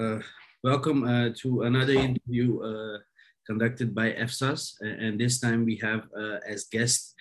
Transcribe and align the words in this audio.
uh, 0.00 0.20
welcome 0.62 1.04
uh, 1.04 1.28
to 1.36 1.62
another 1.62 1.92
interview 1.92 2.60
uh, 2.60 2.98
conducted 3.46 3.94
by 3.94 4.12
EFSAS. 4.12 4.80
And 4.80 5.20
this 5.20 5.40
time 5.40 5.64
we 5.64 5.76
have 5.76 6.08
uh, 6.16 6.38
as 6.48 6.64
guest 6.64 7.14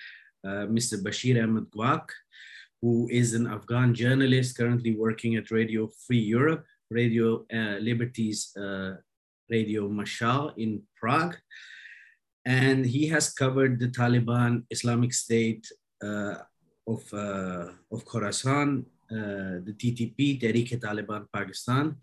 uh, 0.45 0.65
Mr. 0.75 1.01
Bashir 1.03 1.43
Ahmad 1.43 1.65
Gwakh, 1.75 2.09
who 2.81 3.09
is 3.11 3.33
an 3.33 3.47
Afghan 3.47 3.93
journalist 3.93 4.57
currently 4.57 4.95
working 4.95 5.35
at 5.35 5.51
Radio 5.51 5.89
Free 6.07 6.25
Europe, 6.37 6.63
Radio 6.89 7.45
uh, 7.53 7.77
Liberties, 7.79 8.53
Radio 9.49 9.89
Mashaal 9.89 10.53
in 10.57 10.81
Prague. 10.95 11.35
And 12.45 12.85
he 12.85 13.07
has 13.07 13.33
covered 13.33 13.79
the 13.79 13.87
Taliban 13.87 14.63
Islamic 14.69 15.13
State 15.13 15.67
of, 16.01 17.03
of 17.13 18.05
Khorasan, 18.05 18.85
the 19.09 19.75
TTP, 19.77 20.39
Tehrik-e-Taliban 20.39 21.25
Pakistan, 21.33 21.97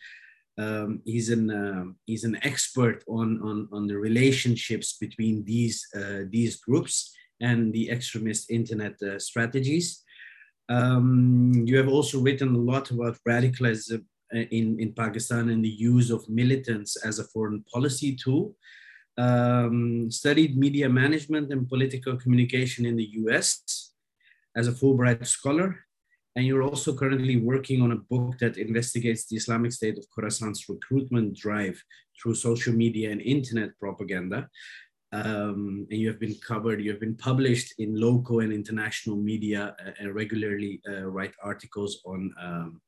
um, 0.58 1.02
he's 1.04 1.28
an 1.30 1.50
uh, 1.50 1.84
he's 2.06 2.24
an 2.24 2.38
expert 2.42 3.04
on, 3.08 3.40
on 3.42 3.68
on 3.72 3.86
the 3.86 3.96
relationships 3.96 4.96
between 4.98 5.44
these 5.44 5.86
uh, 5.94 6.22
these 6.30 6.56
groups 6.56 7.14
and 7.40 7.72
the 7.72 7.90
extremist 7.90 8.50
internet 8.50 9.00
uh, 9.02 9.18
strategies. 9.18 10.02
Um, 10.68 11.52
you 11.66 11.76
have 11.76 11.88
also 11.88 12.20
written 12.20 12.54
a 12.54 12.58
lot 12.58 12.90
about 12.90 13.18
radicalism 13.26 14.06
uh, 14.34 14.38
in 14.50 14.80
in 14.80 14.94
Pakistan 14.94 15.50
and 15.50 15.62
the 15.62 15.76
use 15.92 16.10
of 16.10 16.28
militants 16.28 16.96
as 17.04 17.18
a 17.18 17.24
foreign 17.24 17.62
policy 17.72 18.16
tool. 18.16 18.56
Um, 19.18 20.10
studied 20.10 20.58
media 20.58 20.88
management 20.88 21.50
and 21.50 21.68
political 21.68 22.16
communication 22.16 22.84
in 22.84 22.96
the 22.96 23.08
U.S. 23.22 23.92
as 24.54 24.68
a 24.68 24.72
Fulbright 24.72 25.26
scholar 25.26 25.85
and 26.36 26.44
you're 26.46 26.62
also 26.62 26.94
currently 26.94 27.38
working 27.38 27.80
on 27.80 27.92
a 27.92 27.96
book 27.96 28.38
that 28.38 28.58
investigates 28.58 29.26
the 29.26 29.36
Islamic 29.36 29.72
State 29.72 29.96
of 29.96 30.04
Khorasan's 30.10 30.68
recruitment 30.68 31.34
drive 31.34 31.82
through 32.20 32.34
social 32.34 32.74
media 32.74 33.10
and 33.10 33.22
internet 33.22 33.70
propaganda. 33.80 34.48
Um, 35.12 35.86
and 35.90 35.98
you 35.98 36.08
have 36.08 36.20
been 36.20 36.36
covered, 36.46 36.82
you 36.82 36.90
have 36.90 37.00
been 37.00 37.16
published 37.16 37.72
in 37.78 37.98
local 37.98 38.40
and 38.40 38.52
international 38.52 39.16
media 39.16 39.74
uh, 39.80 39.92
and 39.98 40.14
regularly 40.14 40.82
uh, 40.86 41.06
write 41.06 41.32
articles 41.42 42.02
on, 42.04 42.34
um, 42.38 42.82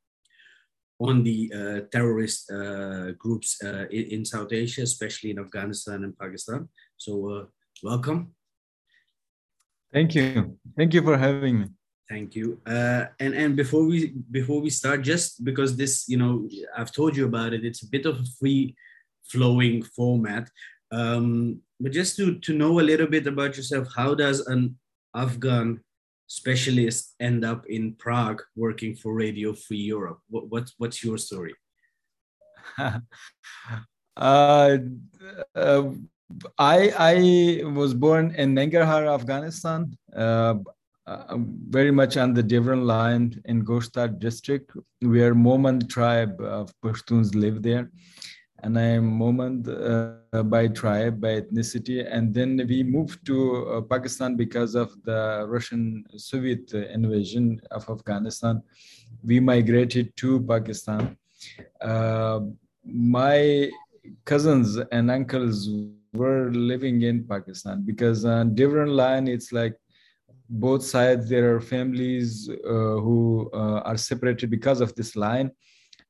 on 0.99 1.23
the 1.23 1.51
uh, 1.51 1.79
terrorist 1.91 2.51
uh, 2.51 3.13
groups 3.13 3.57
uh, 3.63 3.85
in, 3.89 4.25
South 4.25 4.53
Asia, 4.53 4.83
especially 4.83 5.31
in 5.31 5.39
Afghanistan 5.39 6.03
and 6.03 6.15
Pakistan. 6.19 6.69
So 6.97 7.29
uh, 7.31 7.45
welcome. 7.81 8.35
Thank 9.91 10.13
you. 10.13 10.59
Thank 10.77 10.93
you 10.93 11.01
for 11.01 11.17
having 11.17 11.61
me. 11.61 11.67
Thank 12.09 12.35
you. 12.35 12.59
Uh, 12.65 13.05
and 13.19 13.35
and 13.35 13.55
before 13.55 13.85
we 13.85 14.07
before 14.31 14.61
we 14.61 14.71
start, 14.71 15.03
just 15.03 15.45
because 15.45 15.77
this, 15.77 16.09
you 16.09 16.17
know, 16.17 16.49
I've 16.75 16.91
told 16.91 17.15
you 17.15 17.25
about 17.25 17.53
it. 17.53 17.63
It's 17.63 17.83
a 17.83 17.89
bit 17.89 18.07
of 18.07 18.19
a 18.19 18.25
free 18.39 18.75
flowing 19.25 19.83
format. 19.83 20.49
Um, 20.91 21.61
but 21.79 21.91
just 21.91 22.15
to 22.17 22.39
to 22.39 22.53
know 22.53 22.79
a 22.79 22.89
little 22.89 23.05
bit 23.05 23.27
about 23.27 23.57
yourself, 23.57 23.87
how 23.95 24.15
does 24.15 24.39
an 24.47 24.75
Afghan 25.13 25.81
specialist 26.25 27.13
end 27.19 27.45
up 27.45 27.67
in 27.67 27.93
Prague 27.93 28.41
working 28.55 28.95
for 28.95 29.13
Radio 29.13 29.53
Free 29.53 29.77
Europe? 29.77 30.19
What, 30.29 30.49
what 30.49 30.71
what's 30.79 31.03
your 31.03 31.19
story? 31.19 31.53
uh, 34.17 34.77
uh, 35.55 35.83
I 36.57 36.79
I 36.97 37.63
was 37.65 37.93
born 37.93 38.33
in 38.35 38.55
Nangarhar, 38.55 39.13
Afghanistan. 39.13 39.95
Uh, 40.15 40.55
uh, 41.09 41.37
very 41.69 41.91
much 41.91 42.17
on 42.17 42.33
the 42.33 42.43
Durand 42.43 42.85
line 42.85 43.41
in 43.45 43.65
Goshtad 43.65 44.19
district, 44.19 44.71
where 45.01 45.33
Mohmand 45.33 45.89
tribe 45.89 46.39
of 46.39 46.71
Pashtuns 46.83 47.33
live 47.33 47.63
there. 47.63 47.89
And 48.61 48.77
I 48.77 48.87
am 48.99 49.17
Mohmand 49.19 49.61
uh, 49.67 50.43
by 50.43 50.67
tribe, 50.67 51.19
by 51.19 51.41
ethnicity. 51.41 52.05
And 52.07 52.33
then 52.33 52.63
we 52.67 52.83
moved 52.83 53.25
to 53.25 53.37
uh, 53.65 53.81
Pakistan 53.81 54.35
because 54.35 54.75
of 54.75 54.91
the 55.03 55.45
Russian 55.47 56.03
Soviet 56.15 56.73
invasion 56.73 57.59
of 57.71 57.89
Afghanistan. 57.89 58.61
We 59.25 59.39
migrated 59.39 60.15
to 60.17 60.41
Pakistan. 60.41 61.17
Uh, 61.81 62.41
my 62.83 63.71
cousins 64.25 64.77
and 64.91 65.09
uncles 65.09 65.69
were 66.13 66.51
living 66.51 67.01
in 67.01 67.23
Pakistan 67.23 67.83
because 67.83 68.25
on 68.25 68.53
Durand 68.55 68.95
line, 68.95 69.27
it's 69.27 69.51
like 69.51 69.75
both 70.49 70.83
sides 70.83 71.29
there 71.29 71.55
are 71.55 71.61
families 71.61 72.49
uh, 72.49 72.97
who 73.05 73.49
uh, 73.53 73.81
are 73.81 73.97
separated 73.97 74.49
because 74.49 74.81
of 74.81 74.93
this 74.95 75.15
line. 75.15 75.51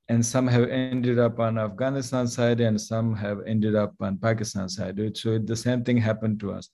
And 0.07 0.25
some 0.25 0.47
have 0.47 0.67
ended 0.69 1.19
up 1.19 1.39
on 1.39 1.59
afghanistan 1.59 2.27
side 2.27 2.61
and 2.61 2.81
some 2.81 3.15
have 3.15 3.39
ended 3.45 3.75
up 3.75 3.93
on 4.01 4.17
pakistan 4.17 4.67
side. 4.67 4.99
So 5.15 5.37
the 5.37 5.55
same 5.55 5.83
thing 5.83 5.97
happened 5.97 6.39
to 6.39 6.51
us. 6.53 6.69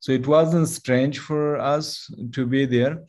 So 0.00 0.10
it 0.10 0.26
wasn't 0.26 0.66
strange 0.68 1.20
for 1.20 1.60
us 1.60 2.10
to 2.32 2.44
be 2.44 2.66
there. 2.66 3.04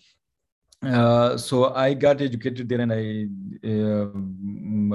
Uh, 0.85 1.37
so 1.37 1.73
I 1.73 1.93
got 1.93 2.21
educated 2.21 2.67
there, 2.67 2.81
and 2.81 2.91
I 2.91 3.27
uh, 3.65 4.09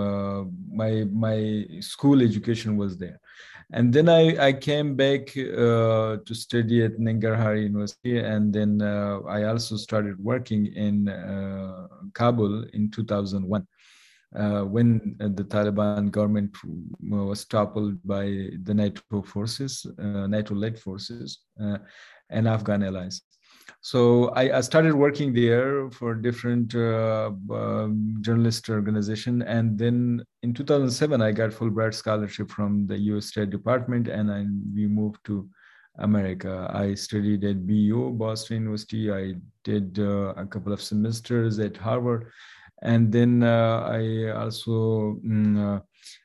uh, 0.00 0.44
my 0.70 1.04
my 1.10 1.66
school 1.80 2.20
education 2.22 2.76
was 2.76 2.98
there 2.98 3.18
and 3.72 3.92
then 3.92 4.08
I, 4.08 4.48
I 4.48 4.52
came 4.52 4.96
back 4.96 5.36
uh, 5.36 6.16
to 6.24 6.34
study 6.34 6.84
at 6.84 6.98
Nangarhar 6.98 7.62
University, 7.62 8.18
and 8.18 8.52
then 8.52 8.80
uh, 8.80 9.20
I 9.28 9.44
also 9.44 9.76
started 9.76 10.18
working 10.22 10.66
in 10.74 11.08
uh, 11.08 11.86
Kabul 12.14 12.64
in 12.72 12.90
2001. 12.90 13.66
Uh, 14.36 14.62
when 14.62 15.16
the 15.18 15.44
Taliban 15.44 16.10
government 16.10 16.54
was 17.00 17.46
toppled 17.46 17.96
by 18.04 18.50
the 18.62 18.74
NATO 18.74 19.22
forces, 19.22 19.86
uh, 19.98 20.26
NATO-led 20.26 20.78
forces, 20.78 21.40
uh, 21.62 21.78
and 22.28 22.46
Afghan 22.46 22.82
allies 22.82 23.22
so 23.80 24.28
I, 24.30 24.58
I, 24.58 24.60
started 24.60 24.94
working 24.94 25.32
there 25.32 25.90
for 25.90 26.14
different 26.14 26.74
uh, 26.74 27.30
um, 27.50 28.16
journalist 28.20 28.68
organization. 28.68 29.42
And 29.42 29.78
then 29.78 30.24
in 30.42 30.54
2007 30.54 31.22
i 31.22 31.32
got 31.32 31.50
fulbright 31.50 31.94
scholarship 31.94 32.50
from 32.50 32.86
the 32.86 32.96
us 32.96 33.26
state 33.26 33.50
department. 33.50 34.08
And 34.08 34.30
I, 34.30 34.46
we 34.74 34.86
moved 34.86 35.24
to 35.26 35.48
america. 35.98 36.70
I 36.72 36.94
studied 36.94 37.44
at 37.44 37.66
bu 37.66 38.10
boston 38.10 38.58
university. 38.58 39.12
I 39.12 39.34
did 39.64 39.98
uh, 39.98 40.34
a 40.36 40.46
couple 40.46 40.72
of 40.72 40.82
semesters 40.82 41.58
at 41.58 41.76
harvard. 41.76 42.30
And 42.82 43.12
then 43.12 43.42
uh, 43.42 43.88
i 43.90 44.30
also 44.30 45.18
mm, 45.26 45.78
uh, 45.78 45.80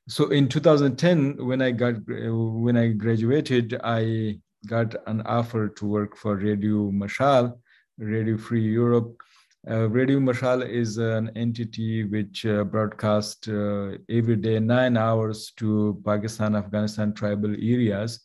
so 0.07 0.29
in 0.29 0.47
2010 0.47 1.37
when 1.45 1.61
i 1.61 1.71
got 1.71 1.95
when 2.07 2.77
i 2.77 2.87
graduated 2.89 3.79
i 3.83 4.37
got 4.67 4.95
an 5.07 5.21
offer 5.21 5.67
to 5.67 5.85
work 5.85 6.15
for 6.15 6.35
Radio 6.35 6.91
Mashaal, 6.91 7.53
Radio 7.97 8.37
Free 8.37 8.63
Europe. 8.63 9.21
Uh, 9.69 9.89
Radio 9.89 10.19
Mashaal 10.19 10.67
is 10.67 10.97
an 10.97 11.31
entity 11.35 12.03
which 12.03 12.45
uh, 12.45 12.63
broadcasts 12.63 13.47
uh, 13.47 13.95
every 14.09 14.35
day 14.35 14.59
nine 14.59 14.97
hours 14.97 15.53
to 15.57 16.01
Pakistan, 16.05 16.55
Afghanistan 16.55 17.13
tribal 17.13 17.51
areas 17.51 18.19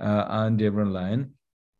uh, 0.00 0.24
on 0.28 0.56
Durand 0.56 0.92
line. 0.92 1.30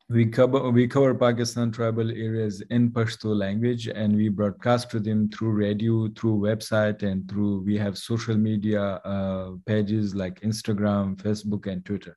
We 0.09 0.27
cover 0.27 0.71
we 0.71 0.89
cover 0.89 1.15
Pakistan 1.15 1.71
tribal 1.71 2.11
areas 2.11 2.63
in 2.71 2.91
Pashto 2.91 3.35
language, 3.37 3.87
and 3.87 4.17
we 4.17 4.29
broadcast 4.29 4.91
to 4.91 4.99
them 4.99 5.29
through 5.31 5.53
radio, 5.53 6.09
through 6.17 6.37
website, 6.39 7.05
and 7.05 7.29
through 7.31 7.63
we 7.63 7.79
have 7.79 7.97
social 7.97 8.37
media 8.37 8.83
uh, 8.83 9.51
pages 9.67 10.15
like 10.17 10.41
Instagram, 10.41 11.17
Facebook, 11.17 11.67
and 11.67 11.85
Twitter 11.85 12.17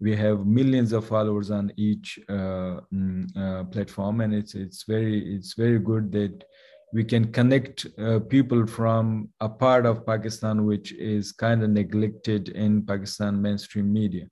we 0.00 0.16
have 0.16 0.46
millions 0.46 0.92
of 0.92 1.06
followers 1.06 1.50
on 1.50 1.72
each 1.76 2.18
uh, 2.28 2.80
mm, 2.92 3.24
uh, 3.36 3.64
platform 3.64 4.20
and 4.22 4.34
it's 4.34 4.54
it's 4.54 4.84
very 4.84 5.34
it's 5.34 5.54
very 5.54 5.78
good 5.78 6.10
that 6.10 6.44
we 6.92 7.04
can 7.04 7.30
connect 7.30 7.86
uh, 7.98 8.18
people 8.18 8.66
from 8.66 9.28
a 9.40 9.48
part 9.48 9.86
of 9.86 10.04
pakistan 10.06 10.64
which 10.64 10.92
is 10.92 11.32
kind 11.32 11.62
of 11.62 11.70
neglected 11.70 12.48
in 12.48 12.84
pakistan 12.84 13.40
mainstream 13.40 13.92
media. 13.92 14.26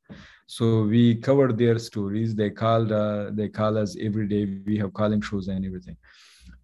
So 0.47 0.85
we 0.85 1.17
cover 1.17 1.53
their 1.53 1.79
stories. 1.79 2.35
They 2.35 2.49
called 2.49 2.91
uh, 2.91 3.31
they 3.33 3.49
call 3.49 3.77
us 3.77 3.97
every 4.01 4.27
day. 4.27 4.61
We 4.67 4.79
have 4.79 4.95
calling 4.95 5.21
shows 5.21 5.49
and 5.49 5.65
everything. 5.65 5.99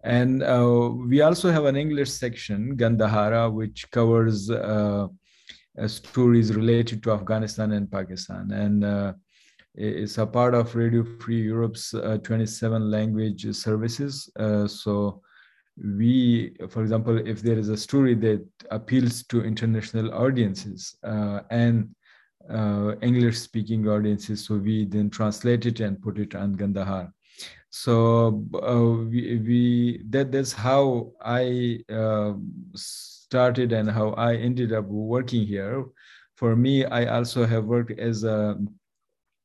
And 0.03 0.41
uh, 0.41 0.89
we 1.11 1.21
also 1.21 1.51
have 1.51 1.65
an 1.65 1.75
english 1.75 2.11
section 2.11 2.75
gandhara 2.75 3.51
which 3.51 3.89
covers 3.91 4.49
uh, 4.49 5.07
stories 5.87 6.55
related 6.55 7.03
to 7.03 7.11
Afghanistan 7.11 7.71
and 7.73 7.91
Pakistan. 7.91 8.51
And 8.51 8.83
uh, 8.83 9.13
it's 9.73 10.17
a 10.17 10.25
part 10.25 10.53
of 10.55 10.75
Radio 10.75 11.03
Free 11.19 11.41
Europe's 11.41 11.93
uh, 11.93 12.17
27 12.23 12.89
language 12.89 13.45
services. 13.55 14.29
so 14.67 15.21
we, 15.77 16.55
for 16.69 16.81
example, 16.81 17.17
if 17.17 17.41
there 17.41 17.59
is 17.59 17.67
a 17.67 17.75
story 17.75 18.15
that 18.15 18.45
appeals 18.71 19.23
to 19.23 19.43
international 19.43 20.13
audiences 20.13 20.95
and 21.03 21.89
uh, 22.49 22.95
English 23.01 23.39
speaking 23.39 23.87
audiences. 23.87 24.45
So 24.45 24.55
we 24.55 24.85
then 24.85 25.09
translate 25.09 25.65
it 25.65 25.79
and 25.79 26.01
put 26.01 26.19
it 26.19 26.35
on 26.35 26.55
Gandhara. 26.55 27.11
So 27.69 28.45
uh, 28.53 29.03
we, 29.09 29.37
we 29.37 30.01
that 30.09 30.31
that's 30.31 30.53
how 30.53 31.11
I 31.21 31.79
uh, 31.89 32.33
started 33.25 33.73
and 33.73 33.89
how 33.89 34.09
I 34.11 34.35
ended 34.35 34.71
up 34.71 34.85
working 34.85 35.45
here. 35.45 35.85
For 36.35 36.55
me, 36.55 36.85
I 36.85 37.05
also 37.17 37.45
have 37.45 37.65
worked 37.65 37.99
as 37.99 38.23
a 38.23 38.57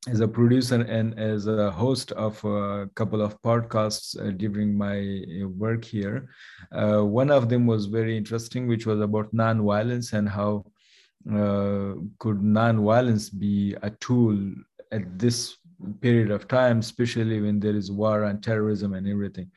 as 0.07 0.19
a 0.19 0.27
producer 0.27 0.81
and 0.97 1.07
as 1.19 1.45
a 1.45 1.69
host 1.69 2.11
of 2.13 2.43
a 2.43 2.89
couple 2.95 3.21
of 3.21 3.39
podcasts 3.43 4.07
uh, 4.17 4.31
during 4.31 4.75
my 4.75 4.97
uh, 4.97 5.47
work 5.63 5.85
here. 5.85 6.27
Uh, 6.71 7.01
one 7.21 7.29
of 7.29 7.49
them 7.49 7.67
was 7.67 7.85
very 7.85 8.17
interesting, 8.17 8.67
which 8.67 8.87
was 8.87 8.99
about 8.99 9.31
non-violence 9.31 10.13
and 10.13 10.27
how 10.27 10.65
uh, 11.39 11.93
could 12.17 12.41
non-violence 12.41 13.29
be 13.29 13.75
a 13.83 13.91
tool 14.05 14.35
at 14.91 15.03
this 15.19 15.57
period 16.01 16.31
of 16.31 16.47
time, 16.47 16.79
especially 16.79 17.39
when 17.39 17.59
there 17.59 17.75
is 17.75 17.91
war 17.91 18.23
and 18.23 18.41
terrorism 18.41 18.95
and 18.95 19.07
everything. 19.07 19.51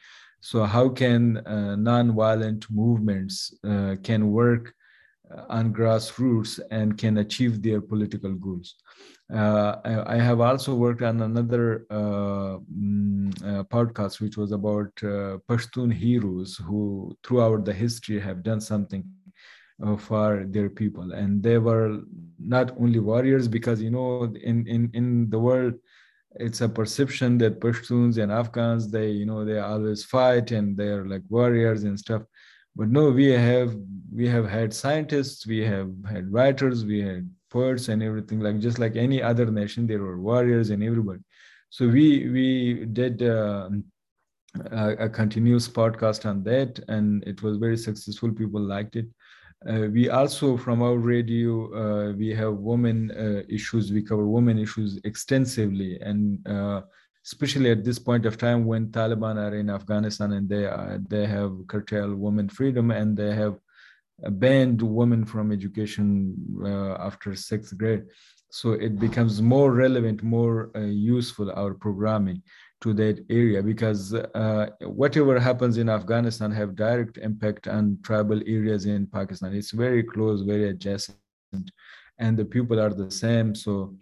So 0.45 0.65
how 0.65 0.91
can 0.91 1.39
uh, 1.39 1.75
non-violent 1.77 2.71
movements 2.71 3.55
uh, 3.65 3.97
can 4.03 4.31
work 4.31 4.75
on 5.49 5.73
grassroots 5.73 6.61
and 6.71 6.99
can 6.99 7.17
achieve 7.17 7.63
their 7.63 7.81
political 7.81 8.35
goals? 8.35 8.75
Uh, 9.33 9.77
I, 9.87 10.17
I, 10.17 10.19
have 10.19 10.41
also 10.43 10.75
worked 10.75 11.01
on 11.01 11.23
another 11.23 11.87
uh, 11.89 12.59
mm, 12.71 13.33
uh, 13.43 13.65
podcast, 13.65 14.21
which 14.21 14.37
was 14.37 14.53
about 14.53 14.93
uh, 15.03 15.39
Pashtun 15.49 15.91
heroes 15.91 16.61
who, 16.67 17.17
throughout 17.25 17.65
the 17.65 17.73
history, 17.73 18.21
have 18.21 18.43
done 18.43 18.61
something 18.61 19.03
uh, 19.83 19.97
for 19.97 20.45
their 20.47 20.69
people, 20.69 21.13
and 21.13 21.43
they 21.43 21.57
were 21.57 22.03
not 22.39 22.77
only 22.79 22.99
warriors 22.99 23.49
because 23.49 23.81
you 23.81 23.91
know, 23.91 24.25
in 24.43 24.67
in 24.67 24.91
in 24.93 25.31
the 25.31 25.39
world, 25.39 25.73
it's 26.37 26.61
a 26.61 26.69
perception 26.69 27.39
that 27.39 27.61
Pashtuns 27.61 28.19
and 28.19 28.33
Afghans, 28.33 28.91
they 28.91 29.11
you 29.11 29.27
know, 29.27 29.45
they 29.45 29.59
always 29.59 30.05
fight 30.05 30.51
and 30.51 30.77
they're 30.77 31.07
like 31.07 31.23
warriors 31.29 31.85
and 31.85 31.99
stuff. 31.99 32.23
But 32.77 32.89
no 32.89 33.11
we 33.11 33.27
have 33.31 33.77
we 34.13 34.29
have 34.29 34.49
had 34.49 34.75
scientists 34.75 35.47
we 35.47 35.61
have 35.61 35.93
had 36.09 36.33
writers 36.33 36.85
we 36.85 37.01
had 37.01 37.31
poets 37.51 37.89
and 37.89 38.03
everything 38.03 38.41
like 38.41 38.59
just 38.59 38.81
like 38.81 38.97
any 38.97 39.23
other 39.23 39.47
nation 39.47 39.87
there 39.87 40.01
were 40.01 40.21
warriors 40.21 40.71
and 40.71 40.83
everybody. 40.83 41.21
So 41.71 41.87
we 41.89 42.29
we 42.29 42.85
did 42.87 43.23
uh, 43.23 43.71
a, 44.71 45.07
a, 45.07 45.09
continuous 45.09 45.69
podcast 45.69 46.27
on 46.27 46.43
that 46.45 46.81
and 46.89 47.23
it 47.25 47.43
was 47.43 47.59
very 47.59 47.77
successful. 47.77 48.33
People 48.33 48.61
liked 48.61 48.97
it 48.97 49.07
uh, 49.69 49.89
we 49.93 50.11
also 50.11 50.57
from 50.57 50.83
our 50.83 50.97
radio 50.97 51.53
uh, 51.75 52.13
we 52.13 52.29
have 52.35 52.55
women 52.55 53.11
uh, 53.13 53.43
issues. 53.49 53.93
We 53.93 54.03
cover 54.03 54.27
women 54.27 54.59
issues 54.59 55.01
extensively. 55.05 55.99
And 56.01 56.47
uh, 56.47 56.83
especially 57.25 57.71
at 57.71 57.85
this 57.85 57.99
point 57.99 58.27
of 58.27 58.37
time 58.37 58.67
when 58.67 58.89
taliban 58.89 59.37
are 59.37 59.55
in 59.55 59.71
afghanistan 59.71 60.33
and 60.33 60.47
they 60.47 60.67
are, 60.67 61.01
they 61.09 61.27
have 61.27 61.53
curtailed 61.69 62.15
women 62.15 62.49
freedom 62.49 62.91
and 62.91 63.17
they 63.17 63.35
have 63.35 63.59
banned 64.33 64.83
women 64.83 65.25
from 65.25 65.51
education 65.51 66.35
uh, 66.65 66.95
after 66.95 67.35
sixth 67.35 67.77
grade. 67.77 68.05
So 68.51 68.73
it 68.73 69.01
becomes 69.01 69.43
more 69.43 69.73
relevant, 69.73 70.23
more 70.23 70.71
uh, 70.77 70.81
useful, 70.81 71.51
our 71.51 71.75
programming 71.75 72.43
to 72.85 72.93
that 72.93 73.17
area 73.31 73.63
because 73.63 74.13
uh, 74.13 74.67
whatever 75.03 75.41
happens 75.41 75.79
in 75.79 75.89
Afghanistan 75.89 76.51
have 76.61 76.77
direct 76.77 77.17
impact 77.17 77.67
on 77.67 77.99
tribal 78.03 78.41
areas 78.57 78.85
in 78.85 79.07
Pakistan. 79.07 79.55
It's 79.55 79.71
very 79.71 80.03
close, 80.03 80.43
very 80.43 80.69
adjacent, 80.69 81.67
and 82.19 82.37
the 82.37 82.45
people 82.45 82.79
are 82.85 82.93
the 82.93 83.11
same. 83.11 83.55
So 83.55 83.97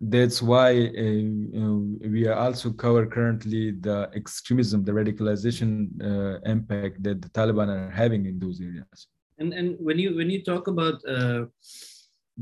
that's 0.00 0.40
why 0.40 0.70
uh, 1.04 1.78
we 2.14 2.28
also 2.28 2.70
cover 2.70 3.04
currently 3.06 3.72
the 3.72 3.98
extremism, 4.14 4.84
the 4.84 4.92
radicalization 5.00 5.70
uh, 6.10 6.38
impact 6.54 7.02
that 7.02 7.20
the 7.20 7.30
Taliban 7.30 7.68
are 7.76 7.90
having 7.90 8.22
in 8.30 8.38
those 8.38 8.60
areas. 8.60 8.98
And 9.40 9.52
and 9.52 9.68
when 9.86 9.98
you 9.98 10.14
when 10.18 10.30
you 10.30 10.40
talk 10.44 10.64
about 10.74 10.96
uh, 11.16 11.42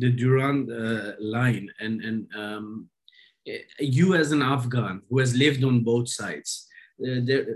the 0.03 0.11
Durand 0.21 0.63
uh, 0.71 1.13
line 1.37 1.67
and 1.81 1.95
and 2.09 2.19
um, 2.43 2.67
you 3.79 4.15
as 4.15 4.33
an 4.33 4.43
Afghan 4.43 5.03
who 5.09 5.19
has 5.19 5.37
lived 5.37 5.65
on 5.65 5.83
both 5.83 6.09
sides, 6.09 6.67
uh, 7.03 7.21
there, 7.23 7.47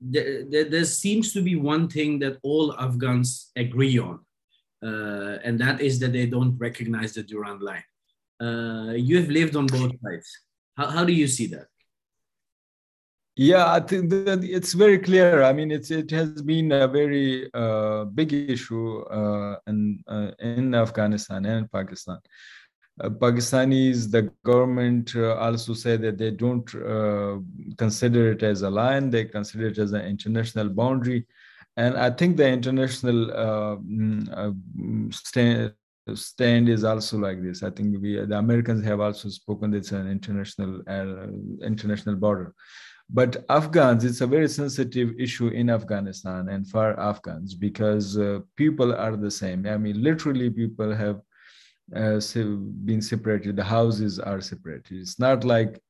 there, 0.00 0.64
there 0.64 0.84
seems 0.84 1.32
to 1.32 1.42
be 1.42 1.56
one 1.56 1.88
thing 1.88 2.18
that 2.20 2.38
all 2.42 2.74
Afghans 2.78 3.50
agree 3.56 3.98
on, 3.98 4.20
uh, 4.82 5.38
and 5.44 5.58
that 5.60 5.80
is 5.80 5.98
that 6.00 6.12
they 6.12 6.26
don't 6.26 6.56
recognize 6.58 7.14
the 7.14 7.22
Durand 7.22 7.62
line. 7.62 7.84
Uh, 8.40 8.92
you 8.94 9.18
have 9.20 9.28
lived 9.28 9.56
on 9.56 9.66
both 9.66 9.92
sides. 10.02 10.28
How, 10.76 10.86
how 10.86 11.04
do 11.04 11.12
you 11.12 11.26
see 11.26 11.46
that? 11.48 11.66
Yeah, 13.36 13.72
I 13.72 13.80
think 13.80 14.10
that 14.10 14.44
it's 14.44 14.74
very 14.74 14.98
clear. 14.98 15.42
I 15.42 15.52
mean, 15.52 15.70
it's 15.70 15.90
it 15.90 16.10
has 16.10 16.42
been 16.42 16.72
a 16.72 16.86
very 16.86 17.48
uh, 17.54 18.04
big 18.04 18.32
issue 18.32 19.00
uh, 19.02 19.56
in 19.66 20.02
in 20.40 20.74
Afghanistan 20.74 21.46
and 21.46 21.70
Pakistan. 21.70 22.18
Uh, 23.02 23.08
Pakistanis, 23.08 24.10
the 24.10 24.22
government 24.44 25.14
uh, 25.16 25.34
also 25.36 25.74
said 25.74 26.02
that 26.02 26.18
they 26.18 26.30
don't 26.30 26.74
uh, 26.74 27.38
consider 27.78 28.32
it 28.32 28.42
as 28.42 28.62
a 28.62 28.70
line; 28.70 29.10
they 29.10 29.24
consider 29.24 29.68
it 29.68 29.78
as 29.78 29.92
an 29.92 30.02
international 30.02 30.68
boundary. 30.68 31.26
And 31.76 31.96
I 31.96 32.10
think 32.10 32.36
the 32.36 32.48
international 32.48 33.26
mm, 33.82 35.14
stand 35.14 35.72
stand 36.14 36.68
is 36.68 36.84
also 36.84 37.18
like 37.18 37.42
this. 37.42 37.62
I 37.62 37.70
think 37.70 38.02
we 38.02 38.16
the 38.16 38.38
Americans 38.38 38.84
have 38.84 39.00
also 39.00 39.28
spoken 39.28 39.70
that 39.70 39.78
it's 39.78 39.92
an 39.92 40.10
international 40.10 40.82
international 41.62 42.16
border. 42.16 42.54
But 43.12 43.44
Afghans, 43.48 44.04
it's 44.04 44.20
a 44.20 44.26
very 44.26 44.48
sensitive 44.48 45.18
issue 45.18 45.48
in 45.48 45.68
Afghanistan 45.68 46.48
and 46.48 46.66
for 46.66 46.98
Afghans 46.98 47.54
because 47.54 48.16
uh, 48.16 48.38
people 48.56 48.94
are 48.94 49.16
the 49.16 49.30
same. 49.30 49.66
I 49.66 49.76
mean, 49.78 50.00
literally, 50.00 50.48
people 50.48 50.94
have 50.94 51.20
uh, 51.94 52.20
been 52.84 53.02
separated. 53.02 53.56
The 53.56 53.64
houses 53.64 54.18
are 54.18 54.40
separated. 54.40 55.00
It's 55.00 55.18
not 55.18 55.44
like, 55.44 55.80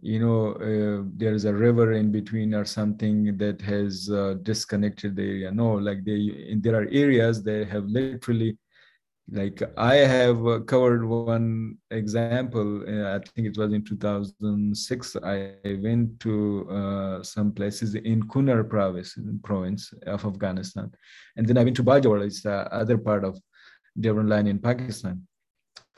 you 0.00 0.18
know, 0.18 0.52
uh, 0.54 1.04
there's 1.16 1.44
a 1.44 1.54
river 1.54 1.92
in 1.92 2.10
between 2.10 2.54
or 2.54 2.64
something 2.64 3.36
that 3.38 3.60
has 3.60 4.10
uh, 4.10 4.34
disconnected 4.42 5.16
the 5.16 5.22
area. 5.22 5.50
No, 5.50 5.72
like 5.74 6.04
they, 6.04 6.56
there 6.60 6.74
are 6.74 6.88
areas 6.90 7.42
that 7.44 7.68
have 7.68 7.84
literally 7.84 8.58
like 9.30 9.62
i 9.76 9.94
have 9.94 10.46
uh, 10.46 10.58
covered 10.60 11.04
one 11.04 11.76
example 11.90 12.82
uh, 12.88 13.16
i 13.16 13.18
think 13.18 13.46
it 13.46 13.56
was 13.56 13.72
in 13.72 13.84
2006 13.84 15.16
i 15.22 15.54
went 15.80 16.18
to 16.18 16.68
uh, 16.68 17.22
some 17.22 17.52
places 17.52 17.94
in 17.94 18.22
kunar 18.24 18.68
province 18.68 19.16
province 19.44 19.94
of 20.06 20.24
afghanistan 20.26 20.90
and 21.36 21.46
then 21.46 21.56
i 21.56 21.64
went 21.64 21.76
to 21.76 21.84
Bajaur 21.84 22.24
it's 22.24 22.42
the 22.42 22.56
other 22.72 22.98
part 22.98 23.24
of 23.24 23.38
Durand 23.98 24.28
line 24.28 24.46
in 24.48 24.58
pakistan 24.58 25.26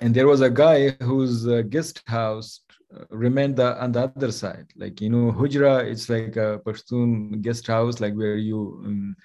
and 0.01 0.15
there 0.15 0.27
was 0.27 0.41
a 0.41 0.51
guy 0.51 0.91
whose 1.01 1.47
uh, 1.47 1.63
guest 1.63 2.03
house 2.07 2.61
uh, 2.95 3.05
remained 3.11 3.57
the, 3.57 3.81
on 3.83 3.93
the 3.93 4.01
other 4.01 4.33
side 4.33 4.67
like 4.77 5.01
you 5.01 5.11
know 5.11 5.33
hujra 5.33 5.85
it's 5.85 6.09
like 6.09 6.37
a 6.37 6.61
pashtun 6.65 7.41
guest 7.41 7.67
house 7.67 8.01
like 8.01 8.15
where 8.15 8.37
you 8.37 8.83
um, 8.85 9.17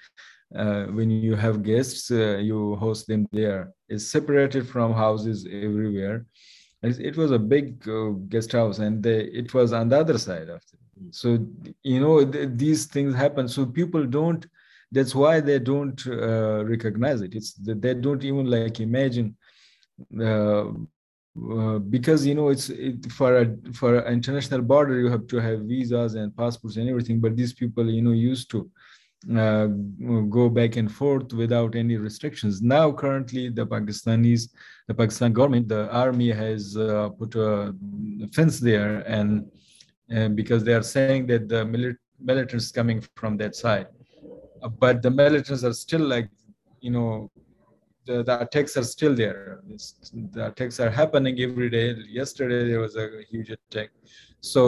uh, 0.54 0.86
when 0.86 1.10
you 1.10 1.36
have 1.36 1.62
guests, 1.62 2.10
uh, 2.10 2.38
you 2.38 2.74
host 2.76 3.06
them 3.06 3.26
there. 3.30 3.72
It's 3.88 4.10
separated 4.10 4.68
from 4.68 4.92
houses 4.92 5.46
everywhere. 5.46 6.26
It, 6.82 7.16
was 7.16 7.30
a 7.30 7.38
big 7.38 7.86
uh, 7.88 8.10
guest 8.28 8.52
house, 8.52 8.78
and 8.78 9.02
they, 9.02 9.24
it 9.24 9.52
was 9.52 9.72
on 9.72 9.88
the 9.90 10.00
other 10.00 10.18
side 10.18 10.48
it. 10.48 10.64
So 11.10 11.46
you 11.82 12.00
know 12.00 12.24
th- 12.24 12.50
these 12.54 12.86
things 12.86 13.14
happen. 13.14 13.48
So 13.48 13.66
people 13.66 14.06
don't. 14.06 14.46
That's 14.90 15.14
why 15.14 15.40
they 15.40 15.58
don't 15.60 16.04
uh, 16.06 16.64
recognize 16.64 17.20
it. 17.20 17.34
It's 17.34 17.52
they 17.52 17.94
don't 17.94 18.24
even 18.24 18.46
like 18.46 18.80
imagine. 18.80 19.36
Uh, 20.20 20.72
uh, 21.52 21.78
because 21.78 22.26
you 22.26 22.34
know 22.34 22.48
it's 22.48 22.70
it, 22.70 23.10
for 23.12 23.38
a 23.42 23.46
for 23.72 23.98
an 23.98 24.12
international 24.12 24.60
border 24.60 24.98
you 24.98 25.08
have 25.08 25.26
to 25.28 25.36
have 25.36 25.60
visas 25.60 26.14
and 26.16 26.36
passports 26.36 26.76
and 26.76 26.88
everything 26.88 27.20
but 27.20 27.36
these 27.36 27.52
people 27.52 27.88
you 27.88 28.02
know 28.02 28.10
used 28.10 28.50
to 28.50 28.68
uh, 29.36 29.66
go 30.28 30.48
back 30.48 30.76
and 30.76 30.90
forth 30.90 31.32
without 31.32 31.74
any 31.74 31.96
restrictions. 31.96 32.62
Now, 32.62 32.90
currently, 32.90 33.50
the 33.50 33.66
Pakistanis, 33.66 34.48
the 34.88 34.94
Pakistan 34.94 35.32
government, 35.32 35.68
the 35.68 35.90
army 35.90 36.30
has 36.30 36.76
uh, 36.76 37.10
put 37.10 37.34
a 37.34 37.74
fence 38.32 38.60
there, 38.60 39.00
and 39.06 39.50
uh, 40.14 40.28
because 40.28 40.64
they 40.64 40.72
are 40.72 40.82
saying 40.82 41.26
that 41.26 41.48
the 41.48 41.64
mili- 41.66 41.96
militants 42.18 42.72
coming 42.72 43.02
from 43.14 43.36
that 43.36 43.54
side, 43.54 43.88
but 44.78 45.02
the 45.02 45.10
militants 45.10 45.64
are 45.64 45.74
still 45.74 46.00
like, 46.00 46.30
you 46.80 46.90
know, 46.90 47.30
the, 48.22 48.40
attacks 48.40 48.76
are 48.76 48.84
still 48.84 49.14
there. 49.14 49.60
It's, 49.68 49.94
the 50.32 50.48
attacks 50.48 50.80
are 50.80 50.90
happening 50.90 51.40
every 51.40 51.70
day. 51.70 51.94
Yesterday 52.08 52.68
there 52.68 52.80
was 52.80 52.96
a 52.96 53.06
huge 53.30 53.50
attack, 53.50 53.90
so 54.40 54.60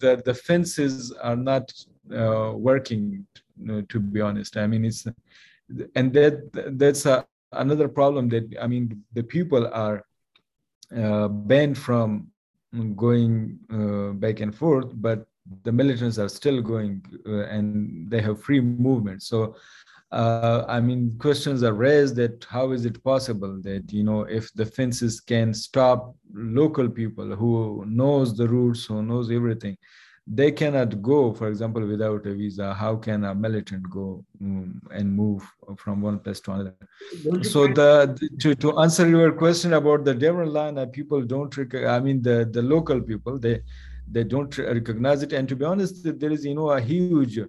the 0.00 0.22
the 0.24 0.34
fences 0.34 1.12
are 1.12 1.36
not 1.36 1.72
uh, 2.14 2.52
working 2.54 3.26
to 3.88 4.00
be 4.00 4.20
honest 4.20 4.56
i 4.56 4.66
mean 4.66 4.84
it's 4.84 5.06
and 5.94 6.12
that 6.12 6.34
that's 6.78 7.06
a, 7.06 7.26
another 7.52 7.88
problem 7.88 8.28
that 8.28 8.44
i 8.62 8.66
mean 8.66 9.02
the 9.12 9.22
people 9.22 9.66
are 9.72 10.04
uh, 10.96 11.28
banned 11.28 11.76
from 11.76 12.28
going 12.96 13.58
uh, 13.72 14.12
back 14.14 14.40
and 14.40 14.54
forth 14.54 14.90
but 14.94 15.26
the 15.64 15.72
militants 15.72 16.18
are 16.18 16.28
still 16.28 16.60
going 16.60 17.02
uh, 17.26 17.44
and 17.46 18.10
they 18.10 18.20
have 18.20 18.42
free 18.42 18.60
movement 18.60 19.22
so 19.22 19.56
uh, 20.10 20.64
I 20.68 20.80
mean, 20.80 21.16
questions 21.18 21.62
are 21.62 21.74
raised 21.74 22.16
that 22.16 22.46
how 22.48 22.72
is 22.72 22.86
it 22.86 23.02
possible 23.04 23.60
that 23.62 23.92
you 23.92 24.04
know 24.04 24.22
if 24.22 24.52
the 24.54 24.64
fences 24.64 25.20
can 25.20 25.52
stop 25.52 26.14
local 26.32 26.88
people 26.88 27.36
who 27.36 27.84
knows 27.86 28.36
the 28.36 28.48
routes, 28.48 28.86
who 28.86 29.02
knows 29.02 29.30
everything, 29.30 29.76
they 30.26 30.50
cannot 30.50 31.02
go, 31.02 31.32
for 31.32 31.48
example, 31.48 31.86
without 31.86 32.26
a 32.26 32.34
visa. 32.34 32.74
How 32.74 32.96
can 32.96 33.24
a 33.24 33.34
militant 33.34 33.88
go 33.90 34.24
um, 34.40 34.80
and 34.90 35.10
move 35.10 35.42
from 35.76 36.00
one 36.00 36.18
place 36.18 36.40
to 36.40 36.52
another? 36.52 36.74
So 37.42 37.66
the, 37.66 38.16
the, 38.18 38.28
to, 38.40 38.54
to 38.54 38.78
answer 38.78 39.08
your 39.08 39.32
question 39.32 39.74
about 39.74 40.04
the 40.04 40.14
Durand 40.14 40.52
line, 40.52 40.78
uh, 40.78 40.86
people 40.86 41.22
don't. 41.22 41.54
I 41.74 42.00
mean, 42.00 42.22
the 42.22 42.48
the 42.50 42.62
local 42.62 43.00
people 43.00 43.38
they 43.38 43.62
they 44.10 44.24
don't 44.24 44.56
recognize 44.56 45.22
it. 45.22 45.32
And 45.32 45.48
to 45.48 45.56
be 45.56 45.66
honest, 45.66 46.18
there 46.18 46.30
is 46.30 46.44
you 46.44 46.54
know 46.54 46.70
a 46.70 46.80
huge 46.80 47.38
uh, 47.38 47.46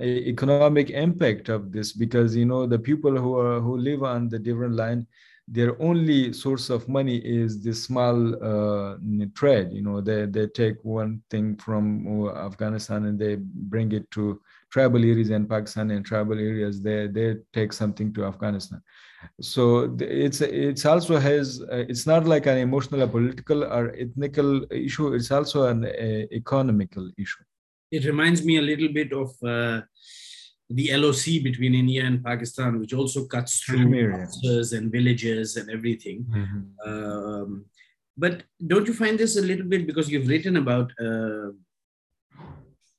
economic 0.00 0.90
impact 0.90 1.48
of 1.48 1.72
this 1.72 1.92
because 1.92 2.34
you 2.34 2.46
know 2.46 2.66
the 2.66 2.78
people 2.78 3.16
who 3.16 3.38
are 3.38 3.60
who 3.60 3.76
live 3.76 4.02
on 4.02 4.28
the 4.28 4.38
Durand 4.38 4.76
line 4.76 5.06
their 5.50 5.80
only 5.82 6.32
source 6.32 6.70
of 6.70 6.88
money 6.88 7.16
is 7.16 7.60
the 7.60 7.74
small 7.74 8.16
uh, 8.42 8.96
trade. 9.34 9.72
You 9.72 9.82
know, 9.82 10.00
they, 10.00 10.26
they 10.26 10.46
take 10.46 10.76
one 10.84 11.22
thing 11.28 11.56
from 11.56 12.28
uh, 12.28 12.32
Afghanistan 12.46 13.06
and 13.06 13.18
they 13.18 13.36
bring 13.40 13.90
it 13.90 14.08
to 14.12 14.40
tribal 14.70 15.00
areas 15.00 15.30
in 15.30 15.46
Pakistan 15.48 15.90
and 15.90 16.06
tribal 16.06 16.38
areas 16.38 16.80
they 16.80 17.08
they 17.08 17.36
take 17.52 17.72
something 17.72 18.12
to 18.14 18.24
Afghanistan. 18.24 18.80
So 19.40 19.96
it's 19.98 20.40
it's 20.40 20.86
also 20.86 21.18
has 21.18 21.60
uh, 21.62 21.84
it's 21.88 22.06
not 22.06 22.26
like 22.26 22.46
an 22.46 22.58
emotional, 22.58 23.02
or 23.02 23.08
political, 23.08 23.64
or 23.64 23.92
ethnical 23.98 24.64
issue. 24.70 25.12
It's 25.14 25.32
also 25.32 25.66
an 25.66 25.84
uh, 25.84 26.26
economical 26.32 27.10
issue. 27.18 27.42
It 27.90 28.04
reminds 28.04 28.44
me 28.44 28.58
a 28.58 28.62
little 28.62 28.92
bit 29.00 29.12
of 29.12 29.30
uh, 29.42 29.80
the 30.70 30.96
LOC 30.96 31.42
between 31.42 31.74
India 31.74 32.04
and 32.04 32.24
Pakistan, 32.24 32.78
which 32.78 32.94
also 32.94 33.26
cuts 33.26 33.60
through 33.60 33.90
villages 33.90 34.72
and 34.72 34.90
villages 34.92 35.56
and 35.56 35.68
everything. 35.68 36.24
Mm-hmm. 36.30 36.88
Um, 36.88 37.64
but 38.16 38.44
don't 38.64 38.86
you 38.86 38.94
find 38.94 39.18
this 39.18 39.36
a 39.36 39.42
little 39.42 39.66
bit 39.66 39.86
because 39.86 40.08
you've 40.08 40.28
written 40.28 40.56
about 40.56 40.92
uh, 41.00 41.48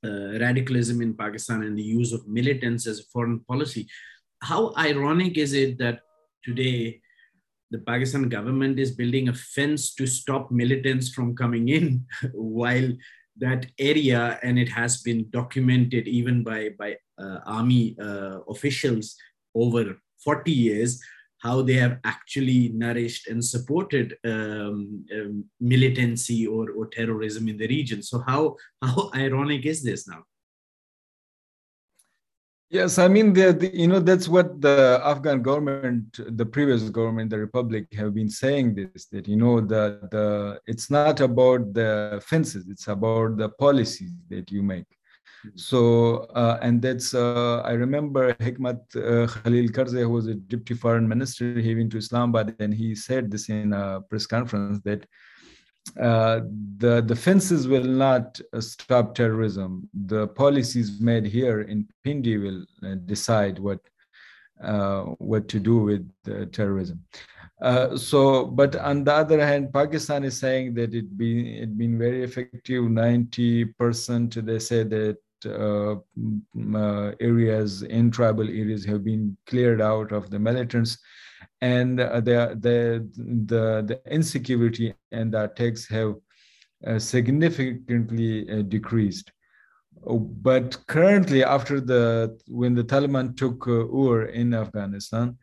uh, 0.03 0.39
radicalism 0.39 1.01
in 1.01 1.13
Pakistan 1.13 1.63
and 1.63 1.77
the 1.77 1.83
use 1.83 2.11
of 2.11 2.27
militants 2.27 2.87
as 2.87 2.99
a 2.99 3.03
foreign 3.03 3.39
policy? 3.39 3.87
How 4.41 4.73
ironic 4.77 5.37
is 5.37 5.53
it 5.53 5.77
that 5.77 6.01
today 6.43 7.01
the 7.69 7.79
Pakistan 7.79 8.27
government 8.27 8.79
is 8.79 8.91
building 8.91 9.29
a 9.29 9.33
fence 9.33 9.93
to 9.95 10.05
stop 10.05 10.51
militants 10.51 11.09
from 11.09 11.35
coming 11.37 11.69
in, 11.69 12.05
while 12.33 12.91
that 13.37 13.65
area, 13.79 14.37
and 14.43 14.59
it 14.59 14.67
has 14.67 15.01
been 15.01 15.29
documented 15.29 16.07
even 16.07 16.43
by 16.43 16.69
by 16.77 16.97
army 17.45 17.95
uh, 18.01 18.39
officials 18.47 19.15
over 19.53 19.97
40 20.23 20.51
years 20.51 21.01
how 21.41 21.61
they 21.63 21.73
have 21.73 21.97
actually 22.03 22.69
nourished 22.69 23.27
and 23.27 23.43
supported 23.43 24.15
um, 24.23 25.03
um, 25.15 25.43
militancy 25.59 26.45
or, 26.45 26.69
or 26.71 26.85
terrorism 26.87 27.47
in 27.47 27.57
the 27.57 27.67
region. 27.67 28.03
So 28.03 28.23
how 28.27 28.57
how 28.81 29.09
ironic 29.15 29.65
is 29.65 29.81
this 29.83 30.07
now? 30.07 30.23
Yes, 32.69 32.97
I 32.99 33.09
mean, 33.09 33.33
the, 33.33 33.51
the, 33.51 33.75
you 33.75 33.87
know, 33.87 33.99
that's 33.99 34.29
what 34.29 34.61
the 34.61 35.01
Afghan 35.03 35.41
government, 35.41 36.19
the 36.37 36.45
previous 36.45 36.89
government, 36.89 37.29
the 37.29 37.37
republic, 37.37 37.87
have 37.95 38.13
been 38.13 38.29
saying. 38.29 38.75
This 38.75 39.07
that 39.07 39.27
you 39.27 39.35
know, 39.35 39.59
the 39.59 39.83
the 40.09 40.59
it's 40.67 40.89
not 40.89 41.19
about 41.19 41.73
the 41.73 42.23
fences; 42.25 42.69
it's 42.69 42.87
about 42.87 43.37
the 43.37 43.49
policies 43.49 44.13
that 44.29 44.51
you 44.51 44.63
make. 44.63 44.87
Mm-hmm. 45.45 45.57
So, 45.57 46.27
uh, 46.35 46.59
and 46.61 46.81
that's, 46.81 47.13
uh, 47.13 47.61
I 47.65 47.71
remember 47.71 48.33
Hikmat 48.35 48.79
uh, 48.95 49.27
Khalil 49.27 49.69
Karzai, 49.69 50.01
who 50.01 50.09
was 50.09 50.27
a 50.27 50.35
deputy 50.35 50.75
foreign 50.75 51.07
minister, 51.07 51.59
he 51.59 51.75
went 51.75 51.91
to 51.91 51.97
Islamabad 51.97 52.55
and 52.59 52.73
he 52.73 52.95
said 52.95 53.31
this 53.31 53.49
in 53.49 53.73
a 53.73 54.01
press 54.01 54.25
conference 54.25 54.79
that 54.85 55.05
uh, 55.99 56.41
the, 56.77 57.01
the 57.01 57.15
fences 57.15 57.67
will 57.67 57.83
not 57.83 58.39
uh, 58.53 58.61
stop 58.61 59.15
terrorism. 59.15 59.89
The 59.93 60.27
policies 60.27 61.01
made 61.01 61.25
here 61.25 61.61
in 61.61 61.87
Pindi 62.03 62.37
will 62.37 62.65
uh, 62.83 62.95
decide 63.05 63.57
what, 63.57 63.79
what 65.17 65.47
to 65.47 65.59
do 65.59 65.77
with 65.79 66.51
terrorism. 66.51 67.03
Uh, 67.61 67.95
so, 67.95 68.45
but 68.45 68.75
on 68.75 69.03
the 69.03 69.13
other 69.13 69.45
hand, 69.45 69.71
Pakistan 69.71 70.23
is 70.23 70.39
saying 70.39 70.73
that 70.73 70.95
it 70.95 71.15
been 71.15 71.45
it 71.45 71.77
been 71.77 71.97
very 71.97 72.23
effective. 72.23 72.83
Ninety 72.89 73.65
percent, 73.65 74.43
they 74.43 74.57
say 74.57 74.83
that 74.83 75.17
uh, 75.19 75.19
uh, 75.19 75.30
areas 77.19 77.83
in 77.83 78.11
tribal 78.11 78.47
areas 78.47 78.85
have 78.85 79.03
been 79.03 79.35
cleared 79.47 79.81
out 79.81 80.11
of 80.11 80.29
the 80.29 80.39
militants 80.39 80.97
and 81.61 81.99
uh, 81.99 82.19
the, 82.19 82.57
the, 82.59 83.07
the, 83.45 83.83
the 83.87 84.01
insecurity 84.11 84.93
and 85.11 85.33
the 85.33 85.43
attacks 85.43 85.87
have 85.87 86.15
uh, 86.85 86.97
significantly 86.97 88.49
uh, 88.49 88.63
decreased. 88.63 89.31
Oh, 90.07 90.17
but 90.17 90.79
currently, 90.87 91.43
after 91.43 91.79
the 91.79 92.39
when 92.47 92.73
the 92.73 92.83
Taliban 92.83 93.37
took 93.37 93.67
uh, 93.67 93.85
Ur 93.85 94.25
in 94.25 94.55
Afghanistan, 94.55 95.37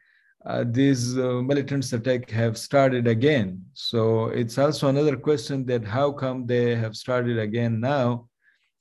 these 0.65 1.15
militants 1.15 1.93
attack 1.93 2.31
have 2.31 2.57
started 2.57 3.07
again. 3.07 3.63
So 3.75 4.27
it's 4.29 4.59
also 4.59 4.89
another 4.89 5.17
question 5.17 5.67
that 5.67 5.85
how 5.85 6.11
come 6.11 6.47
they 6.47 6.75
have 6.75 6.97
started 6.97 7.39
again 7.39 7.79
now, 7.79 8.28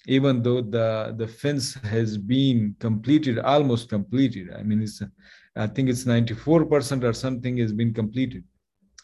even 0.08 0.42
though 0.42 0.62
the, 0.62 1.14
the 1.18 1.28
fence 1.28 1.74
has 1.76 2.18
been 2.18 2.76
completed, 2.80 3.40
almost 3.40 3.90
completed. 3.90 4.50
I 4.58 4.64
mean, 4.64 4.82
it's, 4.82 5.02
I 5.56 5.68
think 5.68 5.90
it's 5.90 6.06
94% 6.06 7.04
or 7.04 7.14
something 7.14 7.58
has 7.58 7.74
been 7.74 7.94
completed. 7.94 8.44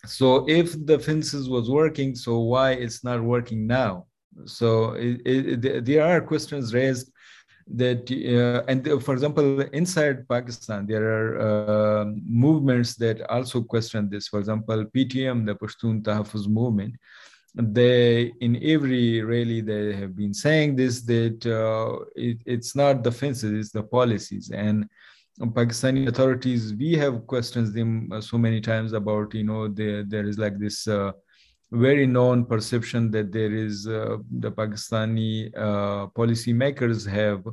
So 0.05 0.45
if 0.49 0.73
the 0.85 0.99
fences 0.99 1.49
was 1.49 1.69
working, 1.69 2.15
so 2.15 2.39
why 2.39 2.71
it's 2.71 3.03
not 3.03 3.21
working 3.21 3.67
now? 3.67 4.07
So 4.45 4.93
it, 4.93 5.21
it, 5.25 5.85
there 5.85 6.05
are 6.05 6.21
questions 6.21 6.73
raised 6.73 7.11
that, 7.67 8.11
uh, 8.11 8.63
and 8.67 9.01
for 9.01 9.13
example, 9.13 9.61
inside 9.73 10.27
Pakistan, 10.27 10.85
there 10.85 11.03
are 11.03 11.39
uh, 11.39 12.05
movements 12.25 12.95
that 12.95 13.21
also 13.29 13.61
question 13.61 14.09
this. 14.09 14.27
For 14.27 14.39
example, 14.39 14.85
PTM, 14.85 15.45
the 15.45 15.55
Pashtun 15.55 16.01
Tahafuz 16.01 16.47
movement, 16.47 16.95
they 17.55 18.33
in 18.41 18.59
every 18.63 19.21
rally 19.21 19.61
they 19.61 19.93
have 19.93 20.15
been 20.15 20.33
saying 20.33 20.75
this 20.75 21.01
that 21.03 21.45
uh, 21.45 22.03
it, 22.15 22.37
it's 22.45 22.75
not 22.75 23.03
the 23.03 23.11
fences 23.11 23.51
it's 23.51 23.71
the 23.71 23.83
policies. 23.83 24.49
And 24.51 24.89
pakistani 25.39 26.07
authorities 26.07 26.73
we 26.75 26.93
have 26.93 27.25
questioned 27.27 27.73
them 27.73 28.11
uh, 28.11 28.21
so 28.21 28.37
many 28.37 28.61
times 28.61 28.93
about 28.93 29.33
you 29.33 29.43
know 29.43 29.67
there 29.67 30.03
there 30.03 30.25
is 30.25 30.37
like 30.37 30.59
this 30.59 30.87
uh, 30.87 31.11
very 31.71 32.05
known 32.05 32.45
perception 32.45 33.09
that 33.11 33.31
there 33.31 33.51
is 33.51 33.87
uh, 33.87 34.17
the 34.39 34.51
pakistani 34.51 35.51
uh, 35.57 36.07
policy 36.07 36.53
makers 36.53 37.05
have 37.05 37.43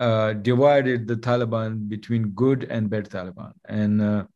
uh, 0.00 0.32
divided 0.32 1.06
the 1.06 1.16
taliban 1.16 1.88
between 1.88 2.30
good 2.30 2.64
and 2.64 2.90
bad 2.90 3.08
taliban. 3.08 3.52
And 3.68 4.26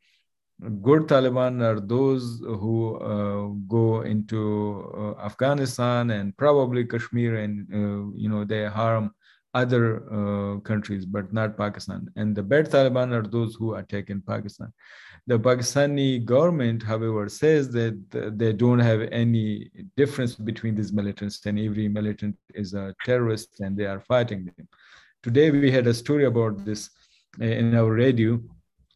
good 0.83 1.07
Taliban 1.07 1.63
are 1.63 1.81
those 1.81 2.41
who 2.41 2.97
uh, 2.97 3.49
go 3.69 4.03
into 4.03 4.91
uh, 4.97 5.21
Afghanistan 5.25 6.11
and 6.11 6.37
probably 6.37 6.85
Kashmir, 6.85 7.37
and 7.37 7.67
uh, 7.73 8.11
you 8.17 8.29
know 8.29 8.45
they 8.45 8.65
harm 8.67 9.13
other 9.55 10.05
uh, 10.13 10.61
countries, 10.61 11.07
but 11.07 11.33
not 11.33 11.57
Pakistan. 11.57 12.09
And 12.17 12.35
the 12.37 12.43
bad 12.43 12.71
Taliban 12.71 13.13
are 13.13 13.27
those 13.27 13.55
who 13.55 13.75
attack 13.75 14.11
in 14.11 14.21
Pakistan. 14.21 14.73
The 15.27 15.39
Pakistani 15.39 16.25
government, 16.25 16.83
however, 16.83 17.29
says 17.29 17.71
that 17.71 17.99
they 18.39 18.53
don't 18.53 18.79
have 18.79 19.03
any 19.11 19.71
difference 19.97 20.37
between 20.37 20.75
these 20.75 20.93
militants, 20.93 21.45
and 21.47 21.59
every 21.59 21.89
militant 21.89 22.37
is 22.55 22.75
a 22.75 22.95
terrorist, 23.05 23.61
and 23.61 23.77
they 23.77 23.87
are 23.87 24.01
fighting 24.01 24.45
them. 24.45 24.69
Today 25.23 25.51
we 25.51 25.71
had 25.71 25.87
a 25.87 25.95
story 25.95 26.25
about 26.25 26.65
this 26.65 26.91
uh, 27.41 27.45
in 27.45 27.75
our 27.75 27.93
radio. 27.93 28.41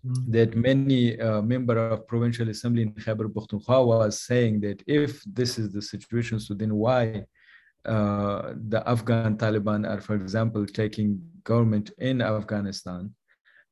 That 0.02 0.56
many 0.56 1.20
uh, 1.20 1.42
member 1.42 1.76
of 1.76 2.06
provincial 2.06 2.48
assembly 2.48 2.82
in 2.82 2.92
Khyber 2.92 3.28
Pakhtunkhwa 3.28 3.86
was 3.86 4.20
saying 4.20 4.60
that 4.60 4.82
if 4.86 5.22
this 5.24 5.58
is 5.58 5.72
the 5.72 5.82
situation, 5.82 6.40
so 6.40 6.54
then 6.54 6.74
why 6.74 7.24
uh, 7.84 8.54
the 8.68 8.82
Afghan 8.86 9.36
Taliban 9.36 9.88
are, 9.88 10.00
for 10.00 10.14
example, 10.14 10.66
taking 10.66 11.20
government 11.44 11.90
in 11.98 12.22
Afghanistan, 12.22 13.12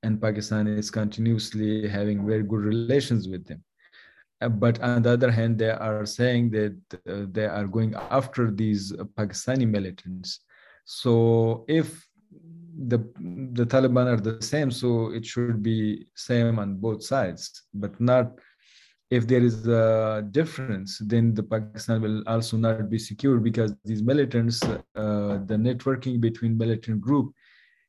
and 0.02 0.20
Pakistan 0.20 0.66
is 0.66 0.90
continuously 0.90 1.88
having 1.88 2.26
very 2.26 2.42
good 2.42 2.60
relations 2.60 3.28
with 3.28 3.46
them. 3.46 3.62
Uh, 4.40 4.48
but 4.48 4.80
on 4.80 5.02
the 5.02 5.10
other 5.10 5.30
hand, 5.30 5.58
they 5.58 5.70
are 5.70 6.06
saying 6.06 6.50
that 6.50 6.76
uh, 7.08 7.26
they 7.32 7.46
are 7.46 7.66
going 7.66 7.94
after 8.10 8.50
these 8.50 8.92
Pakistani 9.16 9.68
militants. 9.68 10.40
So 10.84 11.64
if 11.68 12.07
the 12.86 12.98
the 13.52 13.66
Taliban 13.66 14.06
are 14.06 14.20
the 14.20 14.40
same, 14.42 14.70
so 14.70 15.10
it 15.12 15.26
should 15.26 15.62
be 15.62 16.06
same 16.14 16.58
on 16.58 16.76
both 16.76 17.02
sides, 17.02 17.62
but 17.74 18.00
not 18.00 18.38
if 19.10 19.26
there 19.26 19.42
is 19.42 19.66
a 19.66 20.26
difference, 20.30 20.98
then 20.98 21.34
the 21.34 21.42
Pakistan 21.42 22.02
will 22.02 22.22
also 22.26 22.56
not 22.58 22.90
be 22.90 22.98
secure 22.98 23.38
because 23.38 23.74
these 23.84 24.02
militants, 24.02 24.62
uh, 24.62 25.38
the 25.46 25.56
networking 25.56 26.20
between 26.20 26.58
militant 26.58 27.00
group 27.00 27.32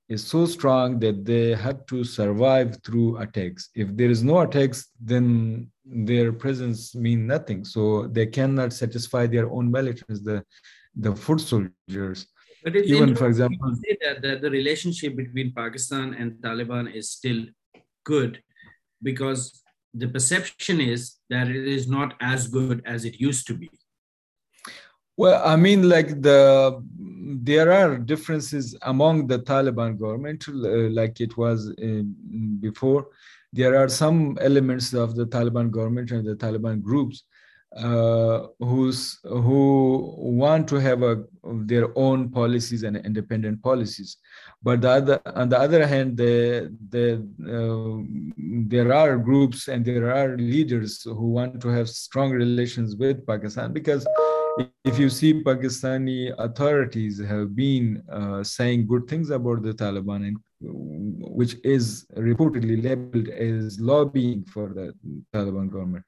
is 0.08 0.26
so 0.26 0.46
strong 0.46 0.98
that 1.00 1.26
they 1.26 1.54
have 1.54 1.86
to 1.88 2.04
survive 2.04 2.78
through 2.86 3.18
attacks. 3.18 3.70
If 3.76 3.96
there 3.96 4.10
is 4.10 4.24
no 4.24 4.40
attacks, 4.40 4.88
then 5.00 5.70
their 5.86 6.32
presence 6.32 6.96
mean 6.96 7.28
nothing. 7.28 7.66
So 7.66 8.08
they 8.08 8.26
cannot 8.26 8.72
satisfy 8.74 9.28
their 9.28 9.50
own 9.52 9.70
militants, 9.70 10.22
the 10.22 10.44
the 10.96 11.16
foot 11.16 11.42
soldiers. 11.42 12.28
But 12.64 12.76
it's 12.76 12.90
even 12.90 13.16
for 13.16 13.28
example, 13.28 13.74
that, 14.02 14.22
that 14.22 14.42
the 14.42 14.50
relationship 14.50 15.16
between 15.16 15.54
Pakistan 15.54 16.14
and 16.14 16.34
Taliban 16.34 16.94
is 16.94 17.10
still 17.10 17.46
good 18.04 18.42
because 19.02 19.62
the 19.94 20.08
perception 20.08 20.82
is 20.82 21.16
that 21.30 21.48
it 21.48 21.68
is 21.68 21.88
not 21.88 22.16
as 22.20 22.48
good 22.48 22.82
as 22.86 23.06
it 23.06 23.20
used 23.20 23.48
to 23.48 23.54
be. 23.54 23.70
Well, 25.18 25.42
I 25.46 25.56
mean, 25.56 25.90
like 25.90 26.22
the 26.22 26.82
there 27.42 27.72
are 27.72 27.98
differences 27.98 28.78
among 28.84 29.28
the 29.28 29.40
Taliban 29.40 30.00
government, 30.00 30.48
uh, 30.48 30.90
like 31.00 31.20
it 31.22 31.38
was 31.38 31.74
before. 32.60 33.08
There 33.52 33.76
are 33.82 33.90
some 33.90 34.38
elements 34.42 34.94
of 34.94 35.16
the 35.16 35.26
Taliban 35.26 35.72
government 35.72 36.12
and 36.12 36.26
the 36.26 36.36
Taliban 36.36 36.82
groups 36.82 37.24
uh, 37.76 38.48
who's 38.60 39.20
who 39.24 40.16
want 40.18 40.68
to 40.68 40.76
have 40.78 41.04
a, 41.04 41.24
their 41.44 41.98
own 41.98 42.30
policies 42.30 42.84
and 42.84 42.98
independent 42.98 43.62
policies. 43.62 44.18
But 44.62 44.82
the 44.82 44.90
other, 44.90 45.22
on 45.36 45.50
the 45.50 45.60
other 45.60 45.86
hand 45.86 46.18
the, 46.18 46.76
the, 46.90 47.24
uh, 47.48 48.04
there 48.68 48.94
are 48.94 49.18
groups 49.18 49.68
and 49.68 49.86
there 49.86 50.14
are 50.14 50.36
leaders 50.38 51.04
who 51.04 51.30
want 51.30 51.62
to 51.62 51.70
have 51.70 51.90
strong 51.90 52.32
relations 52.32 52.96
with 52.96 53.26
pakistan 53.26 53.72
because 53.72 54.06
if 54.84 55.00
you 55.00 55.10
see 55.10 55.44
pakistani 55.44 56.34
authorities 56.38 57.20
have 57.20 57.56
been 57.56 58.04
uh, 58.12 58.44
saying 58.44 58.86
good 58.88 59.08
things 59.08 59.30
about 59.30 59.64
the 59.64 59.74
taliban 59.74 60.28
and 60.28 60.38
which 60.62 61.56
is 61.64 62.06
reportedly 62.18 62.84
labeled 62.84 63.30
as 63.30 63.80
lobbying 63.80 64.44
for 64.44 64.70
the 64.70 64.94
taliban 65.34 65.72
government 65.72 66.04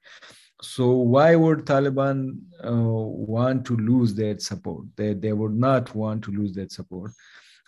so 0.62 0.92
why 0.92 1.36
would 1.36 1.66
Taliban 1.66 2.38
uh, 2.64 2.72
want 2.72 3.66
to 3.66 3.76
lose 3.76 4.14
that 4.16 4.42
support? 4.42 4.86
They, 4.96 5.14
they 5.14 5.34
would 5.34 5.56
not 5.56 5.94
want 5.96 6.24
to 6.26 6.32
lose 6.32 6.54
that 6.54 6.72
support. 6.72 7.12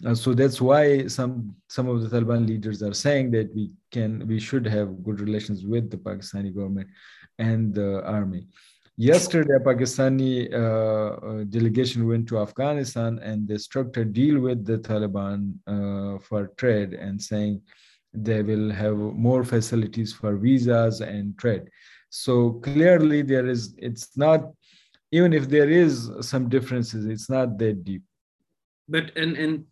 Uh, 0.05 0.13
so 0.13 0.33
that's 0.33 0.59
why 0.59 1.07
some 1.07 1.55
some 1.69 1.87
of 1.87 2.01
the 2.01 2.09
Taliban 2.09 2.47
leaders 2.47 2.83
are 2.83 2.93
saying 2.93 3.31
that 3.31 3.53
we 3.55 3.71
can 3.91 4.27
we 4.27 4.39
should 4.39 4.65
have 4.65 5.03
good 5.03 5.21
relations 5.21 5.65
with 5.65 5.89
the 5.89 5.97
Pakistani 5.97 6.53
government 6.53 6.87
and 7.39 7.73
the 7.73 8.03
army. 8.03 8.47
Yesterday, 8.97 9.55
a 9.55 9.59
Pakistani 9.59 10.53
uh, 10.53 10.57
uh 10.57 11.43
delegation 11.45 12.07
went 12.07 12.27
to 12.27 12.39
Afghanistan 12.39 13.19
and 13.19 13.47
they 13.47 13.57
struck 13.57 13.95
a 13.97 14.05
deal 14.05 14.39
with 14.39 14.65
the 14.65 14.77
Taliban 14.77 15.53
uh, 15.67 16.19
for 16.19 16.47
trade 16.57 16.93
and 16.93 17.21
saying 17.21 17.61
they 18.13 18.41
will 18.43 18.71
have 18.71 18.97
more 18.97 19.43
facilities 19.43 20.13
for 20.13 20.35
visas 20.35 21.01
and 21.01 21.37
trade 21.37 21.69
so 22.13 22.61
clearly 22.61 23.23
there 23.23 23.47
is 23.47 23.73
it's 23.79 24.15
not 24.15 24.41
even 25.11 25.33
if 25.33 25.49
there 25.49 25.69
is 25.69 26.11
some 26.21 26.47
differences 26.47 27.07
it's 27.07 27.27
not 27.27 27.57
that 27.57 27.83
deep. 27.83 28.03
But 28.87 29.17
and 29.17 29.35
and 29.35 29.65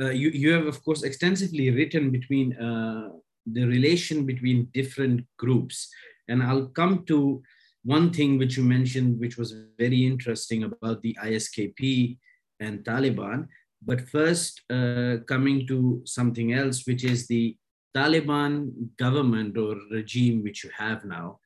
uh, 0.00 0.10
you 0.10 0.30
you 0.30 0.50
have 0.54 0.66
of 0.66 0.82
course 0.82 1.04
extensively 1.04 1.70
written 1.70 2.10
between 2.10 2.56
uh, 2.56 3.10
the 3.46 3.64
relation 3.66 4.26
between 4.26 4.68
different 4.74 5.24
groups. 5.38 5.88
And 6.28 6.42
i'll 6.42 6.66
come 6.80 7.04
to 7.12 7.42
one 7.84 8.12
thing 8.12 8.38
which 8.38 8.56
you 8.56 8.64
mentioned 8.64 9.20
which 9.20 9.36
was 9.36 9.54
very 9.78 10.04
interesting 10.04 10.64
about 10.64 11.00
the 11.02 11.16
iskp 11.22 12.18
and 12.58 12.84
taliban. 12.84 13.46
But 13.82 14.08
first 14.08 14.62
uh, 14.68 15.18
coming 15.28 15.64
to 15.68 16.02
something 16.06 16.54
else 16.54 16.88
which 16.88 17.04
is 17.04 17.28
the 17.28 17.56
taliban 17.96 18.52
government 18.98 19.56
or 19.56 19.76
regime 19.92 20.42
which 20.42 20.64
you 20.64 20.70
have 20.76 21.04
now 21.04 21.38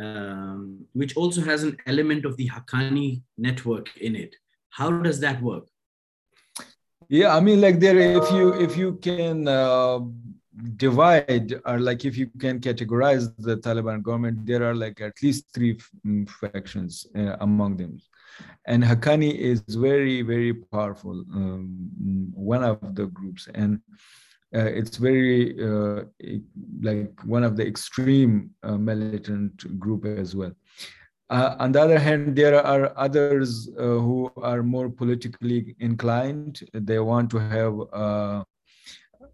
um, 0.00 0.84
which 0.92 1.16
also 1.16 1.42
has 1.42 1.62
an 1.62 1.76
element 1.86 2.24
of 2.24 2.36
the 2.36 2.48
Haqqani 2.48 3.22
network 3.38 3.96
in 3.98 4.16
it. 4.16 4.34
How 4.70 4.90
does 4.90 5.20
that 5.20 5.42
work? 5.42 5.68
Yeah, 7.08 7.36
I 7.36 7.40
mean, 7.40 7.60
like 7.60 7.78
there, 7.78 7.98
if 7.98 8.30
you 8.30 8.54
if 8.54 8.76
you 8.76 8.94
can 9.02 9.46
uh, 9.46 10.00
divide 10.76 11.60
or 11.66 11.78
like 11.78 12.04
if 12.04 12.16
you 12.16 12.30
can 12.38 12.58
categorize 12.60 13.34
the 13.38 13.56
Taliban 13.58 14.02
government, 14.02 14.46
there 14.46 14.62
are 14.68 14.74
like 14.74 15.00
at 15.00 15.22
least 15.22 15.46
three 15.54 15.78
mm, 16.06 16.28
factions 16.30 17.06
uh, 17.14 17.36
among 17.40 17.76
them, 17.76 18.00
and 18.66 18.82
Haqqani 18.82 19.34
is 19.34 19.62
very 19.68 20.22
very 20.22 20.54
powerful, 20.54 21.24
um, 21.34 22.32
one 22.34 22.64
of 22.64 22.94
the 22.94 23.06
groups, 23.06 23.48
and 23.54 23.80
uh, 24.54 24.64
it's 24.64 24.98
very 24.98 25.56
uh, 25.62 26.04
like 26.82 27.12
one 27.24 27.42
of 27.42 27.56
the 27.56 27.66
extreme 27.66 28.50
uh, 28.62 28.76
militant 28.76 29.78
group 29.78 30.04
as 30.04 30.36
well. 30.36 30.52
Uh, 31.30 31.56
on 31.58 31.72
the 31.72 31.80
other 31.80 31.98
hand, 31.98 32.36
there 32.36 32.62
are 32.62 32.92
others 32.96 33.70
uh, 33.78 33.82
who 33.82 34.30
are 34.42 34.62
more 34.62 34.90
politically 34.90 35.74
inclined. 35.80 36.60
They 36.74 36.98
want 36.98 37.30
to 37.30 37.38
have. 37.38 37.80
Uh, 37.92 38.44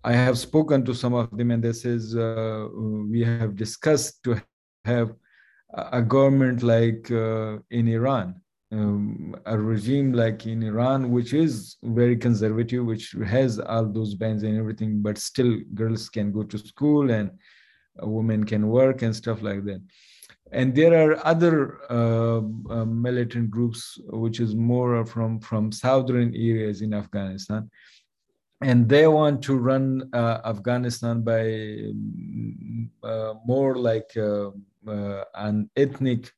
I 0.04 0.12
have 0.12 0.38
spoken 0.38 0.84
to 0.84 0.94
some 0.94 1.12
of 1.14 1.36
them, 1.36 1.50
and 1.50 1.62
this 1.62 1.84
is 1.84 2.14
we 2.14 3.24
have 3.24 3.56
discussed 3.56 4.22
to 4.24 4.40
have 4.84 5.12
a 5.74 6.00
government 6.00 6.62
like 6.62 7.10
in 7.10 7.88
Iran, 7.88 8.40
um, 8.70 9.34
a 9.46 9.58
regime 9.58 10.12
like 10.12 10.46
in 10.46 10.62
Iran, 10.62 11.10
which 11.10 11.32
is 11.32 11.76
very 11.82 12.16
conservative, 12.16 12.84
which 12.84 13.14
has 13.26 13.58
all 13.58 13.86
those 13.86 14.14
bans 14.14 14.42
and 14.42 14.58
everything, 14.58 15.00
but 15.00 15.18
still 15.18 15.58
girls 15.74 16.08
can 16.08 16.32
go 16.32 16.42
to 16.42 16.58
school 16.58 17.10
and 17.10 17.30
women 18.02 18.44
can 18.44 18.68
work 18.68 19.02
and 19.02 19.14
stuff 19.14 19.42
like 19.42 19.64
that. 19.64 19.80
And 20.52 20.74
there 20.74 20.94
are 20.94 21.26
other 21.26 21.78
uh, 21.90 22.38
uh, 22.38 22.84
militant 22.84 23.50
groups, 23.50 23.98
which 24.08 24.40
is 24.40 24.54
more 24.54 25.04
from, 25.04 25.40
from 25.40 25.72
southern 25.72 26.34
areas 26.34 26.80
in 26.80 26.94
Afghanistan. 26.94 27.70
And 28.60 28.88
they 28.88 29.06
want 29.06 29.42
to 29.42 29.56
run 29.56 30.08
uh, 30.12 30.40
Afghanistan 30.44 31.22
by 31.22 31.42
um, 31.90 32.90
uh, 33.02 33.34
more 33.46 33.76
like 33.76 34.10
uh, 34.16 34.50
uh, 34.86 35.24
an 35.34 35.70
ethnic 35.76 36.32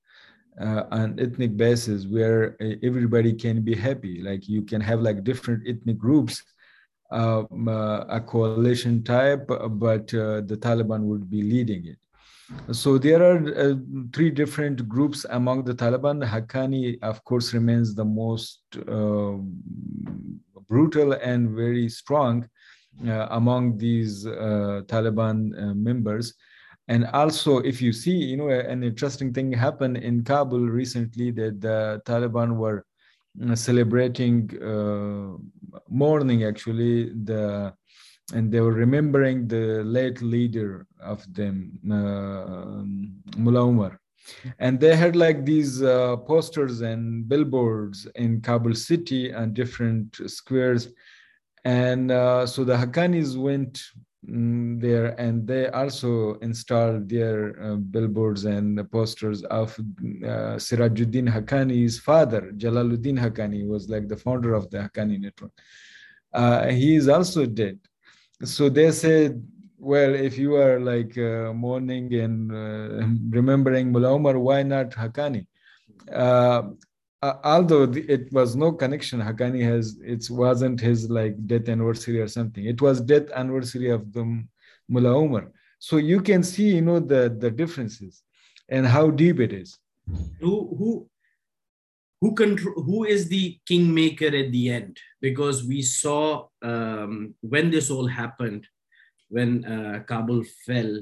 uh, 0.58 0.84
an 0.90 1.18
ethnic 1.18 1.56
basis 1.56 2.06
where 2.06 2.56
uh, 2.60 2.74
everybody 2.82 3.32
can 3.32 3.62
be 3.62 3.74
happy. 3.74 4.22
Like 4.22 4.48
you 4.48 4.62
can 4.62 4.80
have 4.80 5.00
like 5.00 5.24
different 5.24 5.66
ethnic 5.66 5.98
groups 5.98 6.42
um, 7.10 7.68
uh, 7.68 8.04
a 8.08 8.20
coalition 8.20 9.02
type 9.02 9.46
but 9.48 10.14
uh, 10.14 10.42
the 10.42 10.56
taliban 10.60 11.02
would 11.02 11.28
be 11.28 11.42
leading 11.42 11.86
it. 11.86 11.98
So 12.72 12.98
there 12.98 13.22
are 13.22 13.38
uh, 13.56 13.74
three 14.12 14.30
different 14.30 14.88
groups 14.88 15.24
among 15.30 15.64
the 15.64 15.74
taliban. 15.74 16.24
Haqqani 16.24 16.98
of 17.02 17.24
course 17.24 17.52
remains 17.54 17.94
the 17.94 18.04
most 18.04 18.62
uh, 18.88 19.38
brutal 20.68 21.12
and 21.14 21.50
very 21.50 21.88
strong 21.88 22.48
among 23.30 23.78
these 23.78 24.24
taliban 24.24 25.52
members 25.74 26.34
and 26.90 27.06
also 27.20 27.58
if 27.58 27.80
you 27.80 27.92
see 27.92 28.16
you 28.30 28.36
know 28.36 28.48
an 28.48 28.82
interesting 28.82 29.32
thing 29.32 29.52
happened 29.52 29.96
in 29.96 30.22
kabul 30.24 30.66
recently 30.80 31.30
that 31.30 31.60
the 31.60 32.02
taliban 32.04 32.56
were 32.56 32.84
uh, 33.46 33.54
celebrating 33.54 34.36
uh, 34.72 35.30
mourning 35.88 36.44
actually 36.44 36.94
the 37.24 37.72
and 38.34 38.52
they 38.52 38.60
were 38.60 38.78
remembering 38.84 39.48
the 39.48 39.82
late 39.96 40.20
leader 40.20 40.86
of 41.00 41.18
them 41.38 41.56
uh, 41.98 42.82
mullah 43.44 43.66
umar 43.74 44.00
and 44.58 44.78
they 44.78 44.94
had 44.96 45.16
like 45.16 45.44
these 45.44 45.82
uh, 45.82 46.16
posters 46.16 46.80
and 46.80 47.28
billboards 47.28 48.06
in 48.16 48.40
kabul 48.40 48.74
city 48.74 49.30
and 49.30 49.54
different 49.54 50.20
squares. 50.26 50.88
And 51.64 52.10
uh, 52.10 52.46
so 52.46 52.64
the 52.64 52.76
haqqanis 52.76 53.36
went 53.36 53.82
there 54.22 55.18
and 55.18 55.46
they 55.46 55.68
also 55.68 56.34
installed 56.40 57.08
their 57.08 57.56
uh, 57.62 57.76
billboards 57.76 58.44
and 58.44 58.90
posters 58.90 59.42
of 59.44 59.76
uh, 59.78 60.56
Sirajuddin 60.56 61.28
Haqqani's 61.28 61.98
father, 61.98 62.52
Jalaluddin 62.56 63.18
Haqqani, 63.18 63.66
was 63.66 63.88
like 63.88 64.08
the 64.08 64.16
founder 64.16 64.54
of 64.54 64.70
the 64.70 64.78
Haqqani 64.78 65.20
network. 65.20 65.52
Uh, 66.32 66.66
he 66.68 66.96
is 66.96 67.08
also 67.08 67.46
dead. 67.46 67.78
So 68.44 68.68
they 68.68 68.92
said, 68.92 69.42
well, 69.78 70.14
if 70.14 70.36
you 70.36 70.56
are 70.56 70.78
like 70.78 71.16
uh, 71.16 71.52
mourning 71.54 72.12
and 72.14 72.52
uh, 72.52 73.06
remembering 73.30 73.90
Mullah 73.90 74.16
Umar, 74.16 74.38
why 74.38 74.62
not 74.62 74.90
Haqqani? 74.90 75.46
Uh, 77.22 77.34
although 77.44 77.82
it 77.82 78.32
was 78.32 78.56
no 78.56 78.72
connection 78.72 79.20
haqqani 79.20 79.62
has 79.62 79.98
it 80.02 80.26
wasn't 80.30 80.80
his 80.80 81.10
like 81.10 81.34
death 81.46 81.68
anniversary 81.68 82.18
or 82.18 82.28
something. 82.28 82.64
It 82.64 82.80
was 82.80 83.00
death 83.00 83.30
anniversary 83.34 83.90
of 83.90 84.10
the 84.12 84.24
mullah 84.88 85.16
umar 85.24 85.52
so 85.78 85.96
you 85.96 86.20
can 86.20 86.42
see 86.42 86.68
you 86.76 86.82
know 86.82 87.00
the 87.00 87.34
the 87.38 87.50
differences 87.50 88.22
and 88.68 88.86
how 88.86 89.10
deep 89.10 89.40
it 89.40 89.52
is. 89.52 89.78
Who 90.40 90.54
who 90.78 91.08
who 92.20 92.34
control 92.34 92.82
who 92.82 93.04
is 93.04 93.28
the 93.28 93.58
kingmaker 93.66 94.26
at 94.26 94.52
the 94.52 94.70
end? 94.70 94.98
Because 95.20 95.64
we 95.64 95.80
saw 95.82 96.48
um, 96.62 97.34
when 97.40 97.70
this 97.70 97.90
all 97.90 98.06
happened 98.06 98.66
when 99.30 99.64
uh, 99.64 100.02
kabul 100.06 100.42
fell 100.66 101.00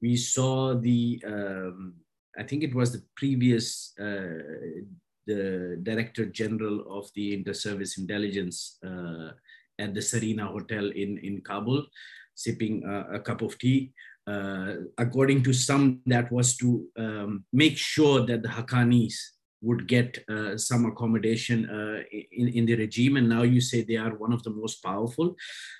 we 0.00 0.16
saw 0.16 0.74
the 0.74 1.22
um, 1.26 1.92
i 2.38 2.42
think 2.42 2.64
it 2.64 2.74
was 2.74 2.90
the 2.92 3.02
previous 3.14 3.92
uh, 4.00 4.80
the 5.26 5.78
director 5.82 6.26
general 6.26 6.98
of 6.98 7.10
the 7.14 7.34
inter-service 7.34 7.98
intelligence 7.98 8.78
uh, 8.84 9.30
at 9.78 9.94
the 9.94 10.02
Serena 10.02 10.46
Hotel 10.46 10.90
in, 10.90 11.18
in 11.18 11.40
Kabul, 11.40 11.86
sipping 12.34 12.84
a 12.84 13.20
cup 13.20 13.42
of 13.42 13.58
tea. 13.58 13.92
Uh, 14.26 14.74
according 14.98 15.42
to 15.42 15.52
some, 15.52 16.00
that 16.06 16.30
was 16.30 16.56
to 16.56 16.86
um, 16.98 17.44
make 17.52 17.76
sure 17.76 18.24
that 18.26 18.42
the 18.42 18.48
Haqqanis 18.48 19.14
would 19.62 19.86
get 19.86 20.22
uh, 20.28 20.56
some 20.56 20.86
accommodation 20.86 21.68
uh, 21.68 22.02
in, 22.32 22.48
in 22.48 22.66
the 22.66 22.76
regime. 22.76 23.16
And 23.16 23.28
now 23.28 23.42
you 23.42 23.60
say 23.60 23.82
they 23.82 23.96
are 23.96 24.14
one 24.14 24.32
of 24.32 24.42
the 24.42 24.50
most 24.50 24.82
powerful. 24.82 25.34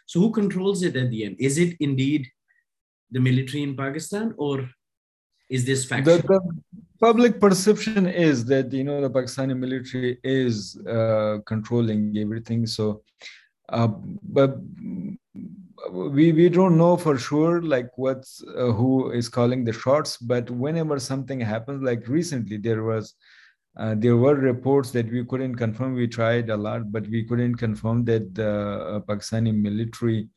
So 0.07 0.21
who 0.21 0.31
controls 0.31 0.83
it 0.83 0.97
at 0.97 1.11
the 1.11 1.25
end? 1.25 1.37
Is 1.39 1.59
it 1.59 1.77
indeed 1.81 2.27
the 3.11 3.21
military 3.21 3.63
in 3.63 3.77
Pakistan 3.77 4.35
or 4.37 4.69
is 5.51 5.65
this 5.65 5.85
factual? 5.85 6.17
The, 6.19 6.23
the 6.23 6.41
public 7.01 7.41
perception 7.41 8.07
is 8.07 8.45
that, 8.47 8.73
you 8.73 8.85
know, 8.85 9.01
the 9.01 9.11
Pakistani 9.11 9.57
military 9.57 10.19
is 10.25 10.79
uh, 10.87 11.39
controlling 11.45 12.17
everything. 12.17 12.67
So, 12.67 13.03
uh, 13.69 13.89
but 14.39 14.57
we 15.91 16.31
we 16.33 16.49
don't 16.49 16.77
know 16.77 16.97
for 16.97 17.17
sure 17.19 17.63
like 17.63 17.89
what's 17.97 18.45
uh, 18.57 18.71
who 18.71 19.11
is 19.13 19.31
calling 19.31 19.65
the 19.65 19.73
shots 19.73 20.19
but 20.19 20.49
whenever 20.51 20.99
something 21.01 21.41
happens 21.41 21.83
like 21.83 22.07
recently 22.07 22.59
there 22.59 22.85
was 22.85 23.15
uh, 23.77 23.95
there 23.97 24.17
were 24.17 24.35
reports 24.35 24.91
that 24.91 25.11
we 25.11 25.25
couldn't 25.25 25.55
confirm. 25.55 25.95
We 25.95 26.09
tried 26.09 26.51
a 26.51 26.57
lot, 26.57 26.91
but 26.91 27.07
we 27.07 27.25
couldn't 27.25 27.57
confirm 27.57 28.05
that 28.07 28.35
the 28.35 28.51
uh, 28.51 29.01
Pakistani 29.01 29.55
military, 29.55 30.29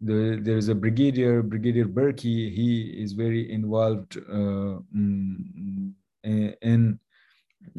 the, 0.00 0.38
there's 0.42 0.68
a 0.68 0.74
brigadier, 0.74 1.42
Brigadier 1.42 1.86
Burki, 1.86 2.52
he 2.52 2.94
is 3.02 3.12
very 3.12 3.50
involved 3.50 4.16
uh, 4.16 4.80
mm, 4.94 5.92
in 6.22 6.98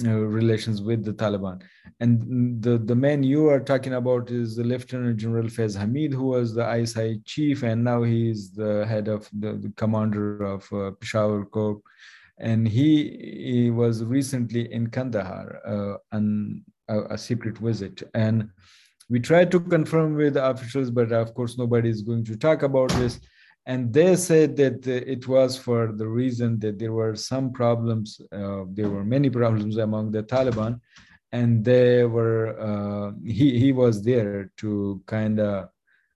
uh, 0.06 0.10
relations 0.10 0.82
with 0.82 1.06
the 1.06 1.13
Taliban. 1.13 1.62
And 1.99 2.62
the, 2.62 2.77
the 2.77 2.95
man 2.95 3.23
you 3.23 3.47
are 3.49 3.60
talking 3.60 3.93
about 3.93 4.32
is 4.32 4.56
the 4.56 4.63
Lieutenant 4.63 5.17
General 5.17 5.45
Faiz 5.45 5.77
Hamid, 5.77 6.13
who 6.13 6.25
was 6.25 6.53
the 6.53 6.75
ISI 6.75 7.21
chief, 7.25 7.63
and 7.63 7.84
now 7.84 8.03
he 8.03 8.30
is 8.30 8.51
the 8.51 8.86
head 8.86 9.08
of 9.08 9.30
the, 9.32 9.53
the 9.53 9.71
commander 9.77 10.43
of 10.43 10.71
uh, 10.73 10.91
Peshawar 10.99 11.45
Corps 11.45 11.82
and 12.39 12.67
he, 12.67 13.43
he 13.53 13.71
was 13.71 14.03
recently 14.03 14.71
in 14.71 14.88
Kandahar 14.88 15.60
uh, 15.65 16.15
on 16.15 16.63
a, 16.88 17.01
a, 17.13 17.17
secret 17.17 17.58
visit. 17.58 18.03
And 18.13 18.49
we 19.09 19.19
tried 19.19 19.51
to 19.51 19.59
confirm 19.59 20.15
with 20.15 20.33
the 20.33 20.45
officials, 20.45 20.91
but 20.91 21.11
of 21.11 21.33
course 21.33 21.57
nobody 21.57 21.89
is 21.89 22.01
going 22.01 22.25
to 22.25 22.35
talk 22.35 22.63
about 22.63 22.89
this. 22.91 23.19
And 23.65 23.93
they 23.93 24.15
said 24.15 24.55
that 24.57 24.87
it 24.87 25.27
was 25.27 25.57
for 25.57 25.91
the 25.91 26.07
reason 26.07 26.59
that 26.59 26.79
there 26.79 26.93
were 26.93 27.15
some 27.15 27.51
problems, 27.51 28.21
uh, 28.31 28.63
there 28.69 28.89
were 28.89 29.03
many 29.03 29.29
problems 29.29 29.77
among 29.77 30.11
the 30.11 30.23
Taliban, 30.23 30.79
and 31.31 31.65
they 31.65 32.05
were 32.05 32.57
uh, 32.59 33.11
he 33.25 33.59
he 33.59 33.71
was 33.71 34.03
there 34.03 34.51
to 34.57 35.01
kind 35.05 35.39
of 35.39 35.69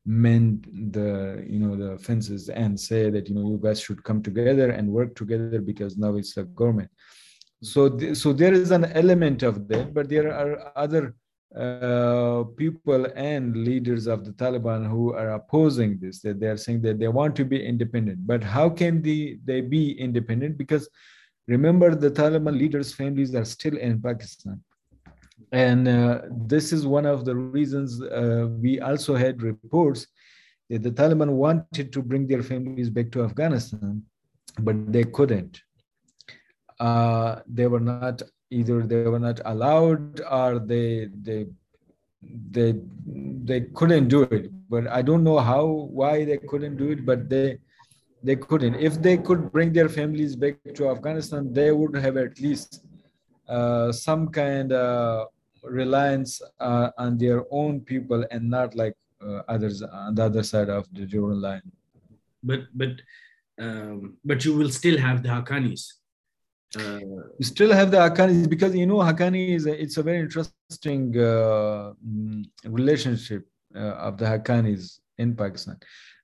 mend 0.05 0.67
the 0.91 1.45
you 1.47 1.59
know 1.59 1.75
the 1.75 1.97
fences 1.99 2.49
and 2.49 2.79
say 2.79 3.09
that 3.09 3.29
you 3.29 3.35
know 3.35 3.47
you 3.51 3.59
guys 3.61 3.79
should 3.79 4.03
come 4.03 4.21
together 4.23 4.71
and 4.71 4.87
work 4.87 5.13
together 5.15 5.61
because 5.61 5.95
now 5.95 6.15
it's 6.15 6.33
the 6.33 6.43
government 6.43 6.89
so 7.61 7.87
th- 7.87 8.17
so 8.17 8.33
there 8.33 8.51
is 8.51 8.71
an 8.71 8.85
element 8.85 9.43
of 9.43 9.67
that 9.67 9.93
but 9.93 10.09
there 10.09 10.33
are 10.33 10.71
other 10.75 11.13
uh, 11.57 12.43
people 12.55 13.05
and 13.15 13.55
leaders 13.57 14.07
of 14.07 14.23
the 14.25 14.31
taliban 14.31 14.89
who 14.89 15.13
are 15.13 15.31
opposing 15.31 15.99
this 15.99 16.21
that 16.21 16.39
they 16.39 16.47
are 16.47 16.57
saying 16.57 16.81
that 16.81 16.97
they 16.97 17.07
want 17.09 17.35
to 17.35 17.45
be 17.45 17.63
independent. 17.63 18.25
But 18.25 18.43
how 18.43 18.69
can 18.69 19.01
they 19.01 19.37
they 19.43 19.61
be 19.61 19.91
independent? 19.99 20.57
Because 20.57 20.89
remember 21.47 21.93
the 21.93 22.11
taliban 22.11 22.57
leaders 22.57 22.93
families 22.93 23.35
are 23.35 23.45
still 23.45 23.77
in 23.77 24.01
pakistan. 24.01 24.61
And 25.51 25.87
uh, 25.87 26.21
this 26.29 26.71
is 26.71 26.87
one 26.87 27.05
of 27.05 27.25
the 27.25 27.35
reasons 27.35 28.01
uh, 28.01 28.47
we 28.61 28.79
also 28.79 29.15
had 29.15 29.41
reports 29.41 30.07
that 30.69 30.83
the 30.83 30.91
Taliban 30.91 31.31
wanted 31.31 31.91
to 31.91 32.01
bring 32.01 32.27
their 32.27 32.41
families 32.41 32.89
back 32.89 33.11
to 33.11 33.23
Afghanistan, 33.23 34.01
but 34.59 34.91
they 34.91 35.03
couldn't. 35.03 35.61
Uh, 36.79 37.41
they 37.45 37.67
were 37.67 37.81
not 37.81 38.21
either 38.51 38.81
they 38.83 39.03
were 39.03 39.19
not 39.19 39.39
allowed 39.45 40.21
or 40.29 40.59
they 40.59 41.09
they 41.23 41.47
they 42.51 42.75
they 43.49 43.61
couldn't 43.73 44.07
do 44.09 44.23
it. 44.23 44.51
But 44.69 44.87
I 44.87 45.01
don't 45.01 45.23
know 45.23 45.39
how 45.39 45.65
why 45.99 46.25
they 46.25 46.37
couldn't 46.37 46.77
do 46.77 46.91
it, 46.91 47.05
but 47.05 47.29
they 47.29 47.57
they 48.23 48.35
couldn't. 48.35 48.75
If 48.75 49.01
they 49.01 49.17
could 49.17 49.51
bring 49.51 49.73
their 49.73 49.89
families 49.89 50.35
back 50.35 50.57
to 50.75 50.89
Afghanistan, 50.89 51.51
they 51.51 51.71
would 51.71 51.95
have 51.95 52.17
at 52.17 52.39
least 52.39 52.85
uh, 53.47 53.91
some 53.91 54.27
kind 54.29 54.71
of 54.71 55.27
reliance 55.63 56.41
uh, 56.59 56.89
on 56.97 57.17
their 57.17 57.43
own 57.51 57.81
people 57.81 58.25
and 58.31 58.49
not 58.49 58.75
like 58.75 58.95
uh, 59.25 59.41
others 59.47 59.81
on 59.81 60.15
the 60.15 60.23
other 60.23 60.43
side 60.43 60.69
of 60.69 60.87
the 60.93 61.05
Durand 61.05 61.41
line. 61.41 61.71
But 62.43 62.61
but 62.73 63.01
um, 63.59 64.17
but 64.25 64.45
you 64.45 64.55
will 64.55 64.69
still 64.69 64.97
have 64.97 65.23
the 65.23 65.29
Haqqanis. 65.29 66.00
Uh, 66.77 66.99
you 67.37 67.43
still 67.43 67.73
have 67.73 67.91
the 67.91 67.97
Haqqani 67.97 68.49
because 68.49 68.73
you 68.75 68.85
know 68.85 68.97
Haqqani 68.97 69.55
is 69.55 69.65
a, 69.65 69.81
it's 69.81 69.97
a 69.97 70.03
very 70.03 70.19
interesting 70.19 71.17
uh, 71.17 71.93
mm, 72.07 72.45
relationship 72.65 73.45
uh, 73.75 74.07
of 74.07 74.17
the 74.17 74.25
Haqqanis 74.25 74.99
in 75.17 75.35
Pakistan. 75.35 75.77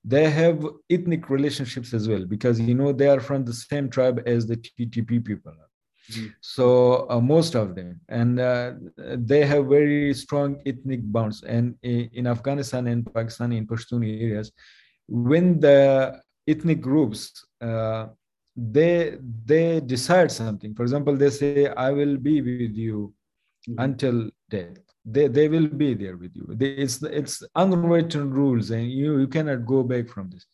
They 0.06 0.30
have 0.30 0.66
ethnic 0.90 1.30
relationships 1.30 1.94
as 1.94 2.08
well 2.08 2.24
because 2.26 2.62
you 2.62 2.76
know 2.76 2.94
they 2.94 3.10
are 3.10 3.20
from 3.20 3.44
the 3.44 3.54
same 3.54 3.90
tribe 3.90 4.22
as 4.26 4.48
the 4.48 4.56
TTP 4.56 5.26
people. 5.26 5.54
Mm. 6.12 6.34
So 6.40 7.10
uh, 7.10 7.20
most 7.20 7.56
of 7.56 7.76
them, 7.76 8.00
and 8.08 8.40
uh, 8.40 8.74
they 8.98 9.46
have 9.46 9.66
very 9.66 10.14
strong 10.14 10.62
ethnic 10.66 11.02
bonds. 11.04 11.44
And 11.44 11.76
in, 11.84 12.28
Afghanistan 12.28 12.88
and 12.88 13.14
Pakistan, 13.14 13.52
in 13.52 13.68
Pashtun 13.68 14.04
areas, 14.06 14.54
when 15.08 15.60
the 15.60 16.22
ethnic 16.48 16.80
groups 16.80 17.46
uh, 17.62 18.08
they 18.58 19.18
they 19.46 19.80
decide 19.80 20.32
something, 20.32 20.74
for 20.74 20.84
example, 20.84 21.16
they 21.16 21.30
say, 21.30 21.68
"I 21.70 21.92
will 21.92 22.18
be 22.18 22.42
with 22.42 22.76
you 22.76 23.14
mm-hmm. 23.70 23.80
until 23.80 24.30
death." 24.50 24.80
they, 25.10 25.28
they 25.28 25.48
will 25.48 25.68
be 25.68 25.94
there 25.94 26.18
with 26.18 26.36
you 26.36 26.46
they, 26.50 26.72
it's 26.72 27.02
it's 27.04 27.42
unwritten 27.56 28.30
rules 28.30 28.72
and 28.72 28.92
you 28.92 29.20
you 29.20 29.28
cannot 29.28 29.66
go 29.66 29.82
back 29.82 30.10
from 30.10 30.30
this 30.30 30.46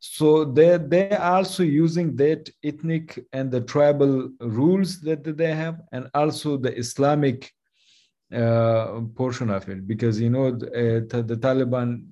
so 0.00 0.44
they 0.44 0.76
they're 0.76 1.22
also 1.22 1.62
using 1.62 2.16
that 2.16 2.50
ethnic 2.64 3.24
and 3.32 3.50
the 3.50 3.60
tribal 3.60 4.28
rules 4.40 5.00
that 5.00 5.22
they 5.36 5.54
have 5.54 5.80
and 5.92 6.10
also 6.14 6.56
the 6.56 6.76
islamic 6.76 7.52
uh, 8.32 9.00
portion 9.14 9.50
of 9.50 9.68
it. 9.68 9.86
Because 9.86 10.20
you 10.20 10.30
know 10.30 10.46
uh, 10.46 11.22
the 11.30 11.38
Taliban 11.40 12.02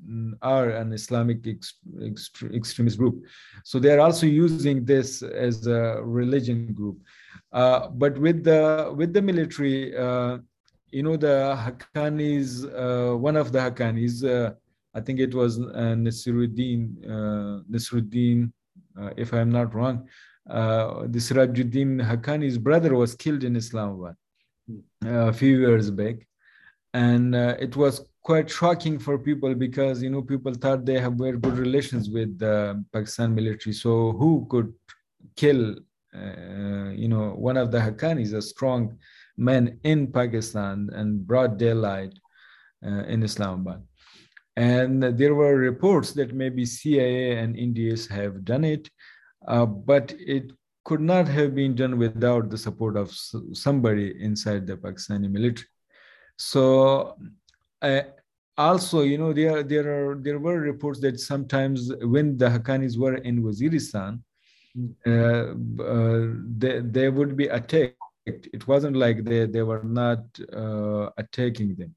are 0.42 0.70
an 0.70 0.92
Islamic 0.92 1.46
ex, 1.46 1.74
ex, 2.04 2.30
extremist 2.52 2.98
group, 2.98 3.24
so 3.64 3.78
they 3.78 3.90
are 3.90 4.00
also 4.00 4.26
using 4.26 4.84
this 4.84 5.22
as 5.22 5.66
a 5.66 6.00
religion 6.02 6.72
group. 6.72 6.98
Uh, 7.52 7.88
but 7.88 8.18
with 8.18 8.44
the 8.44 8.92
with 8.94 9.12
the 9.12 9.22
military, 9.22 9.96
uh, 9.96 10.38
you 10.90 11.02
know 11.02 11.16
the 11.16 11.56
Haqqanis, 11.64 12.64
uh, 12.64 13.16
one 13.16 13.36
of 13.36 13.52
the 13.52 13.58
Haqqanis, 13.58 14.54
I 14.94 15.00
think 15.00 15.20
it 15.20 15.34
was 15.34 15.58
Nasiruddin, 15.58 17.64
Nasiruddin, 17.70 18.52
if 19.16 19.32
I'm 19.32 19.50
not 19.50 19.74
wrong, 19.74 20.08
uh, 20.48 21.06
the 21.06 21.18
Sirajuddin 21.18 22.04
Haqqani's 22.04 22.58
brother 22.58 22.94
was 22.94 23.14
killed 23.14 23.44
in 23.44 23.56
Islamabad 23.56 24.16
a 25.04 25.32
few 25.32 25.58
years 25.60 25.90
back. 25.90 26.16
And 26.92 27.34
it 27.34 27.76
was 27.76 28.04
quite 28.22 28.50
shocking 28.50 28.98
for 28.98 29.18
people 29.18 29.54
because, 29.54 30.02
you 30.02 30.10
know, 30.10 30.22
people 30.22 30.52
thought 30.54 30.84
they 30.84 30.98
have 30.98 31.14
very 31.14 31.38
good 31.38 31.56
relations 31.56 32.10
with 32.10 32.38
the 32.38 32.84
Pakistan 32.92 33.34
military. 33.34 33.72
So 33.72 34.12
who 34.12 34.46
could 34.50 34.72
kill, 35.36 35.76
you 37.02 37.08
know, 37.08 37.34
one 37.36 37.56
of 37.56 37.70
the 37.70 37.78
Haqqanis, 37.78 38.34
a 38.34 38.42
strong 38.42 38.98
man 39.36 39.78
in 39.84 40.06
Pakistan 40.12 40.90
and 40.92 41.26
broad 41.26 41.58
daylight 41.58 42.12
uh, 42.84 43.04
in 43.04 43.22
Islamabad. 43.22 43.82
And 44.56 45.02
there 45.02 45.34
were 45.34 45.56
reports 45.56 46.12
that 46.12 46.34
maybe 46.34 46.66
CIA 46.66 47.38
and 47.38 47.56
NDS 47.56 48.08
have 48.10 48.44
done 48.44 48.64
it, 48.64 48.90
uh, 49.48 49.64
but 49.64 50.12
it 50.18 50.52
could 50.84 51.00
not 51.00 51.28
have 51.28 51.54
been 51.54 51.74
done 51.74 51.98
without 51.98 52.50
the 52.50 52.58
support 52.58 52.96
of 52.96 53.12
somebody 53.52 54.14
inside 54.22 54.66
the 54.66 54.76
Pakistani 54.76 55.30
military. 55.30 55.68
So, 56.36 57.16
uh, 57.82 58.02
also, 58.56 59.02
you 59.02 59.18
know, 59.18 59.32
there 59.32 59.62
there 59.62 60.10
are 60.10 60.14
there 60.16 60.38
were 60.38 60.58
reports 60.60 61.00
that 61.00 61.20
sometimes 61.20 61.92
when 62.02 62.36
the 62.36 62.48
Haqqanis 62.48 62.98
were 62.98 63.16
in 63.16 63.42
Waziristan, 63.42 64.22
uh, 65.06 65.54
uh, 65.82 66.26
they, 66.58 66.80
they 66.80 67.08
would 67.08 67.36
be 67.36 67.46
attacked 67.46 67.96
It 68.26 68.66
wasn't 68.68 68.96
like 68.96 69.24
they, 69.24 69.46
they 69.46 69.62
were 69.62 69.82
not 69.82 70.22
uh, 70.52 71.10
attacking 71.16 71.74
them, 71.76 71.94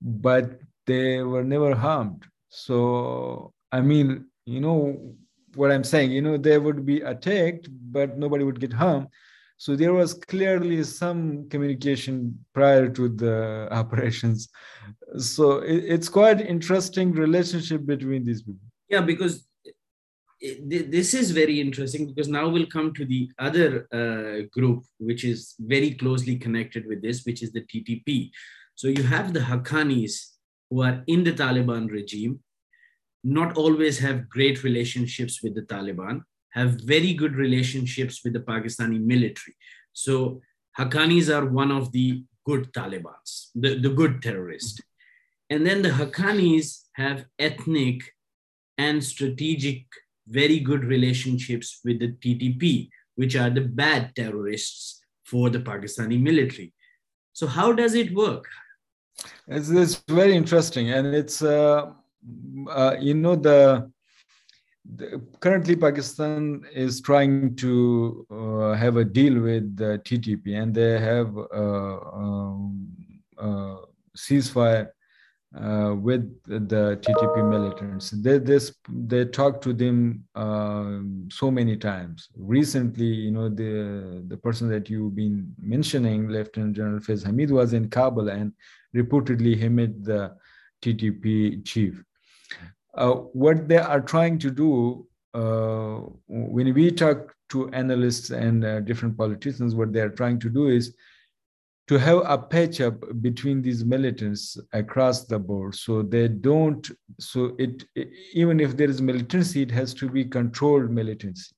but 0.00 0.60
they 0.86 1.22
were 1.22 1.44
never 1.44 1.74
harmed. 1.74 2.24
So, 2.48 3.52
I 3.72 3.80
mean, 3.80 4.26
you 4.46 4.60
know 4.60 5.16
what 5.56 5.70
I'm 5.70 5.84
saying, 5.84 6.12
you 6.12 6.22
know, 6.22 6.36
they 6.36 6.58
would 6.58 6.84
be 6.84 7.00
attacked, 7.00 7.68
but 7.70 8.18
nobody 8.18 8.44
would 8.44 8.60
get 8.60 8.72
harmed. 8.72 9.08
So 9.56 9.76
there 9.76 9.94
was 9.94 10.14
clearly 10.14 10.82
some 10.82 11.48
communication 11.48 12.44
prior 12.52 12.88
to 12.90 13.08
the 13.08 13.68
operations. 13.72 14.48
So 15.16 15.58
it, 15.58 15.84
it's 15.84 16.08
quite 16.08 16.40
interesting 16.40 17.12
relationship 17.12 17.86
between 17.86 18.24
these 18.24 18.42
people. 18.42 18.60
Yeah, 18.88 19.00
because 19.00 19.46
this 20.40 21.14
is 21.14 21.30
very 21.30 21.60
interesting 21.60 22.06
because 22.06 22.28
now 22.28 22.48
we'll 22.48 22.66
come 22.66 22.92
to 22.94 23.04
the 23.04 23.30
other 23.38 23.86
uh, 23.92 24.46
group 24.52 24.84
which 24.98 25.24
is 25.24 25.54
very 25.58 25.92
closely 25.92 26.36
connected 26.36 26.86
with 26.86 27.00
this 27.00 27.24
which 27.24 27.42
is 27.42 27.52
the 27.52 27.62
ttp 27.62 28.30
so 28.74 28.88
you 28.88 29.02
have 29.02 29.32
the 29.32 29.40
haqqanis 29.40 30.32
who 30.68 30.82
are 30.82 31.02
in 31.06 31.24
the 31.24 31.32
taliban 31.32 31.90
regime 31.90 32.40
not 33.24 33.56
always 33.56 33.98
have 33.98 34.28
great 34.28 34.62
relationships 34.62 35.42
with 35.42 35.54
the 35.54 35.62
taliban 35.62 36.22
have 36.50 36.80
very 36.82 37.14
good 37.14 37.34
relationships 37.34 38.20
with 38.22 38.32
the 38.32 38.40
pakistani 38.40 39.00
military 39.00 39.56
so 39.92 40.40
haqqanis 40.78 41.34
are 41.34 41.46
one 41.46 41.72
of 41.72 41.90
the 41.92 42.22
good 42.46 42.72
talibans 42.74 43.50
the, 43.54 43.78
the 43.78 43.88
good 43.88 44.20
terrorist 44.22 44.82
and 45.50 45.66
then 45.66 45.82
the 45.82 45.90
haqqanis 45.90 46.84
have 46.94 47.24
ethnic 47.38 48.02
and 48.78 49.02
strategic 49.02 49.86
very 50.28 50.58
good 50.58 50.84
relationships 50.84 51.80
with 51.84 52.00
the 52.00 52.12
TTP, 52.12 52.88
which 53.16 53.36
are 53.36 53.50
the 53.50 53.60
bad 53.60 54.14
terrorists 54.16 55.00
for 55.24 55.50
the 55.50 55.60
Pakistani 55.60 56.20
military. 56.20 56.72
So, 57.32 57.46
how 57.46 57.72
does 57.72 57.94
it 57.94 58.14
work? 58.14 58.46
It's, 59.48 59.68
it's 59.68 60.02
very 60.08 60.34
interesting, 60.34 60.90
and 60.90 61.14
it's 61.14 61.42
uh, 61.42 61.92
uh, 62.70 62.96
you 63.00 63.14
know 63.14 63.36
the, 63.36 63.90
the, 64.96 65.20
currently 65.40 65.76
Pakistan 65.76 66.62
is 66.72 67.00
trying 67.00 67.56
to 67.56 68.26
uh, 68.30 68.72
have 68.74 68.96
a 68.96 69.04
deal 69.04 69.40
with 69.40 69.76
the 69.76 70.00
TTP, 70.04 70.60
and 70.60 70.74
they 70.74 70.98
have 70.98 71.36
uh, 71.36 71.98
um, 72.12 72.88
uh, 73.38 73.76
ceasefire 74.16 74.88
uh, 75.56 75.94
with 75.94 76.42
the 76.46 76.98
TTP 77.00 77.48
militants. 77.48 78.10
They 78.10 78.38
this 78.38 78.74
they 78.88 79.24
talked 79.24 79.62
to 79.64 79.72
them 79.72 80.24
uh, 80.34 80.98
so 81.30 81.50
many 81.50 81.76
times. 81.76 82.28
Recently, 82.36 83.06
you 83.06 83.30
know, 83.30 83.48
the 83.48 84.24
the 84.26 84.36
person 84.36 84.68
that 84.70 84.90
you've 84.90 85.14
been 85.14 85.54
mentioning, 85.60 86.28
Lieutenant 86.28 86.76
General 86.76 87.00
Faiz 87.00 87.24
Hamid, 87.24 87.50
was 87.50 87.72
in 87.72 87.88
Kabul 87.88 88.28
and 88.30 88.52
reportedly 88.94 89.56
he 89.56 89.68
met 89.68 90.02
the 90.04 90.34
TTP 90.82 91.64
chief. 91.64 92.02
Uh, 92.96 93.14
what 93.32 93.68
they 93.68 93.78
are 93.78 94.00
trying 94.00 94.38
to 94.38 94.50
do 94.50 95.06
uh, 95.34 96.00
when 96.28 96.72
we 96.74 96.90
talk 96.90 97.34
to 97.48 97.68
analysts 97.70 98.30
and 98.30 98.64
uh, 98.64 98.80
different 98.80 99.16
politicians, 99.16 99.74
what 99.74 99.92
they 99.92 100.00
are 100.00 100.10
trying 100.10 100.38
to 100.38 100.48
do 100.48 100.68
is 100.68 100.94
to 101.86 101.98
have 101.98 102.22
a 102.24 102.38
patch 102.38 102.80
up 102.80 102.94
between 103.20 103.60
these 103.60 103.84
militants 103.84 104.56
across 104.72 105.24
the 105.24 105.38
board. 105.38 105.74
So 105.74 106.02
they 106.02 106.28
don't 106.28 106.88
so 107.18 107.54
it, 107.58 107.84
even 108.32 108.60
if 108.60 108.76
there 108.76 108.88
is 108.88 109.02
militancy 109.02 109.62
it 109.62 109.70
has 109.72 109.92
to 109.94 110.08
be 110.08 110.24
controlled 110.24 110.90
militancy. 110.90 111.54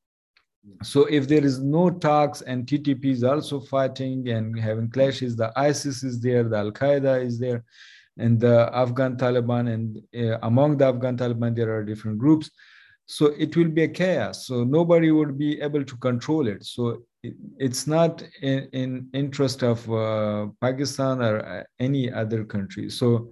So 0.82 1.04
if 1.04 1.28
there 1.28 1.44
is 1.44 1.60
no 1.60 1.90
talks 1.90 2.42
and 2.42 2.66
ttp 2.66 3.04
is 3.04 3.22
also 3.22 3.60
fighting 3.60 4.28
and 4.30 4.58
having 4.58 4.90
clashes 4.90 5.36
the 5.36 5.52
isis 5.54 6.02
is 6.02 6.20
there 6.20 6.42
the 6.42 6.56
al-qaeda 6.56 7.24
is 7.24 7.38
there 7.38 7.64
and 8.18 8.40
the 8.40 8.70
afghan 8.72 9.16
taliban 9.16 9.72
and 9.74 10.02
uh, 10.16 10.38
among 10.42 10.76
the 10.76 10.86
afghan 10.86 11.16
taliban 11.16 11.54
there 11.54 11.74
are 11.74 11.84
different 11.84 12.18
groups. 12.18 12.50
So 13.08 13.26
it 13.38 13.56
will 13.56 13.68
be 13.68 13.84
a 13.84 13.88
chaos. 13.88 14.48
So 14.48 14.64
nobody 14.64 15.12
would 15.12 15.38
be 15.38 15.60
able 15.60 15.84
to 15.84 15.96
control 15.98 16.48
it. 16.48 16.64
So 16.64 17.02
it's 17.22 17.86
not 17.86 18.24
in, 18.42 18.68
in 18.72 19.08
interest 19.12 19.62
of 19.62 19.88
uh, 19.92 20.48
pakistan 20.60 21.22
or 21.22 21.38
uh, 21.38 21.62
any 21.78 22.12
other 22.12 22.44
country. 22.44 22.90
So 22.90 23.30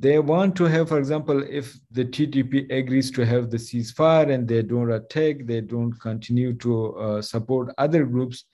they 0.00 0.18
want 0.18 0.56
to 0.56 0.64
have 0.64 0.88
for 0.88 0.98
example 0.98 1.42
if 1.48 1.78
the 1.92 2.04
ttp 2.04 2.70
agrees 2.70 3.10
to 3.12 3.24
have 3.24 3.48
the 3.48 3.56
ceasefire 3.56 4.32
and 4.32 4.48
they 4.48 4.60
don't 4.60 4.90
attack 4.90 5.36
they 5.44 5.60
don't 5.60 5.92
continue 6.00 6.52
to 6.52 6.96
uh, 6.96 7.22
support 7.22 7.72
other 7.78 8.04
groups 8.04 8.44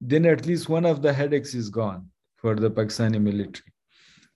then 0.00 0.24
at 0.24 0.46
least 0.46 0.68
one 0.68 0.86
of 0.86 1.02
the 1.02 1.12
headaches 1.12 1.54
is 1.54 1.68
gone 1.68 2.06
for 2.36 2.54
the 2.54 2.70
pakistani 2.70 3.20
military 3.20 3.71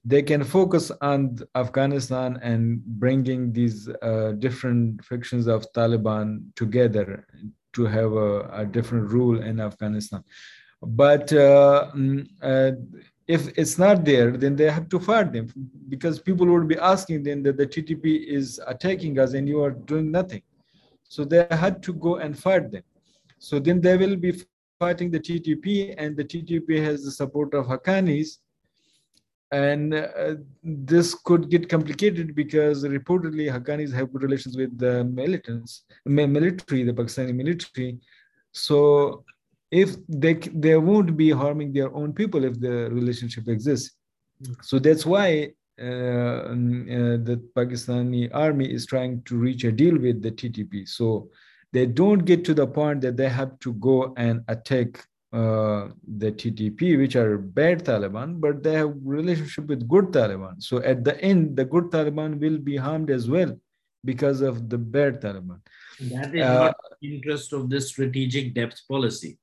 they 0.07 0.23
can 0.23 0.45
focus 0.45 0.93
on 1.01 1.37
Afghanistan 1.57 2.39
and 2.41 2.83
bringing 2.85 3.53
these 3.53 3.89
uh, 3.89 4.33
different 4.39 5.05
factions 5.05 5.49
of 5.49 5.67
Taliban 5.73 6.55
together 6.55 7.27
to 7.73 7.87
have 7.87 8.13
a, 8.13 8.49
a 8.63 8.65
different 8.65 9.11
rule 9.11 9.43
in 9.43 9.59
Afghanistan. 9.59 10.23
But 10.81 11.33
uh, 11.33 11.91
mm, 11.97 12.29
uh, 12.41 12.73
if 13.27 13.49
it's 13.59 13.79
not 13.79 14.05
there, 14.05 14.31
then 14.37 14.55
they 14.55 14.71
have 14.71 14.89
to 14.91 15.01
fight 15.01 15.33
them 15.33 15.49
because 15.89 16.21
people 16.21 16.47
would 16.47 16.69
be 16.69 16.79
asking 16.79 17.25
them 17.25 17.43
that 17.43 17.57
the 17.57 17.67
TTP 17.67 18.27
is 18.29 18.61
attacking 18.69 19.19
us 19.19 19.35
and 19.35 19.49
you 19.49 19.61
are 19.65 19.73
doing 19.73 20.13
nothing. 20.13 20.43
So 21.09 21.25
they 21.25 21.49
had 21.51 21.83
to 21.83 21.93
go 21.93 22.17
and 22.17 22.39
fight 22.39 22.71
them. 22.71 22.85
So 23.39 23.59
then 23.59 23.81
they 23.81 23.97
will 23.97 24.17
be 24.17 24.41
fighting 24.79 25.11
the 25.11 25.21
TTP, 25.21 25.95
and 25.99 26.17
the 26.17 26.25
TTP 26.25 26.83
has 26.85 27.05
the 27.05 27.11
support 27.11 27.55
of 27.55 27.67
Haqqanis 27.67 28.39
and 29.53 29.95
uh, 29.95 30.35
this 30.63 31.15
could 31.15 31.51
get 31.51 31.69
complicated 31.69 32.35
because 32.35 32.85
reportedly 32.85 33.51
Haqqanis 33.51 33.93
have 33.93 34.13
good 34.13 34.23
relations 34.23 34.57
with 34.57 34.77
the 34.77 35.05
militants, 35.05 35.85
military, 36.05 36.83
the 36.83 36.93
Pakistani 36.93 37.35
military. 37.35 37.99
So 38.53 39.25
if 39.71 39.97
they 40.09 40.35
they 40.35 40.77
won't 40.77 41.17
be 41.17 41.31
harming 41.31 41.73
their 41.73 41.95
own 41.95 42.13
people 42.13 42.45
if 42.45 42.59
the 42.61 42.91
relationship 42.91 43.49
exists. 43.49 43.95
So 44.63 44.79
that's 44.79 45.07
why 45.07 45.53
uh, 45.81 45.85
uh, 45.85 47.17
the 47.29 47.43
Pakistani 47.55 48.31
army 48.33 48.73
is 48.73 48.87
trying 48.87 49.23
to 49.23 49.37
reach 49.37 49.65
a 49.65 49.73
deal 49.73 49.99
with 49.99 50.23
the 50.23 50.31
TTP. 50.31 50.89
So 50.89 51.31
they 51.73 51.87
don't 51.87 52.25
get 52.25 52.45
to 52.47 52.55
the 52.55 52.67
point 52.67 53.01
that 53.03 53.17
they 53.17 53.29
have 53.29 53.59
to 53.61 53.75
go 53.75 54.15
and 54.17 54.43
attack 54.49 55.07
uh, 55.33 55.89
the 56.07 56.33
TTP, 56.33 56.97
which 56.99 57.17
are 57.17 57.39
bad 57.39 57.85
Taliban, 57.85 58.41
but 58.41 58.63
they 58.63 58.75
have 58.75 58.95
relationship 59.03 59.67
with 59.67 59.89
good 59.89 60.07
Taliban. 60.07 60.63
So 60.63 60.79
at 60.79 61.05
the 61.05 61.21
end, 61.21 61.57
the 61.57 61.65
good 61.65 61.91
Taliban 61.91 62.39
will 62.39 62.59
be 62.59 62.77
harmed 62.77 63.11
as 63.11 63.29
well 63.29 63.59
because 64.05 64.41
of 64.41 64.69
the 64.69 64.79
bad 64.79 65.21
Taliban. 65.21 65.61
That 66.01 66.35
is 66.35 66.43
uh, 66.43 66.55
not 66.55 66.77
the 67.01 67.15
interest 67.15 67.53
of 67.53 67.69
this 67.69 67.89
strategic 67.89 68.55
depth 68.55 68.83
policy. 68.89 69.39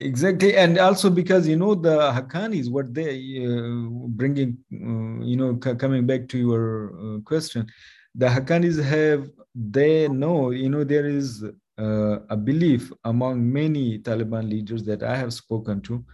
Exactly, 0.00 0.56
and 0.56 0.78
also 0.78 1.08
because 1.08 1.48
you 1.48 1.56
know 1.56 1.74
the 1.74 2.12
Haqqanis, 2.12 2.70
what 2.70 2.92
they 2.92 3.46
uh, 3.46 4.06
bringing, 4.08 4.58
uh, 4.72 5.24
you 5.24 5.36
know, 5.36 5.56
coming 5.56 6.06
back 6.06 6.28
to 6.28 6.38
your 6.38 7.16
uh, 7.16 7.20
question, 7.20 7.66
the 8.14 8.26
Haqqanis 8.26 8.82
have 8.82 9.30
they 9.54 10.06
know, 10.08 10.50
you 10.50 10.68
know, 10.68 10.84
there 10.84 11.06
is 11.06 11.44
uh, 11.78 12.20
a 12.30 12.36
belief 12.36 12.92
among 13.04 13.52
many 13.52 13.98
Taliban 13.98 14.48
leaders 14.48 14.84
that 14.84 15.02
I 15.02 15.16
have 15.16 15.32
spoken 15.32 15.80
to 15.82 16.04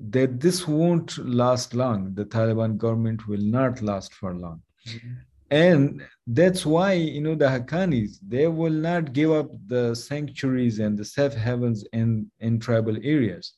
that 0.00 0.40
this 0.40 0.66
won't 0.66 1.18
last 1.18 1.74
long. 1.74 2.14
The 2.14 2.24
Taliban 2.24 2.76
government 2.78 3.26
will 3.26 3.42
not 3.42 3.82
last 3.82 4.14
for 4.14 4.34
long. 4.34 4.62
Mm-hmm. 4.86 5.12
And 5.50 6.02
that's 6.26 6.66
why, 6.66 6.92
you 6.92 7.22
know, 7.22 7.34
the 7.34 7.46
Haqqanis, 7.46 8.18
they 8.26 8.46
will 8.46 8.72
not 8.72 9.12
give 9.12 9.32
up 9.32 9.50
the 9.66 9.94
sanctuaries 9.94 10.78
and 10.78 10.96
the 10.96 11.04
safe 11.04 11.32
havens 11.32 11.84
in, 11.92 12.30
in 12.40 12.58
tribal 12.60 12.96
areas. 13.02 13.54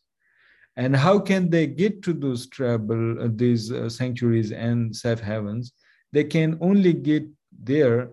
And 0.77 0.95
how 0.95 1.19
can 1.19 1.51
they 1.51 1.67
get 1.67 2.03
to 2.05 2.13
those 2.13 2.49
tribal, 2.49 3.23
uh, 3.23 3.29
these 3.33 3.73
uh, 3.73 3.89
sanctuaries 3.89 4.53
and 4.53 4.95
safe 4.95 5.21
havens? 5.21 5.73
They 6.13 6.25
can 6.25 6.59
only 6.61 6.93
get 6.93 7.25
there 7.61 8.11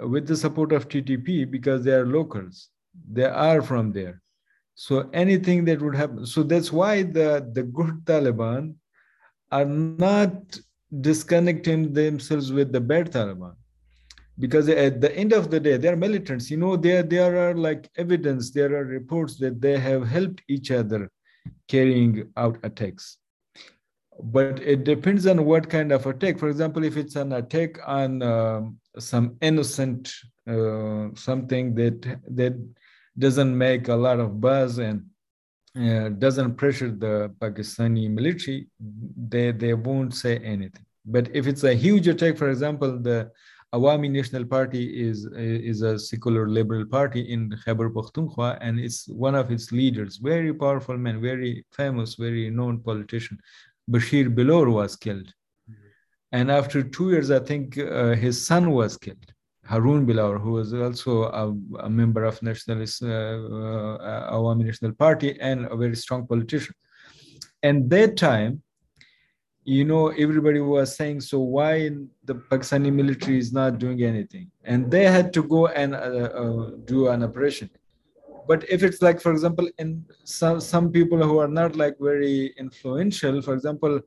with 0.00 0.26
the 0.26 0.36
support 0.36 0.72
of 0.72 0.88
TTP 0.88 1.50
because 1.50 1.84
they 1.84 1.92
are 1.92 2.06
locals. 2.06 2.68
They 3.10 3.24
are 3.24 3.62
from 3.62 3.92
there. 3.92 4.20
So 4.74 5.08
anything 5.12 5.64
that 5.66 5.80
would 5.80 5.94
happen. 5.94 6.26
So 6.26 6.42
that's 6.42 6.72
why 6.72 7.02
the, 7.02 7.48
the 7.52 7.62
good 7.62 8.04
Taliban 8.04 8.74
are 9.52 9.64
not 9.64 10.58
disconnecting 11.00 11.92
themselves 11.92 12.52
with 12.52 12.72
the 12.72 12.80
bad 12.80 13.12
Taliban. 13.12 13.54
Because 14.36 14.68
at 14.68 15.00
the 15.00 15.16
end 15.16 15.32
of 15.32 15.50
the 15.50 15.60
day, 15.60 15.76
they're 15.76 15.96
militants. 15.96 16.50
You 16.50 16.56
know, 16.56 16.76
there, 16.76 17.04
there 17.04 17.48
are 17.48 17.54
like 17.54 17.88
evidence, 17.96 18.50
there 18.50 18.74
are 18.74 18.84
reports 18.84 19.36
that 19.38 19.60
they 19.60 19.78
have 19.78 20.08
helped 20.08 20.42
each 20.48 20.72
other 20.72 21.08
carrying 21.68 22.32
out 22.36 22.58
attacks 22.64 23.18
but 24.22 24.60
it 24.60 24.84
depends 24.84 25.26
on 25.26 25.44
what 25.44 25.68
kind 25.68 25.92
of 25.92 26.06
attack. 26.06 26.38
For 26.38 26.48
example, 26.48 26.84
if 26.84 26.96
it's 26.96 27.16
an 27.16 27.32
attack 27.32 27.78
on 27.86 28.22
um, 28.22 28.78
some 28.98 29.36
innocent 29.40 30.12
uh, 30.46 31.08
something 31.14 31.74
that 31.74 32.00
that 32.28 32.54
doesn't 33.18 33.56
make 33.56 33.88
a 33.88 33.94
lot 33.94 34.20
of 34.20 34.40
buzz 34.40 34.78
and 34.78 35.04
uh, 35.76 36.08
doesn't 36.10 36.54
pressure 36.56 36.90
the 36.90 37.32
Pakistani 37.40 38.08
military, 38.08 38.68
they, 39.28 39.52
they 39.52 39.74
won't 39.74 40.14
say 40.14 40.38
anything. 40.38 40.84
But 41.04 41.34
if 41.34 41.46
it's 41.46 41.64
a 41.64 41.74
huge 41.74 42.08
attack, 42.08 42.36
for 42.36 42.50
example, 42.50 42.98
the 42.98 43.30
Awami 43.74 44.10
National 44.10 44.44
Party 44.44 45.08
is, 45.08 45.26
is 45.34 45.82
a 45.82 45.98
secular 45.98 46.48
liberal 46.48 46.86
party 46.86 47.20
in 47.32 47.50
Khyber 47.64 47.90
Pakhtunkhwa, 47.90 48.58
and 48.60 48.78
it's 48.78 49.08
one 49.08 49.34
of 49.34 49.50
its 49.50 49.72
leaders, 49.72 50.16
very 50.18 50.54
powerful 50.54 50.96
man, 50.96 51.20
very 51.20 51.64
famous, 51.72 52.14
very 52.14 52.50
known 52.50 52.80
politician, 52.80 53.38
Bashir 53.90 54.32
Bilour 54.32 54.72
was 54.72 54.96
killed. 54.96 55.32
And 56.36 56.50
after 56.50 56.82
two 56.82 57.10
years, 57.12 57.30
I 57.30 57.38
think 57.38 57.78
uh, 57.78 58.14
his 58.24 58.36
son 58.44 58.72
was 58.72 58.96
killed. 59.04 59.28
Harun 59.70 60.04
Bilour, 60.04 60.40
who 60.40 60.52
was 60.58 60.74
also 60.74 61.12
a, 61.42 61.44
a 61.86 61.88
member 61.88 62.24
of 62.24 62.42
Nationalist 62.42 63.04
uh, 63.04 63.06
uh, 63.06 64.32
Awami 64.36 64.64
National 64.64 64.92
Party 65.04 65.38
and 65.40 65.66
a 65.66 65.76
very 65.76 65.94
strong 65.94 66.26
politician. 66.26 66.74
And 67.62 67.88
that 67.90 68.16
time, 68.16 68.62
you 69.62 69.84
know, 69.84 70.08
everybody 70.08 70.60
was 70.60 70.96
saying, 70.96 71.20
so 71.20 71.38
why 71.38 71.90
the 72.24 72.34
Pakistani 72.50 72.92
military 72.92 73.38
is 73.38 73.52
not 73.52 73.78
doing 73.78 74.02
anything? 74.02 74.50
And 74.64 74.90
they 74.90 75.04
had 75.04 75.32
to 75.34 75.42
go 75.44 75.68
and 75.68 75.94
uh, 75.94 76.30
uh, 76.42 76.70
do 76.84 77.08
an 77.14 77.22
operation. 77.22 77.70
But 78.48 78.68
if 78.68 78.82
it's 78.82 79.00
like, 79.00 79.20
for 79.20 79.30
example, 79.30 79.68
in 79.78 80.04
some, 80.24 80.60
some 80.60 80.90
people 80.90 81.18
who 81.28 81.38
are 81.38 81.52
not 81.60 81.76
like 81.76 81.96
very 82.00 82.52
influential, 82.58 83.40
for 83.40 83.54
example, 83.54 84.00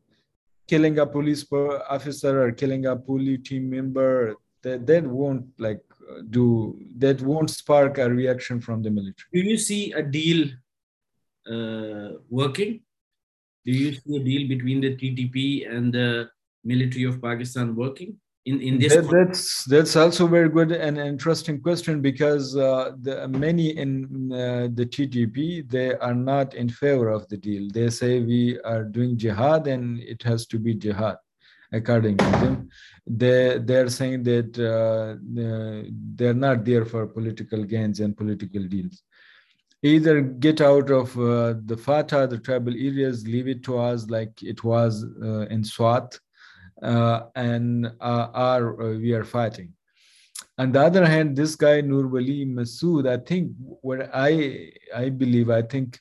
killing 0.67 0.99
a 0.99 1.05
police 1.05 1.45
officer 1.89 2.43
or 2.43 2.51
killing 2.51 2.85
a 2.85 2.95
police 2.95 3.47
team 3.47 3.69
member, 3.69 4.35
that, 4.63 4.85
that 4.87 5.03
won't 5.03 5.45
like 5.57 5.81
do, 6.29 6.77
that 6.97 7.21
won't 7.21 7.49
spark 7.49 7.97
a 7.97 8.09
reaction 8.09 8.59
from 8.59 8.81
the 8.81 8.89
military. 8.89 9.29
Do 9.33 9.39
you 9.39 9.57
see 9.57 9.91
a 9.93 10.03
deal 10.03 10.47
uh, 11.49 12.19
working? 12.29 12.81
Do 13.65 13.71
you 13.71 13.93
see 13.93 14.15
a 14.15 14.23
deal 14.23 14.47
between 14.47 14.81
the 14.81 14.95
TTP 14.95 15.69
and 15.69 15.93
the 15.93 16.29
military 16.63 17.03
of 17.05 17.21
Pakistan 17.21 17.75
working 17.75 18.17
in, 18.47 18.61
in 18.61 18.79
this? 18.79 18.95
That, 18.95 19.09
that's 19.09 19.65
that's 19.65 19.95
also 19.95 20.27
very 20.27 20.49
good 20.49 20.71
and 20.71 20.97
interesting 20.97 21.59
question 21.61 22.01
because 22.01 22.55
uh, 22.55 22.91
the, 23.01 23.27
many 23.27 23.67
in 23.83 24.31
uh, 24.31 24.69
the 24.73 24.85
TTP 24.85 25.69
they 25.69 25.95
are 25.95 26.15
not 26.15 26.53
in 26.53 26.69
favor 26.69 27.09
of 27.09 27.27
the 27.27 27.37
deal. 27.37 27.69
They 27.71 27.89
say 27.89 28.21
we 28.21 28.59
are 28.61 28.83
doing 28.83 29.17
jihad 29.17 29.67
and 29.67 29.99
it 29.99 30.23
has 30.23 30.45
to 30.47 30.59
be 30.59 30.73
jihad 30.73 31.17
according 31.73 32.17
to 32.17 32.31
them. 32.43 32.69
They 33.05 33.59
they're 33.59 33.89
saying 33.89 34.23
that 34.23 34.51
uh, 34.57 35.19
they're 36.17 36.41
not 36.47 36.63
there 36.63 36.85
for 36.85 37.05
political 37.07 37.63
gains 37.63 37.99
and 37.99 38.15
political 38.15 38.63
deals 38.63 39.03
either 39.83 40.21
get 40.21 40.59
out 40.59 40.89
of 40.89 41.15
uh, 41.19 41.53
the 41.65 41.77
FATA, 41.77 42.27
the 42.27 42.39
tribal 42.39 42.73
areas, 42.73 43.27
leave 43.27 43.47
it 43.47 43.63
to 43.63 43.77
us 43.77 44.09
like 44.09 44.41
it 44.41 44.63
was 44.63 45.05
uh, 45.21 45.41
in 45.47 45.63
Swat, 45.63 46.19
and 46.81 47.87
uh, 47.99 48.27
are 48.33 48.81
uh, 48.81 48.97
we 48.97 49.13
are 49.13 49.23
fighting. 49.23 49.73
On 50.59 50.71
the 50.71 50.81
other 50.81 51.05
hand, 51.05 51.35
this 51.35 51.55
guy 51.55 51.81
Nur 51.81 52.07
Wali 52.07 52.45
Masood, 52.45 53.07
I 53.07 53.17
think 53.17 53.51
what 53.81 54.09
I 54.13 54.71
I 54.95 55.09
believe, 55.09 55.49
I 55.49 55.61
think 55.61 55.99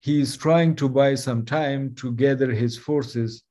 he 0.00 0.20
is 0.20 0.36
trying 0.36 0.74
to 0.76 0.88
buy 0.88 1.14
some 1.14 1.44
time 1.44 1.94
to 1.96 2.12
gather 2.12 2.50
his 2.50 2.76
forces 2.76 3.42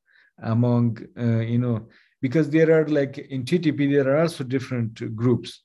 among 0.43 0.97
uh, 1.19 1.39
you 1.39 1.59
know 1.59 1.87
because 2.21 2.49
there 2.49 2.71
are 2.79 2.87
like 2.87 3.17
in 3.17 3.43
TTP 3.43 3.91
there 3.91 4.13
are 4.13 4.21
also 4.21 4.43
different 4.43 5.15
groups 5.15 5.63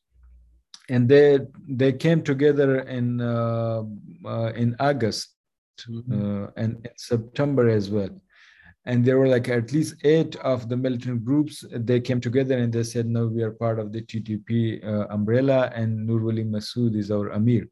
and 0.88 1.08
they 1.08 1.38
they 1.68 1.92
came 1.92 2.22
together 2.22 2.80
in 2.80 3.20
uh, 3.20 3.82
uh, 4.24 4.52
in 4.54 4.76
August 4.80 5.30
mm-hmm. 5.88 6.44
uh, 6.44 6.46
and 6.56 6.84
in 6.84 6.92
September 6.96 7.68
as 7.68 7.90
well. 7.90 8.10
And 8.86 9.04
there 9.04 9.18
were 9.18 9.28
like 9.28 9.48
at 9.48 9.72
least 9.72 9.94
eight 10.04 10.36
of 10.36 10.68
the 10.68 10.76
militant 10.76 11.24
groups. 11.24 11.64
They 11.70 12.00
came 12.00 12.20
together 12.20 12.58
and 12.58 12.72
they 12.72 12.82
said, 12.82 13.06
"No, 13.06 13.26
we 13.26 13.42
are 13.42 13.52
part 13.52 13.78
of 13.78 13.92
the 13.92 14.02
TTP 14.02 14.84
uh, 14.84 15.06
umbrella, 15.08 15.72
and 15.74 16.06
Nurwali 16.06 16.44
Masood 16.44 16.94
is 16.94 17.10
our 17.10 17.30
Amir." 17.30 17.64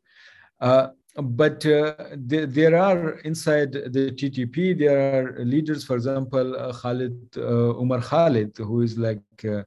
Uh, 0.61 0.89
but 1.17 1.67
uh, 1.67 1.95
there, 2.17 2.47
there, 2.47 2.77
are 2.77 3.19
inside 3.31 3.73
the 3.73 4.11
TTP, 4.19 4.79
there 4.79 5.01
are 5.13 5.45
leaders, 5.45 5.85
for 5.85 5.97
example, 5.97 6.73
Khalid 6.81 7.37
Umar 7.37 8.01
Khalid, 8.01 8.57
who 8.57 8.81
is 8.81 8.97
like 8.97 9.21
uh, 9.45 9.65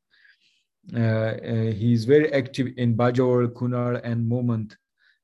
uh, 0.93 1.71
he's 1.71 2.05
very 2.05 2.31
active 2.31 2.67
in 2.77 2.95
Bajaur, 2.95 3.47
Kunar, 3.53 4.01
and 4.03 4.29
Mohmand 4.29 4.75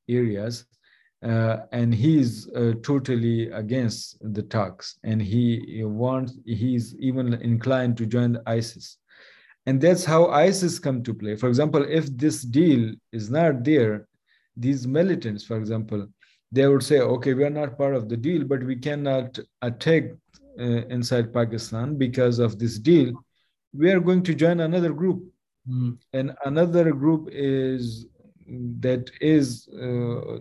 areas. 0.09 0.65
Uh, 1.23 1.57
and 1.71 1.93
he's 1.93 2.49
uh, 2.49 2.73
totally 2.81 3.49
against 3.51 4.17
the 4.33 4.41
talks 4.41 4.97
and 5.03 5.21
he 5.21 5.83
wants 5.83 6.33
he's 6.45 6.95
even 6.95 7.35
inclined 7.35 7.95
to 7.95 8.07
join 8.07 8.39
isis. 8.47 8.97
And 9.67 9.79
that's 9.79 10.03
how 10.03 10.29
isis 10.29 10.79
come 10.79 11.03
to 11.03 11.13
play. 11.13 11.35
For 11.35 11.47
example 11.47 11.85
if 11.87 12.05
this 12.17 12.41
deal 12.41 12.93
is 13.11 13.29
not 13.29 13.63
there 13.63 14.07
these 14.57 14.87
militants 14.87 15.45
for 15.45 15.57
example 15.57 16.07
they 16.51 16.67
would 16.67 16.83
say 16.83 16.99
okay 16.99 17.33
we 17.33 17.43
are 17.43 17.49
not 17.61 17.77
part 17.77 17.95
of 17.95 18.09
the 18.09 18.17
deal 18.17 18.43
but 18.43 18.61
we 18.63 18.75
cannot 18.75 19.39
attack 19.61 20.03
uh, 20.59 20.85
inside 20.89 21.33
pakistan 21.33 21.97
because 21.97 22.39
of 22.39 22.59
this 22.59 22.77
deal. 22.77 23.13
We 23.73 23.89
are 23.91 23.99
going 23.99 24.23
to 24.23 24.35
join 24.35 24.59
another 24.59 24.91
group. 24.91 25.23
Mm. 25.69 25.97
And 26.13 26.33
another 26.45 26.91
group 26.91 27.29
is 27.31 28.05
that 28.79 29.09
is, 29.21 29.69
uh, 29.69 30.39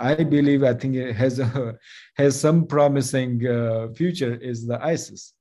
I 0.00 0.14
believe, 0.14 0.62
I 0.62 0.74
think 0.74 0.94
it 0.94 1.14
has 1.16 1.38
a, 1.38 1.76
has 2.16 2.40
some 2.40 2.66
promising 2.66 3.46
uh, 3.46 3.88
future 3.94 4.34
is 4.34 4.66
the 4.66 4.82
ISIS. 4.84 5.34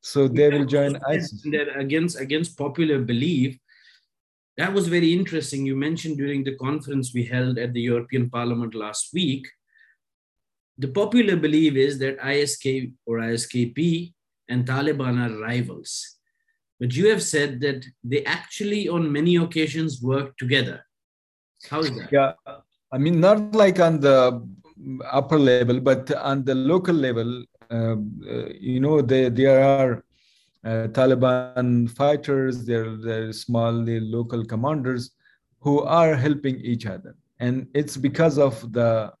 So 0.00 0.28
they 0.28 0.50
will 0.50 0.66
join 0.66 0.98
ISIS. 1.08 1.42
That 1.52 1.78
against 1.78 2.20
against 2.20 2.58
popular 2.58 2.98
belief, 2.98 3.58
that 4.58 4.72
was 4.72 4.88
very 4.88 5.12
interesting. 5.12 5.64
You 5.64 5.76
mentioned 5.76 6.18
during 6.18 6.44
the 6.44 6.56
conference 6.56 7.14
we 7.14 7.24
held 7.24 7.58
at 7.58 7.72
the 7.72 7.80
European 7.80 8.28
Parliament 8.28 8.74
last 8.74 9.14
week. 9.14 9.46
The 10.76 10.88
popular 10.88 11.36
belief 11.36 11.74
is 11.74 11.98
that 12.00 12.18
ISK 12.18 12.92
or 13.06 13.18
ISKP 13.18 14.12
and 14.48 14.66
Taliban 14.66 15.16
are 15.24 15.40
rivals 15.40 16.14
but 16.80 16.94
you 16.94 17.08
have 17.08 17.22
said 17.22 17.60
that 17.60 17.84
they 18.02 18.24
actually, 18.24 18.88
on 18.88 19.10
many 19.10 19.36
occasions, 19.36 20.02
work 20.02 20.36
together. 20.36 20.84
How 21.70 21.80
is 21.80 21.90
that? 21.96 22.08
Yeah, 22.12 22.32
I 22.92 22.98
mean, 22.98 23.20
not 23.20 23.54
like 23.54 23.80
on 23.80 24.00
the 24.00 24.46
upper 25.10 25.38
level, 25.38 25.80
but 25.80 26.14
on 26.16 26.44
the 26.44 26.54
local 26.54 26.94
level, 26.94 27.44
uh, 27.70 27.96
you 28.60 28.80
know, 28.80 29.00
they, 29.00 29.28
there 29.28 29.62
are 29.64 30.04
uh, 30.64 30.88
Taliban 30.88 31.90
fighters, 31.90 32.64
there, 32.64 32.96
there 32.96 33.28
are 33.28 33.32
small 33.32 33.72
local 33.72 34.44
commanders 34.44 35.10
who 35.60 35.82
are 35.82 36.14
helping 36.14 36.60
each 36.60 36.86
other. 36.86 37.16
And 37.40 37.66
it's 37.74 37.96
because 37.96 38.38
of 38.38 38.72
the, 38.72 39.12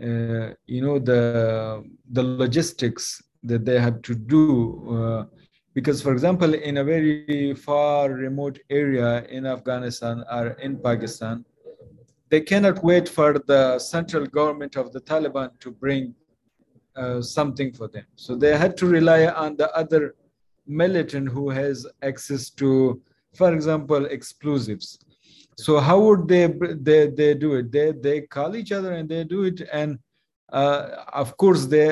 uh, 0.00 0.48
you 0.66 0.82
know, 0.82 0.98
the, 0.98 1.84
the 2.12 2.22
logistics 2.22 3.22
that 3.44 3.64
they 3.64 3.78
have 3.78 4.02
to 4.02 4.14
do 4.14 4.96
uh, 4.96 5.24
because 5.74 6.00
for 6.00 6.12
example 6.12 6.54
in 6.54 6.78
a 6.78 6.84
very 6.84 7.54
far 7.54 8.10
remote 8.10 8.58
area 8.70 9.24
in 9.26 9.44
afghanistan 9.46 10.24
or 10.30 10.48
in 10.66 10.76
pakistan 10.78 11.44
they 12.34 12.40
cannot 12.40 12.82
wait 12.82 13.08
for 13.08 13.30
the 13.52 13.78
central 13.78 14.26
government 14.38 14.74
of 14.82 14.86
the 14.94 15.00
taliban 15.10 15.50
to 15.64 15.70
bring 15.70 16.02
uh, 16.96 17.20
something 17.22 17.70
for 17.78 17.86
them. 17.86 18.06
So 18.16 18.34
they 18.34 18.54
had 18.64 18.76
to 18.78 18.86
rely 18.86 19.26
on 19.26 19.50
the 19.56 19.68
other 19.82 20.16
militant 20.66 21.28
who 21.28 21.44
has 21.60 21.86
access 22.10 22.50
to 22.60 22.68
for 23.40 23.52
example 23.58 24.02
explosives. 24.18 24.88
So 25.64 25.72
how 25.78 25.98
would 26.06 26.26
they 26.32 26.44
they, 26.88 27.02
they 27.20 27.32
do 27.44 27.50
it? 27.60 27.70
They 27.76 27.88
they 28.06 28.18
call 28.36 28.50
each 28.60 28.72
other 28.78 28.92
and 28.98 29.08
they 29.08 29.22
do 29.36 29.40
it. 29.50 29.58
And 29.80 29.90
uh, 30.60 30.82
of 31.22 31.36
course 31.36 31.62
they 31.66 31.88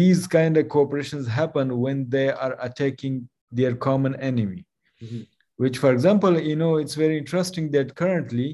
these 0.00 0.22
kind 0.38 0.54
of 0.60 0.66
cooperations 0.74 1.26
happen 1.40 1.66
when 1.84 1.98
they 2.14 2.28
are 2.44 2.54
attacking 2.68 3.16
their 3.58 3.74
common 3.88 4.14
enemy. 4.30 4.62
Mm-hmm. 5.02 5.22
which 5.62 5.76
for 5.82 5.90
example 5.96 6.32
you 6.50 6.56
know 6.60 6.72
it's 6.82 6.96
very 7.04 7.16
interesting 7.22 7.66
that 7.74 7.88
currently 8.02 8.48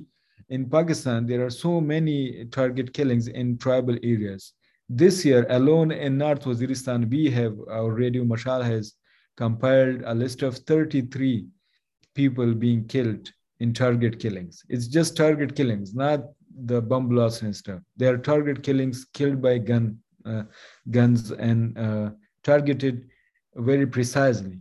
in 0.48 0.68
pakistan 0.68 1.26
there 1.26 1.44
are 1.44 1.50
so 1.50 1.80
many 1.80 2.44
target 2.46 2.92
killings 2.92 3.28
in 3.28 3.56
tribal 3.58 3.96
areas 4.02 4.52
this 4.88 5.24
year 5.24 5.46
alone 5.50 5.90
in 5.90 6.18
north 6.18 6.44
waziristan 6.44 7.08
we 7.10 7.30
have 7.30 7.54
our 7.70 7.90
radio 7.90 8.24
Mashaal 8.24 8.64
has 8.64 8.94
compiled 9.36 10.02
a 10.04 10.14
list 10.14 10.42
of 10.42 10.58
33 10.58 11.46
people 12.14 12.54
being 12.54 12.86
killed 12.86 13.32
in 13.60 13.72
target 13.72 14.18
killings 14.20 14.64
it's 14.68 14.86
just 14.86 15.16
target 15.16 15.56
killings 15.56 15.94
not 15.94 16.20
the 16.66 16.80
bomb 16.80 17.08
blasts 17.08 17.42
and 17.42 17.56
stuff 17.56 17.80
they 17.96 18.06
are 18.06 18.18
target 18.18 18.62
killings 18.62 19.06
killed 19.12 19.40
by 19.42 19.58
gun 19.58 19.98
uh, 20.26 20.42
guns 20.90 21.30
and 21.32 21.76
uh, 21.78 22.10
targeted 22.42 23.08
very 23.56 23.86
precisely 23.86 24.60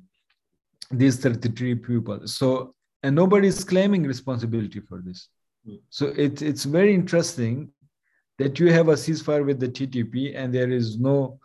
these 0.92 1.18
33 1.18 1.76
people. 1.76 2.28
So, 2.28 2.76
and 3.02 3.16
nobody 3.16 3.48
is 3.48 3.64
claiming 3.64 4.04
responsibility 4.04 4.80
for 4.80 5.02
this. 5.04 5.30
So 5.90 6.08
it, 6.08 6.42
it's 6.42 6.64
very 6.64 6.94
interesting 6.94 7.70
that 8.40 8.60
you 8.60 8.72
have 8.72 8.90
a 8.90 8.94
ceasefire 8.94 9.46
with 9.46 9.60
the 9.60 9.68
TTP 9.68 10.34
and 10.36 10.54
there 10.54 10.70
is 10.70 11.00
no, 11.00 11.40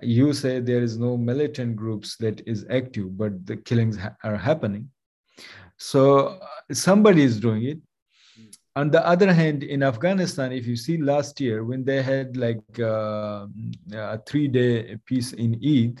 you 0.00 0.32
say 0.32 0.60
there 0.60 0.82
is 0.82 0.98
no 0.98 1.16
militant 1.16 1.76
groups 1.76 2.16
that 2.16 2.46
is 2.46 2.64
active, 2.70 3.16
but 3.18 3.46
the 3.46 3.56
killings 3.56 3.96
ha- 3.98 4.16
are 4.24 4.36
happening. 4.36 4.88
So 5.76 6.40
somebody 6.72 7.22
is 7.22 7.38
doing 7.40 7.64
it. 7.64 7.78
On 8.76 8.90
the 8.90 9.04
other 9.04 9.32
hand, 9.32 9.64
in 9.64 9.82
Afghanistan, 9.82 10.52
if 10.52 10.66
you 10.66 10.76
see 10.76 10.98
last 10.98 11.40
year 11.40 11.64
when 11.64 11.84
they 11.84 12.00
had 12.00 12.36
like 12.36 12.62
uh, 12.78 13.46
a 13.92 14.18
three-day 14.24 14.96
peace 15.04 15.32
in 15.32 15.54
Eid, 15.54 16.00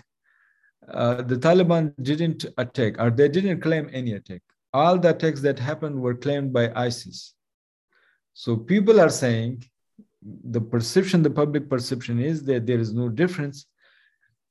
uh, 0.88 1.22
the 1.22 1.36
Taliban 1.36 1.92
didn't 2.02 2.46
attack 2.56 2.94
or 2.98 3.10
they 3.10 3.28
didn't 3.28 3.60
claim 3.60 3.90
any 3.92 4.12
attack. 4.12 4.42
All 4.72 4.96
the 4.98 5.10
attacks 5.10 5.40
that 5.40 5.58
happened 5.58 6.00
were 6.00 6.14
claimed 6.14 6.52
by 6.52 6.72
ISIS. 6.74 7.34
So 8.38 8.56
people 8.56 9.00
are 9.00 9.10
saying 9.10 9.64
the 10.22 10.60
perception, 10.60 11.24
the 11.24 11.30
public 11.30 11.68
perception 11.68 12.20
is 12.20 12.44
that 12.44 12.66
there 12.66 12.78
is 12.78 12.94
no 12.94 13.08
difference. 13.08 13.66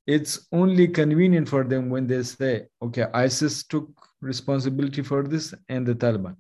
It's 0.06 0.46
only 0.52 0.90
convenient 0.90 1.48
for 1.48 1.64
them 1.64 1.90
when 1.90 2.06
they 2.06 2.22
say, 2.24 2.66
okay, 2.82 3.06
ISIS 3.14 3.64
took 3.64 3.88
responsibility 4.20 5.02
for 5.04 5.24
this 5.24 5.54
and 5.70 5.88
the 5.88 5.96
Taliban. 5.96 6.36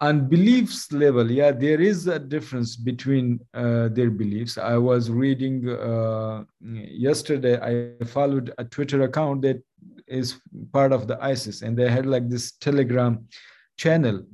On 0.00 0.30
beliefs 0.30 0.90
level, 0.92 1.30
yeah, 1.30 1.52
there 1.52 1.78
is 1.78 2.06
a 2.06 2.18
difference 2.18 2.74
between 2.74 3.38
uh, 3.52 3.88
their 3.88 4.10
beliefs. 4.10 4.56
I 4.56 4.78
was 4.78 5.10
reading 5.10 5.68
uh, 5.68 6.44
yesterday, 6.62 7.60
I 7.60 8.02
followed 8.06 8.54
a 8.56 8.64
Twitter 8.64 9.02
account 9.02 9.42
that 9.42 9.62
is 10.06 10.40
part 10.72 10.94
of 10.94 11.06
the 11.06 11.22
ISIS, 11.22 11.60
and 11.60 11.76
they 11.76 11.90
had 11.90 12.06
like 12.06 12.30
this 12.30 12.52
Telegram 12.52 13.28
channel. 13.76 14.24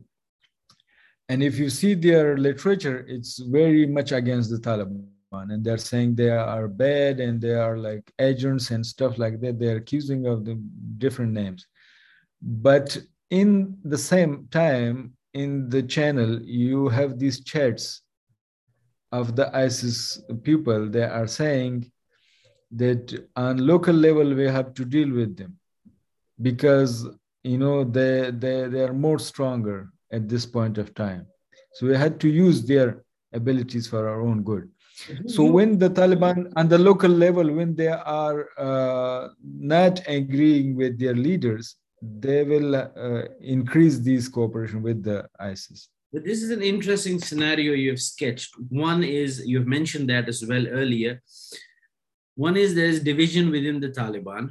And 1.28 1.42
if 1.42 1.58
you 1.58 1.70
see 1.70 1.94
their 1.94 2.36
literature, 2.36 3.04
it's 3.08 3.38
very 3.38 3.86
much 3.86 4.12
against 4.12 4.50
the 4.50 4.58
Taliban. 4.58 5.06
And 5.32 5.62
they're 5.62 5.76
saying 5.76 6.14
they 6.14 6.30
are 6.30 6.66
bad 6.66 7.20
and 7.20 7.40
they 7.40 7.54
are 7.54 7.76
like 7.76 8.10
agents 8.18 8.70
and 8.70 8.86
stuff 8.86 9.18
like 9.18 9.40
that. 9.40 9.58
They're 9.58 9.76
accusing 9.76 10.26
of 10.26 10.44
the 10.46 10.54
different 10.96 11.32
names. 11.32 11.66
But 12.40 12.96
in 13.30 13.76
the 13.84 13.98
same 13.98 14.48
time, 14.50 15.12
in 15.34 15.68
the 15.68 15.82
channel, 15.82 16.40
you 16.42 16.88
have 16.88 17.18
these 17.18 17.44
chats 17.44 18.02
of 19.12 19.36
the 19.36 19.54
ISIS 19.54 20.22
people. 20.42 20.88
They 20.88 21.02
are 21.02 21.26
saying 21.26 21.90
that 22.70 23.26
on 23.36 23.58
local 23.58 23.94
level, 23.94 24.34
we 24.34 24.44
have 24.44 24.72
to 24.74 24.84
deal 24.84 25.10
with 25.12 25.36
them 25.36 25.58
because, 26.40 27.06
you 27.42 27.58
know, 27.58 27.84
they, 27.84 28.30
they, 28.30 28.68
they 28.68 28.82
are 28.84 28.94
more 28.94 29.18
stronger 29.18 29.90
at 30.12 30.28
this 30.28 30.46
point 30.46 30.78
of 30.78 30.94
time. 30.94 31.26
So 31.74 31.86
we 31.86 31.96
had 31.96 32.20
to 32.20 32.28
use 32.28 32.64
their 32.64 33.04
abilities 33.32 33.86
for 33.86 34.08
our 34.08 34.20
own 34.20 34.42
good. 34.42 34.70
So 35.26 35.44
when 35.44 35.78
the 35.78 35.90
Taliban 35.90 36.50
on 36.56 36.68
the 36.68 36.78
local 36.78 37.10
level, 37.10 37.52
when 37.52 37.74
they 37.74 37.88
are 37.88 38.48
uh, 38.56 39.28
not 39.44 40.00
agreeing 40.08 40.74
with 40.74 40.98
their 40.98 41.14
leaders, 41.14 41.76
they 42.00 42.44
will 42.44 42.74
uh, 42.76 43.22
increase 43.40 43.98
this 43.98 44.28
cooperation 44.28 44.82
with 44.82 45.02
the 45.02 45.28
ISIS. 45.38 45.90
But 46.12 46.24
this 46.24 46.42
is 46.42 46.50
an 46.50 46.62
interesting 46.62 47.18
scenario 47.18 47.74
you 47.74 47.90
have 47.90 48.00
sketched. 48.00 48.54
One 48.70 49.04
is 49.04 49.46
you've 49.46 49.66
mentioned 49.66 50.08
that 50.08 50.28
as 50.28 50.42
well 50.46 50.66
earlier. 50.66 51.20
One 52.36 52.56
is 52.56 52.74
there's 52.74 53.00
division 53.00 53.50
within 53.50 53.80
the 53.80 53.90
Taliban. 53.90 54.48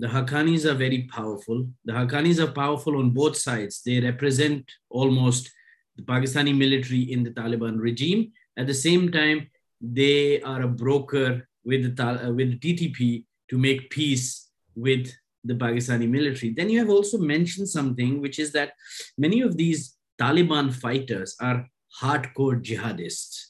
The 0.00 0.06
Haqqanis 0.06 0.64
are 0.64 0.74
very 0.74 1.08
powerful. 1.10 1.68
The 1.84 1.92
Haqqanis 1.92 2.38
are 2.38 2.52
powerful 2.52 2.98
on 2.98 3.10
both 3.10 3.36
sides. 3.36 3.82
They 3.84 3.98
represent 4.00 4.70
almost 4.90 5.50
the 5.96 6.04
Pakistani 6.04 6.56
military 6.56 7.02
in 7.12 7.24
the 7.24 7.30
Taliban 7.30 7.80
regime. 7.80 8.30
At 8.56 8.68
the 8.68 8.74
same 8.74 9.10
time, 9.10 9.50
they 9.80 10.40
are 10.42 10.62
a 10.62 10.68
broker 10.68 11.48
with 11.64 11.96
the, 11.96 12.04
uh, 12.04 12.32
with 12.32 12.52
the 12.52 12.58
TTP 12.58 13.24
to 13.50 13.58
make 13.58 13.90
peace 13.90 14.50
with 14.76 15.12
the 15.42 15.54
Pakistani 15.54 16.08
military. 16.08 16.52
Then 16.52 16.70
you 16.70 16.78
have 16.78 16.90
also 16.90 17.18
mentioned 17.18 17.68
something, 17.68 18.20
which 18.20 18.38
is 18.38 18.52
that 18.52 18.74
many 19.16 19.40
of 19.40 19.56
these 19.56 19.96
Taliban 20.20 20.72
fighters 20.72 21.34
are 21.40 21.66
hardcore 22.00 22.62
jihadists. 22.62 23.46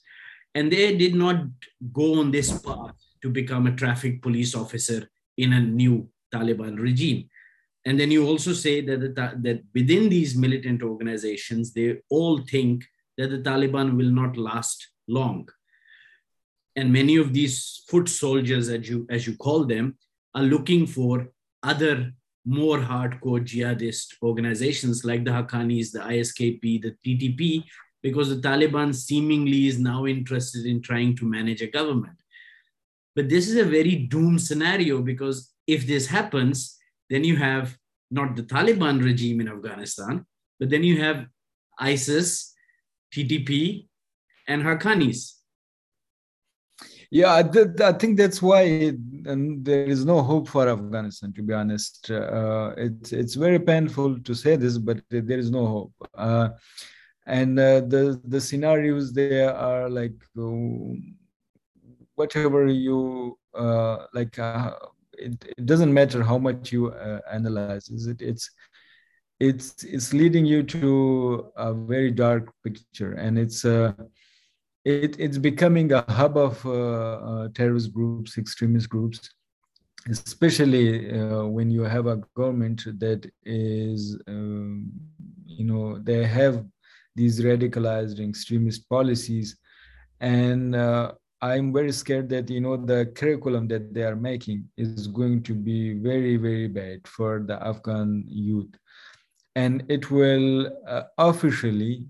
And 0.55 0.73
they 0.73 0.97
did 0.97 1.15
not 1.15 1.45
go 1.93 2.21
on 2.21 2.31
this 2.31 2.59
path 2.59 2.95
to 3.21 3.29
become 3.29 3.67
a 3.67 3.77
traffic 3.77 4.23
police 4.23 4.55
officer 4.55 5.11
in 5.37 5.53
a 5.53 5.61
new 5.61 6.09
Taliban 6.35 6.79
regime. 6.79 7.29
And 7.85 7.99
then 7.99 8.11
you 8.11 8.27
also 8.27 8.53
say 8.53 8.81
that, 8.83 9.01
the, 9.01 9.09
that 9.43 9.63
within 9.75 10.09
these 10.09 10.37
militant 10.37 10.83
organizations, 10.83 11.73
they 11.73 11.99
all 12.11 12.39
think 12.39 12.85
that 13.17 13.31
the 13.31 13.39
Taliban 13.39 13.97
will 13.97 14.11
not 14.11 14.37
last 14.37 14.89
long. 15.07 15.49
And 16.77 16.93
many 16.93 17.17
of 17.17 17.33
these 17.33 17.83
foot 17.89 18.09
soldiers, 18.09 18.69
as 18.69 18.89
you, 18.89 19.07
as 19.11 19.27
you 19.27 19.37
call 19.37 19.65
them, 19.65 19.97
are 20.35 20.43
looking 20.43 20.87
for 20.87 21.29
other 21.63 22.13
more 22.45 22.79
hardcore 22.79 23.45
jihadist 23.45 24.15
organizations 24.23 25.05
like 25.05 25.25
the 25.25 25.31
Haqqanis, 25.31 25.93
the 25.93 26.01
ISKP, 26.01 26.83
the 26.83 26.95
TTP, 27.05 27.65
because 28.03 28.29
the 28.29 28.49
Taliban 28.49 28.95
seemingly 28.95 29.67
is 29.67 29.79
now 29.79 30.07
interested 30.07 30.67
in 30.67 30.81
trying 30.81 31.17
to 31.17 31.27
manage 31.27 31.63
a 31.63 31.67
government. 31.67 32.19
But 33.17 33.29
this 33.29 33.49
is 33.49 33.57
a 33.57 33.65
very 33.65 33.97
doomed 33.97 34.41
scenario 34.41 35.03
because 35.03 35.53
if 35.69 35.87
this 35.87 36.07
happens, 36.07 36.77
then 37.11 37.23
you 37.23 37.37
have 37.37 37.77
not 38.11 38.35
the 38.35 38.43
Taliban 38.43 39.05
regime 39.05 39.41
in 39.41 39.49
Afghanistan, 39.49 40.25
but 40.59 40.71
then 40.71 40.83
you 40.83 41.01
have 41.01 41.27
ISIS, 41.79 42.55
TTP, 43.15 43.87
and 44.49 44.63
Haqqanis. 44.63 45.35
Yeah, 47.11 47.35
I, 47.37 47.43
th- 47.43 47.81
I 47.81 47.93
think 47.93 48.19
that's 48.19 48.43
why 48.43 48.93
there 49.23 49.85
is 49.85 50.05
no 50.05 50.23
hope 50.23 50.49
for 50.49 50.69
Afghanistan. 50.69 51.33
To 51.35 51.43
be 51.43 51.55
honest, 51.55 52.11
uh, 52.11 52.75
it's 52.77 53.13
it's 53.13 53.35
very 53.35 53.59
painful 53.59 54.21
to 54.21 54.35
say 54.35 54.57
this, 54.57 54.77
but 54.77 55.01
there 55.11 55.39
is 55.39 55.51
no 55.51 55.67
hope. 55.67 55.95
Uh, 56.15 56.51
and 57.27 57.59
uh, 57.59 57.81
the 57.81 58.21
the 58.25 58.41
scenarios 58.41 59.13
there 59.15 59.55
are 59.55 59.89
like 59.89 60.21
uh, 60.39 60.53
whatever 62.15 62.67
you 62.67 63.39
uh, 63.55 64.07
like. 64.13 64.39
Uh, 65.21 65.27
it, 65.27 65.55
it 65.59 65.67
doesn't 65.67 65.93
matter 65.93 66.23
how 66.23 66.39
much 66.39 66.73
you 66.73 66.93
analyze. 67.33 67.89
Is 67.89 68.07
it? 68.07 68.23
It's 68.23 68.51
it's 69.41 69.85
it's 69.85 70.13
leading 70.13 70.47
you 70.47 70.63
to 70.65 71.53
a 71.57 71.73
very 71.73 72.11
dark 72.11 72.53
picture, 72.65 73.13
and 73.13 73.39
it's 73.39 73.65
it, 74.85 75.21
it's 75.21 75.39
becoming 75.39 75.93
a 75.93 76.05
hub 76.13 76.37
of 76.37 76.65
uh, 76.65 76.71
uh, 76.71 77.49
terrorist 77.55 77.93
groups, 77.93 78.39
extremist 78.39 78.89
groups, 78.89 79.35
especially 80.09 81.11
uh, 81.13 81.45
when 81.45 81.71
you 81.71 81.83
have 81.83 82.07
a 82.07 82.23
government 82.35 82.85
that 82.99 83.31
is, 83.45 84.19
um, 84.29 84.91
you 85.47 85.65
know, 85.65 85.99
they 85.99 86.25
have 86.25 86.65
these 87.17 87.41
radicalized 87.41 88.19
extremist 88.27 88.89
policies. 88.89 89.59
And 90.21 90.75
uh, 90.75 91.13
I'm 91.41 91.73
very 91.73 91.93
scared 91.93 92.29
that, 92.31 92.51
you 92.51 92.61
know, 92.61 92.77
the 92.77 93.07
curriculum 93.15 93.69
that 93.69 93.95
they 93.95 94.03
are 94.03 94.17
making 94.17 94.69
is 94.77 95.07
going 95.07 95.43
to 95.45 95.55
be 95.55 95.95
very, 95.95 96.37
very 96.37 96.67
bad 96.67 97.07
for 97.07 97.45
the 97.47 97.63
Afghan 97.65 98.25
youth. 98.27 98.75
And 99.55 99.85
it 99.89 100.11
will 100.11 100.73
uh, 100.87 101.03
officially 101.17 102.05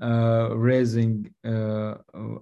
uh, 0.00 0.50
raising 0.54 1.32
uh, 1.44 1.94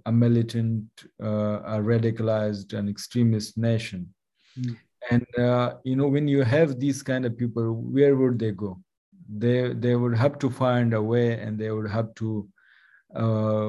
a 0.06 0.12
militant, 0.12 0.86
uh, 1.22 1.60
a 1.64 1.78
radicalized, 1.78 2.72
and 2.72 2.88
extremist 2.88 3.56
nation. 3.58 4.12
Mm. 4.58 4.76
And 5.10 5.38
uh, 5.38 5.74
you 5.84 5.96
know, 5.96 6.08
when 6.08 6.26
you 6.26 6.42
have 6.42 6.80
these 6.80 7.02
kind 7.02 7.26
of 7.26 7.36
people, 7.36 7.74
where 7.74 8.16
would 8.16 8.38
they 8.38 8.52
go? 8.52 8.80
They 9.28 9.72
they 9.72 9.94
would 9.94 10.16
have 10.16 10.38
to 10.40 10.50
find 10.50 10.94
a 10.94 11.02
way, 11.02 11.38
and 11.38 11.58
they 11.58 11.70
would 11.70 11.90
have 11.90 12.14
to 12.16 12.48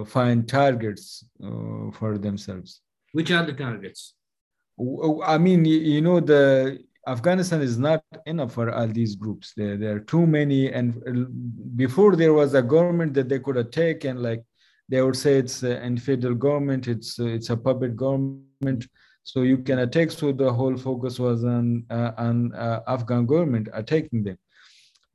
find 0.05 0.47
targets 0.47 1.23
uh, 1.43 1.91
for 1.91 2.17
themselves. 2.17 2.81
Which 3.13 3.31
are 3.31 3.45
the 3.45 3.53
targets? 3.53 4.13
I 5.25 5.37
mean, 5.37 5.63
you 5.63 6.01
know, 6.01 6.19
the 6.19 6.79
Afghanistan 7.07 7.61
is 7.61 7.77
not 7.77 8.03
enough 8.25 8.53
for 8.53 8.71
all 8.71 8.87
these 8.87 9.15
groups. 9.15 9.53
There, 9.55 9.77
there 9.77 9.95
are 9.95 9.99
too 9.99 10.25
many. 10.25 10.71
And 10.71 11.77
before 11.77 12.15
there 12.15 12.33
was 12.33 12.53
a 12.55 12.61
government 12.61 13.13
that 13.13 13.29
they 13.29 13.39
could 13.39 13.57
attack, 13.57 14.03
and 14.03 14.21
like 14.21 14.43
they 14.89 15.01
would 15.01 15.15
say 15.15 15.37
it's 15.37 15.63
an 15.63 15.97
federal 15.97 16.35
government, 16.35 16.87
it's 16.87 17.19
it's 17.19 17.49
a 17.51 17.57
puppet 17.57 17.95
government, 17.95 18.87
so 19.23 19.43
you 19.43 19.59
can 19.59 19.79
attack. 19.79 20.11
So 20.11 20.31
the 20.31 20.51
whole 20.51 20.77
focus 20.77 21.19
was 21.19 21.43
on 21.43 21.85
uh, 21.89 22.11
on 22.17 22.53
uh, 22.55 22.81
Afghan 22.87 23.25
government 23.25 23.69
attacking 23.73 24.23
them. 24.23 24.37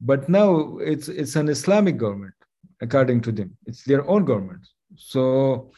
But 0.00 0.28
now 0.28 0.78
it's 0.78 1.08
it's 1.08 1.36
an 1.36 1.48
Islamic 1.48 1.96
government, 1.98 2.34
according 2.80 3.20
to 3.22 3.32
them. 3.32 3.56
It's 3.66 3.84
their 3.84 4.08
own 4.08 4.24
government. 4.24 4.66
So 4.96 5.70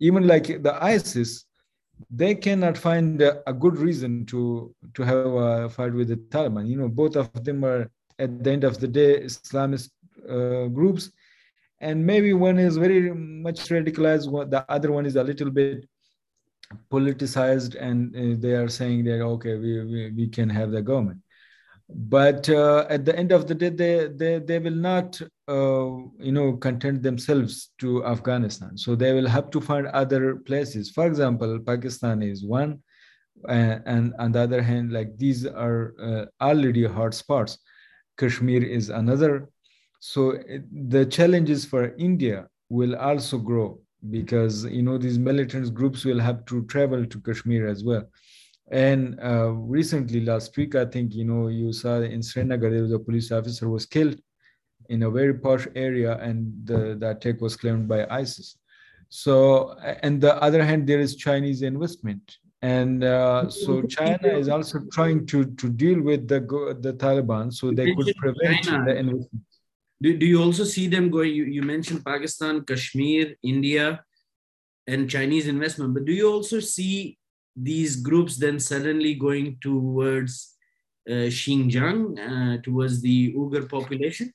even 0.00 0.26
like 0.26 0.62
the 0.62 0.78
ISIS, 0.82 1.44
they 2.10 2.34
cannot 2.34 2.76
find 2.76 3.22
a, 3.22 3.52
good 3.52 3.76
reason 3.78 4.26
to 4.26 4.74
to 4.94 5.02
have 5.02 5.32
a 5.32 5.70
fight 5.70 5.92
with 5.92 6.08
the 6.08 6.16
Taliban. 6.16 6.68
You 6.68 6.76
know, 6.76 6.88
both 6.88 7.16
of 7.16 7.32
them 7.44 7.64
are 7.64 7.90
at 8.18 8.42
the 8.42 8.50
end 8.50 8.64
of 8.64 8.78
the 8.78 8.88
day 8.88 9.20
Islamist 9.20 9.90
uh, 10.28 10.66
groups, 10.68 11.10
and 11.80 12.04
maybe 12.04 12.32
one 12.32 12.58
is 12.58 12.76
very 12.76 13.12
much 13.12 13.68
radicalized 13.68 14.26
the 14.50 14.64
other 14.68 14.90
one 14.90 15.06
is 15.06 15.16
a 15.16 15.22
little 15.22 15.50
bit 15.50 15.88
politicized 16.90 17.76
and 17.80 17.98
uh, 18.16 18.36
they 18.40 18.52
are 18.52 18.68
saying 18.68 19.04
that 19.04 19.20
okay 19.20 19.56
we, 19.56 19.84
we, 19.84 20.10
we 20.10 20.28
can 20.28 20.48
have 20.48 20.70
the 20.70 20.82
government 20.82 21.20
but 21.88 22.48
uh, 22.48 22.86
at 22.88 23.04
the 23.04 23.16
end 23.16 23.32
of 23.32 23.46
the 23.46 23.54
day 23.54 23.68
they 23.68 24.08
they, 24.08 24.38
they 24.38 24.58
will 24.58 24.80
not 24.92 25.20
uh, 25.48 25.86
you 26.18 26.32
know 26.32 26.56
content 26.56 27.02
themselves 27.02 27.70
to 27.78 28.04
afghanistan. 28.04 28.76
So 28.76 28.94
they 28.94 29.12
will 29.12 29.28
have 29.28 29.50
to 29.50 29.60
find 29.60 29.86
other 29.88 30.36
places. 30.36 30.90
For 30.90 31.06
example 31.06 31.58
pakistan 31.60 32.22
is 32.22 32.44
one 32.44 32.80
uh, 33.48 33.78
and 33.86 34.14
on 34.18 34.32
the 34.32 34.40
other 34.40 34.62
hand 34.62 34.92
like 34.92 35.16
these 35.18 35.46
are 35.46 35.94
uh, 36.00 36.24
already 36.40 36.86
hot 36.86 37.14
spots. 37.14 37.58
Kashmir 38.16 38.62
is 38.62 38.90
another. 38.90 39.50
So 40.00 40.30
it, 40.30 40.62
the 40.90 41.06
challenges 41.06 41.64
for 41.64 41.94
india 41.98 42.46
will 42.68 42.96
also 42.96 43.38
grow 43.38 43.78
because 44.10 44.64
you 44.64 44.82
know 44.82 44.98
these 44.98 45.18
militant 45.18 45.72
groups 45.74 46.04
will 46.04 46.20
have 46.20 46.44
to 46.46 46.64
travel 46.66 47.04
to 47.06 47.20
kashmir 47.20 47.66
as 47.66 47.84
well. 47.84 48.04
And 48.70 49.20
uh, 49.22 49.50
recently, 49.50 50.20
last 50.20 50.56
week, 50.56 50.74
I 50.74 50.86
think 50.86 51.14
you 51.14 51.24
know 51.24 51.48
you 51.48 51.72
saw 51.72 52.00
in 52.00 52.22
Srinagar 52.22 52.70
there 52.70 52.82
was 52.82 52.92
a 52.92 52.98
police 52.98 53.30
officer 53.30 53.68
was 53.68 53.84
killed 53.84 54.18
in 54.88 55.02
a 55.04 55.10
very 55.10 55.34
posh 55.34 55.66
area, 55.74 56.18
and 56.18 56.52
the, 56.64 56.96
the 56.98 57.10
attack 57.10 57.40
was 57.40 57.56
claimed 57.56 57.88
by 57.88 58.06
ISIS. 58.06 58.56
So, 59.08 59.76
and 60.02 60.20
the 60.20 60.34
other 60.42 60.64
hand, 60.64 60.86
there 60.86 61.00
is 61.00 61.16
Chinese 61.16 61.62
investment, 61.62 62.38
and 62.62 63.04
uh, 63.04 63.48
so 63.48 63.82
China 63.82 64.28
is 64.28 64.48
also 64.48 64.80
trying 64.90 65.26
to 65.26 65.44
to 65.44 65.68
deal 65.68 66.00
with 66.00 66.26
the 66.26 66.40
the 66.80 66.94
Taliban 66.94 67.52
so 67.52 67.70
they 67.70 67.94
could 67.94 68.12
prevent 68.16 68.64
China. 68.64 68.84
the 68.86 68.96
investment. 68.96 69.44
Do, 70.02 70.16
do 70.18 70.26
you 70.26 70.42
also 70.42 70.64
see 70.64 70.88
them 70.88 71.10
going? 71.10 71.32
You, 71.34 71.44
you 71.44 71.62
mentioned 71.62 72.04
Pakistan, 72.04 72.64
Kashmir, 72.64 73.36
India, 73.42 74.02
and 74.86 75.08
Chinese 75.08 75.46
investment, 75.46 75.94
but 75.94 76.04
do 76.04 76.12
you 76.12 76.30
also 76.30 76.60
see 76.60 77.18
these 77.56 77.96
groups 77.96 78.36
then 78.36 78.58
suddenly 78.58 79.14
going 79.14 79.58
towards 79.60 80.56
uh, 81.08 81.28
Xinjiang, 81.30 82.18
uh, 82.18 82.62
towards 82.62 83.00
the 83.00 83.32
Uyghur 83.34 83.68
population? 83.68 84.32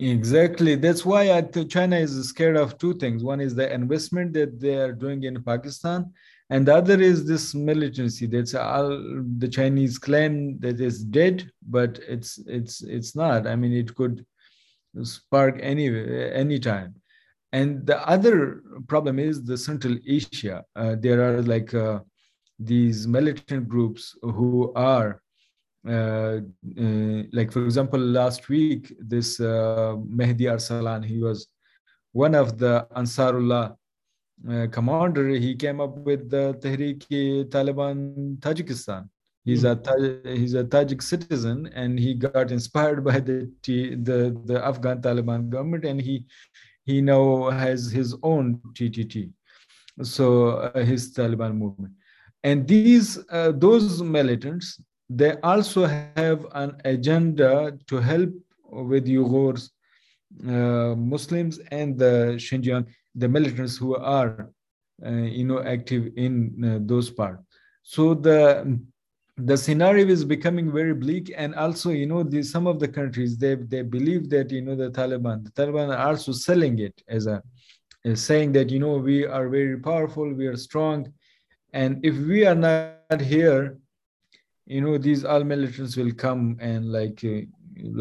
Exactly. 0.00 0.76
That's 0.76 1.04
why 1.04 1.42
China 1.68 1.96
is 1.96 2.28
scared 2.28 2.56
of 2.56 2.78
two 2.78 2.94
things. 2.94 3.22
One 3.22 3.38
is 3.38 3.54
the 3.54 3.70
investment 3.72 4.32
that 4.32 4.58
they 4.58 4.76
are 4.76 4.92
doing 4.92 5.24
in 5.24 5.42
Pakistan, 5.42 6.10
and 6.48 6.66
the 6.66 6.74
other 6.74 6.98
is 6.98 7.26
this 7.26 7.54
militancy. 7.54 8.26
That's 8.26 8.54
all 8.54 8.88
the 9.36 9.48
Chinese 9.48 9.98
claim 9.98 10.58
that 10.60 10.80
is 10.80 11.04
dead, 11.04 11.50
but 11.68 12.00
it's 12.08 12.38
it's 12.46 12.82
it's 12.82 13.14
not. 13.14 13.46
I 13.46 13.56
mean, 13.56 13.74
it 13.74 13.94
could 13.94 14.24
spark 15.02 15.58
any 15.60 15.88
any 16.32 16.58
time. 16.58 16.94
And 17.52 17.86
the 17.86 17.98
other 18.08 18.62
problem 18.88 19.18
is 19.18 19.44
the 19.44 19.58
Central 19.58 19.98
Asia. 20.06 20.64
Uh, 20.76 20.96
there 20.98 21.20
are 21.28 21.42
like 21.42 21.74
uh, 21.74 21.98
these 22.58 23.06
militant 23.06 23.68
groups 23.68 24.16
who 24.22 24.72
are, 24.74 25.20
like 25.84 27.52
for 27.52 27.64
example, 27.64 28.00
last 28.00 28.48
week, 28.48 28.92
this 28.98 29.40
uh, 29.40 29.96
Mehdi 29.96 30.42
Arsalan, 30.42 31.04
he 31.04 31.18
was 31.18 31.48
one 32.12 32.34
of 32.34 32.58
the 32.58 32.86
Ansarullah 32.96 33.76
uh, 34.50 34.66
commander. 34.70 35.28
He 35.28 35.54
came 35.54 35.80
up 35.80 35.96
with 35.98 36.30
the 36.30 36.54
Tehreek 36.60 37.48
Taliban 37.50 38.36
Tajikistan. 38.38 39.08
He's 39.44 39.64
a 39.64 39.74
he's 40.24 40.54
a 40.54 40.64
Tajik 40.64 41.02
citizen, 41.02 41.70
and 41.74 41.98
he 41.98 42.14
got 42.14 42.50
inspired 42.50 43.02
by 43.04 43.20
the 43.20 43.50
the 43.62 44.38
the 44.44 44.64
Afghan 44.64 45.00
Taliban 45.00 45.48
government, 45.48 45.84
and 45.84 46.00
he 46.00 46.26
he 46.84 47.00
now 47.00 47.50
has 47.50 47.90
his 47.90 48.14
own 48.22 48.60
TTT, 48.74 49.30
so 50.02 50.50
uh, 50.50 50.84
his 50.84 51.14
Taliban 51.14 51.56
movement. 51.56 51.94
And 52.42 52.66
these, 52.66 53.18
uh, 53.30 53.52
those 53.52 54.02
militants, 54.02 54.80
they 55.10 55.32
also 55.42 55.86
have 55.86 56.46
an 56.52 56.80
agenda 56.84 57.76
to 57.88 57.96
help 57.96 58.30
with 58.70 59.06
Uyghurs, 59.06 59.70
uh, 60.46 60.94
Muslims, 60.94 61.58
and 61.72 61.98
the 61.98 62.36
Xinjiang, 62.36 62.86
the 63.16 63.28
militants 63.28 63.76
who 63.76 63.96
are, 63.96 64.50
uh, 65.04 65.10
you 65.10 65.44
know, 65.44 65.60
active 65.64 66.12
in 66.16 66.34
uh, 66.64 66.78
those 66.82 67.10
parts. 67.10 67.42
So 67.82 68.14
the 68.14 68.78
the 69.36 69.56
scenario 69.56 70.06
is 70.06 70.24
becoming 70.24 70.70
very 70.70 70.92
bleak 70.92 71.32
and 71.34 71.54
also 71.54 71.90
you 71.90 72.06
know 72.06 72.22
the, 72.22 72.42
some 72.42 72.66
of 72.66 72.78
the 72.78 72.86
countries 72.86 73.38
they 73.38 73.54
they 73.54 73.80
believe 73.80 74.28
that 74.28 74.50
you 74.50 74.60
know 74.60 74.76
the 74.76 74.90
taliban 74.90 75.42
the 75.42 75.50
taliban 75.52 75.88
are 75.88 76.08
also 76.08 76.30
selling 76.30 76.78
it 76.78 77.02
as 77.08 77.26
a 77.26 77.42
saying 78.14 78.52
that 78.52 78.68
you 78.68 78.78
know 78.78 78.98
we 78.98 79.24
are 79.24 79.48
very 79.48 79.78
powerful 79.78 80.30
we 80.30 80.46
are 80.46 80.58
strong 80.58 81.10
and 81.72 82.04
if 82.04 82.14
we 82.18 82.44
are 82.44 82.54
not 82.54 83.20
here 83.22 83.78
you 84.70 84.80
know 84.80 84.96
these 84.98 85.24
all 85.24 85.44
militants 85.52 85.96
will 85.96 86.12
come 86.12 86.56
and 86.60 86.92
like 86.98 87.24
uh, 87.24 87.40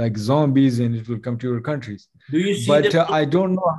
like 0.02 0.18
zombies 0.18 0.80
and 0.80 0.96
it 0.96 1.08
will 1.10 1.24
come 1.28 1.38
to 1.38 1.48
your 1.52 1.62
countries 1.62 2.10
do 2.32 2.40
you 2.40 2.54
see 2.56 2.68
but 2.68 2.94
uh, 2.96 3.06
i 3.10 3.24
don't 3.26 3.56
know 3.56 3.72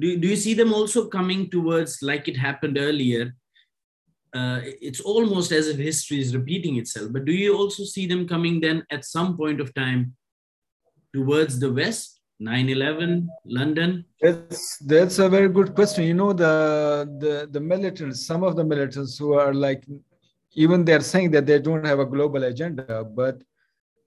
do, 0.00 0.16
do 0.22 0.28
you 0.32 0.36
see 0.36 0.54
them 0.54 0.72
also 0.72 1.06
coming 1.18 1.48
towards 1.50 2.02
like 2.02 2.26
it 2.28 2.36
happened 2.36 2.78
earlier 2.88 3.32
uh, 4.34 4.60
it's 4.80 5.00
almost 5.00 5.52
as 5.52 5.68
if 5.68 5.76
history 5.76 6.18
is 6.18 6.34
repeating 6.34 6.76
itself. 6.76 7.12
But 7.12 7.26
do 7.26 7.32
you 7.32 7.54
also 7.54 7.84
see 7.84 8.06
them 8.06 8.26
coming 8.26 8.60
then 8.60 8.82
at 8.90 9.04
some 9.04 9.36
point 9.36 9.60
of 9.60 9.74
time 9.74 10.14
towards 11.14 11.60
the 11.60 11.72
West? 11.72 12.18
9-11 12.42 13.28
london 13.46 14.04
that's 14.20 14.78
that's 14.78 15.20
a 15.20 15.28
very 15.28 15.48
good 15.48 15.76
question 15.76 16.02
you 16.02 16.14
know 16.14 16.32
the 16.32 17.08
the 17.20 17.48
the 17.52 17.60
militants 17.60 18.26
some 18.26 18.42
of 18.42 18.56
the 18.56 18.64
militants 18.64 19.16
who 19.16 19.34
are 19.34 19.54
like 19.54 19.84
even 20.54 20.84
they're 20.84 21.00
saying 21.00 21.30
that 21.30 21.46
they 21.46 21.58
don't 21.58 21.86
have 21.86 21.98
a 21.98 22.06
global 22.06 22.44
agenda 22.44 23.04
but 23.04 23.42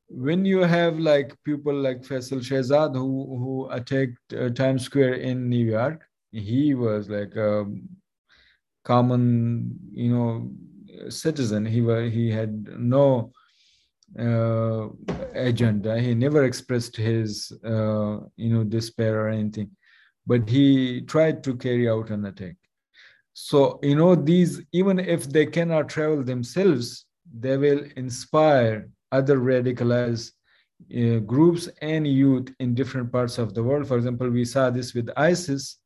when 0.07 0.45
you 0.45 0.59
have 0.59 0.99
like 0.99 1.35
people 1.43 1.73
like 1.73 2.01
Faisal 2.01 2.39
Shehzad 2.39 2.93
who 2.93 3.37
who 3.41 3.67
attacked 3.71 4.33
uh, 4.33 4.49
Times 4.49 4.83
Square 4.83 5.15
in 5.15 5.49
New 5.49 5.65
York 5.65 6.07
he 6.31 6.73
was 6.73 7.09
like 7.09 7.35
a 7.35 7.65
common, 8.85 9.77
you 9.91 10.13
know, 10.13 10.51
citizen. 11.09 11.65
He 11.65 11.81
was 11.81 12.13
he 12.13 12.31
had 12.31 12.79
no 12.79 13.33
uh, 14.17 14.87
agenda. 15.33 15.99
He 15.99 16.13
never 16.13 16.43
expressed 16.45 16.95
his 16.95 17.51
uh, 17.65 18.19
you 18.37 18.49
know 18.53 18.63
despair 18.63 19.25
or 19.25 19.29
anything, 19.29 19.71
but 20.25 20.47
he 20.47 21.01
tried 21.01 21.43
to 21.43 21.55
carry 21.55 21.89
out 21.89 22.11
an 22.11 22.25
attack. 22.25 22.55
So 23.37 23.79
you 23.83 23.95
know 23.97 24.15
these 24.15 24.61
even 24.71 24.97
if 24.97 25.29
they 25.29 25.45
cannot 25.45 25.89
travel 25.89 26.23
themselves, 26.23 27.05
they 27.37 27.57
will 27.57 27.83
inspire 27.97 28.89
other 29.11 29.39
radicalized 29.39 30.31
uh, 30.95 31.19
groups 31.19 31.67
and 31.81 32.07
youth 32.07 32.47
in 32.61 32.73
different 32.73 33.11
parts 33.11 33.37
of 33.37 33.53
the 33.53 33.61
world. 33.61 33.89
For 33.89 33.97
example, 33.97 34.29
we 34.29 34.45
saw 34.45 34.69
this 34.69 34.93
with 34.93 35.09
ISIS 35.17 35.79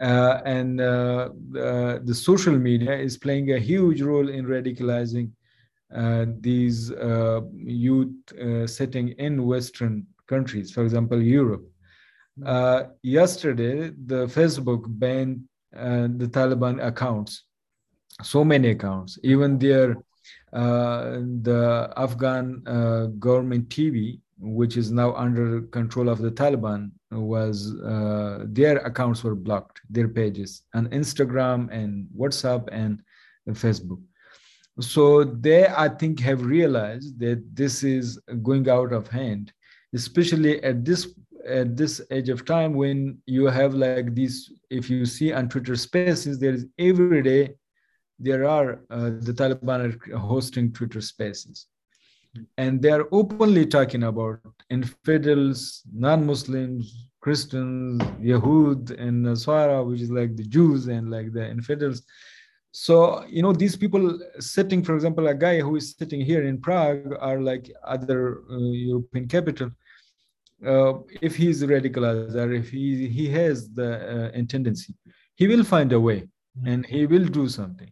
uh, 0.00 0.40
and 0.46 0.80
uh, 0.80 1.28
uh, 1.58 1.98
the 2.02 2.14
social 2.14 2.58
media 2.58 2.96
is 2.96 3.18
playing 3.18 3.52
a 3.52 3.58
huge 3.58 4.00
role 4.00 4.30
in 4.30 4.46
radicalizing 4.46 5.30
uh, 5.94 6.24
these 6.40 6.90
uh, 6.90 7.42
youth 7.52 8.14
uh, 8.32 8.66
setting 8.66 9.10
in 9.18 9.44
Western 9.44 10.06
countries, 10.26 10.72
for 10.72 10.82
example, 10.84 11.20
Europe. 11.20 11.66
yesterday, 13.02 13.90
the 14.06 14.24
Facebook 14.38 14.84
banned 14.86 15.42
the 15.72 16.28
Taliban 16.30 16.84
accounts, 16.84 17.44
so 18.22 18.44
many 18.44 18.70
accounts, 18.70 19.18
even 19.22 19.58
their 19.58 19.96
the 20.52 21.92
Afghan 21.96 22.62
government 23.18 23.68
TV 23.68 24.20
which 24.42 24.76
is 24.76 24.90
now 24.90 25.14
under 25.14 25.62
control 25.62 26.08
of 26.08 26.18
the 26.18 26.30
Taliban, 26.30 26.90
was 27.12 27.74
uh, 27.80 28.44
their 28.48 28.78
accounts 28.78 29.22
were 29.22 29.36
blocked, 29.36 29.80
their 29.88 30.08
pages, 30.08 30.62
on 30.74 30.88
Instagram 30.88 31.70
and 31.70 32.08
WhatsApp 32.16 32.68
and 32.72 33.02
Facebook. 33.50 34.00
So 34.80 35.22
they, 35.22 35.68
I 35.68 35.88
think, 35.88 36.18
have 36.20 36.44
realized 36.44 37.20
that 37.20 37.44
this 37.54 37.84
is 37.84 38.18
going 38.42 38.68
out 38.68 38.92
of 38.92 39.06
hand, 39.06 39.52
especially 39.94 40.62
at 40.64 40.84
this 40.84 41.14
at 41.46 41.76
this 41.76 42.00
age 42.10 42.28
of 42.28 42.44
time 42.44 42.74
when 42.74 43.18
you 43.26 43.46
have 43.46 43.74
like 43.74 44.14
these. 44.14 44.52
If 44.70 44.88
you 44.88 45.04
see 45.04 45.32
on 45.32 45.48
Twitter 45.48 45.76
Spaces, 45.76 46.38
there 46.38 46.54
is 46.54 46.66
every 46.78 47.22
day 47.22 47.54
there 48.18 48.48
are 48.48 48.82
uh, 48.90 49.10
the 49.20 49.34
Taliban 49.34 49.80
are 50.12 50.18
hosting 50.18 50.72
Twitter 50.72 51.00
Spaces 51.00 51.66
and 52.56 52.80
they 52.80 52.90
are 52.90 53.08
openly 53.12 53.66
talking 53.66 54.04
about 54.04 54.40
infidels, 54.70 55.82
non-Muslims, 55.92 57.08
Christians, 57.20 58.02
Yahud, 58.20 58.90
and 58.98 59.24
Nasara, 59.24 59.86
which 59.86 60.00
is 60.00 60.10
like 60.10 60.36
the 60.36 60.44
Jews 60.44 60.88
and 60.88 61.10
like 61.10 61.32
the 61.32 61.48
infidels. 61.48 62.02
So 62.72 63.24
you 63.26 63.42
know 63.42 63.52
these 63.52 63.76
people 63.76 64.18
sitting, 64.38 64.82
for 64.82 64.94
example, 64.94 65.28
a 65.28 65.34
guy 65.34 65.60
who 65.60 65.76
is 65.76 65.94
sitting 65.96 66.20
here 66.22 66.44
in 66.44 66.60
Prague, 66.60 67.14
are 67.20 67.40
like 67.40 67.70
other 67.84 68.42
uh, 68.50 68.58
European 68.58 69.28
capital. 69.28 69.70
Uh, 70.64 70.94
if 71.20 71.34
he's 71.36 71.62
radicalized 71.62 72.34
or 72.34 72.52
if 72.52 72.70
he 72.70 73.08
he 73.08 73.28
has 73.28 73.68
the 73.70 74.30
uh, 74.34 74.42
tendency, 74.48 74.94
he 75.34 75.48
will 75.48 75.64
find 75.64 75.92
a 75.92 76.00
way 76.00 76.20
mm-hmm. 76.20 76.66
and 76.66 76.86
he 76.86 77.06
will 77.06 77.26
do 77.26 77.48
something. 77.48 77.90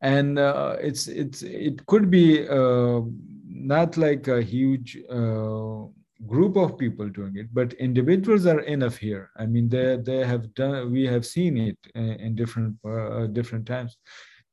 And 0.00 0.38
uh, 0.38 0.76
it's 0.80 1.08
it's 1.08 1.42
it 1.42 1.84
could 1.86 2.10
be 2.10 2.46
uh, 2.48 3.00
not 3.46 3.96
like 3.96 4.28
a 4.28 4.42
huge 4.42 4.98
uh, 5.10 5.86
group 6.26 6.56
of 6.56 6.78
people 6.78 7.08
doing 7.08 7.36
it, 7.36 7.48
but 7.52 7.72
individuals 7.74 8.46
are 8.46 8.60
enough 8.60 8.96
here. 8.96 9.30
I 9.36 9.46
mean, 9.46 9.68
they 9.68 9.98
they 10.02 10.24
have 10.26 10.54
done. 10.54 10.92
We 10.92 11.04
have 11.06 11.24
seen 11.24 11.56
it 11.56 11.78
in, 11.94 12.10
in 12.24 12.34
different 12.34 12.76
uh, 12.84 13.26
different 13.26 13.66
times 13.66 13.96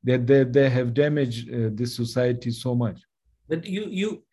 that 0.04 0.26
they, 0.26 0.44
they 0.46 0.70
have 0.70 0.96
damaged 0.96 1.50
this 1.78 1.96
society 1.96 2.50
so 2.50 2.74
much. 2.74 3.00
But 3.48 3.66
you 3.66 3.86
you 3.90 4.24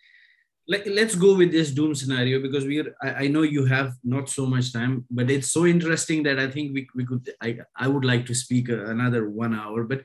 let's 0.68 1.14
go 1.14 1.34
with 1.34 1.50
this 1.50 1.70
doom 1.70 1.94
scenario 1.94 2.42
because 2.42 2.66
we 2.66 2.80
are 2.80 2.94
I, 3.02 3.24
I, 3.24 3.26
know 3.28 3.42
you 3.42 3.64
have 3.64 3.94
not 4.04 4.28
so 4.28 4.44
much 4.44 4.72
time 4.72 5.06
but 5.10 5.30
it's 5.30 5.50
so 5.50 5.64
interesting 5.64 6.22
that 6.24 6.38
i 6.38 6.46
think 6.46 6.74
we, 6.74 6.86
we 6.94 7.06
could 7.06 7.30
I, 7.40 7.60
I 7.74 7.88
would 7.88 8.04
like 8.04 8.26
to 8.26 8.34
speak 8.34 8.68
another 8.68 9.28
one 9.30 9.54
hour. 9.54 9.84
But 9.84 10.02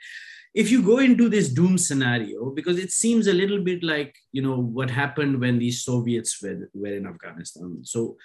if 0.53 0.71
you 0.71 0.81
go 0.81 0.99
into 0.99 1.29
this 1.29 1.49
doom 1.49 1.77
scenario 1.77 2.51
because 2.51 2.77
it 2.77 2.91
seems 2.91 3.27
a 3.27 3.33
little 3.33 3.61
bit 3.61 3.83
like 3.83 4.15
you 4.31 4.41
know 4.41 4.57
what 4.57 4.89
happened 4.89 5.39
when 5.39 5.59
the 5.59 5.71
soviets 5.71 6.41
were, 6.41 6.69
were 6.73 6.95
in 6.95 7.07
afghanistan. 7.07 7.79
So 7.83 8.17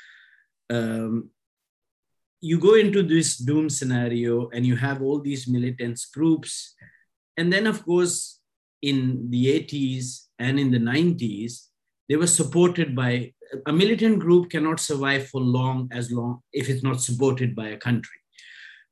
um, 0.71 1.31
you 2.41 2.61
go 2.61 2.75
into 2.75 3.03
this 3.03 3.37
doom 3.39 3.69
scenario 3.69 4.49
and 4.51 4.65
you 4.65 4.77
have 4.77 5.03
all 5.03 5.21
these 5.21 5.49
militant 5.49 6.01
groups. 6.15 6.75
And 7.37 7.53
then 7.53 7.67
of 7.67 7.85
course 7.85 8.41
in 8.81 9.29
the 9.31 9.47
80s 9.47 10.27
and 10.39 10.61
in 10.61 10.71
the 10.71 10.79
90s 10.79 11.68
they 12.09 12.17
were 12.17 12.27
supported 12.27 12.97
by 12.97 13.33
a 13.67 13.73
militant 13.73 14.19
group 14.19 14.51
cannot 14.51 14.81
survive 14.81 15.29
for 15.29 15.41
long 15.41 15.89
as 15.93 16.11
long 16.11 16.41
if 16.53 16.69
it's 16.69 16.83
not 16.83 17.01
supported 17.01 17.55
by 17.55 17.69
a 17.69 17.77
country. 17.77 18.21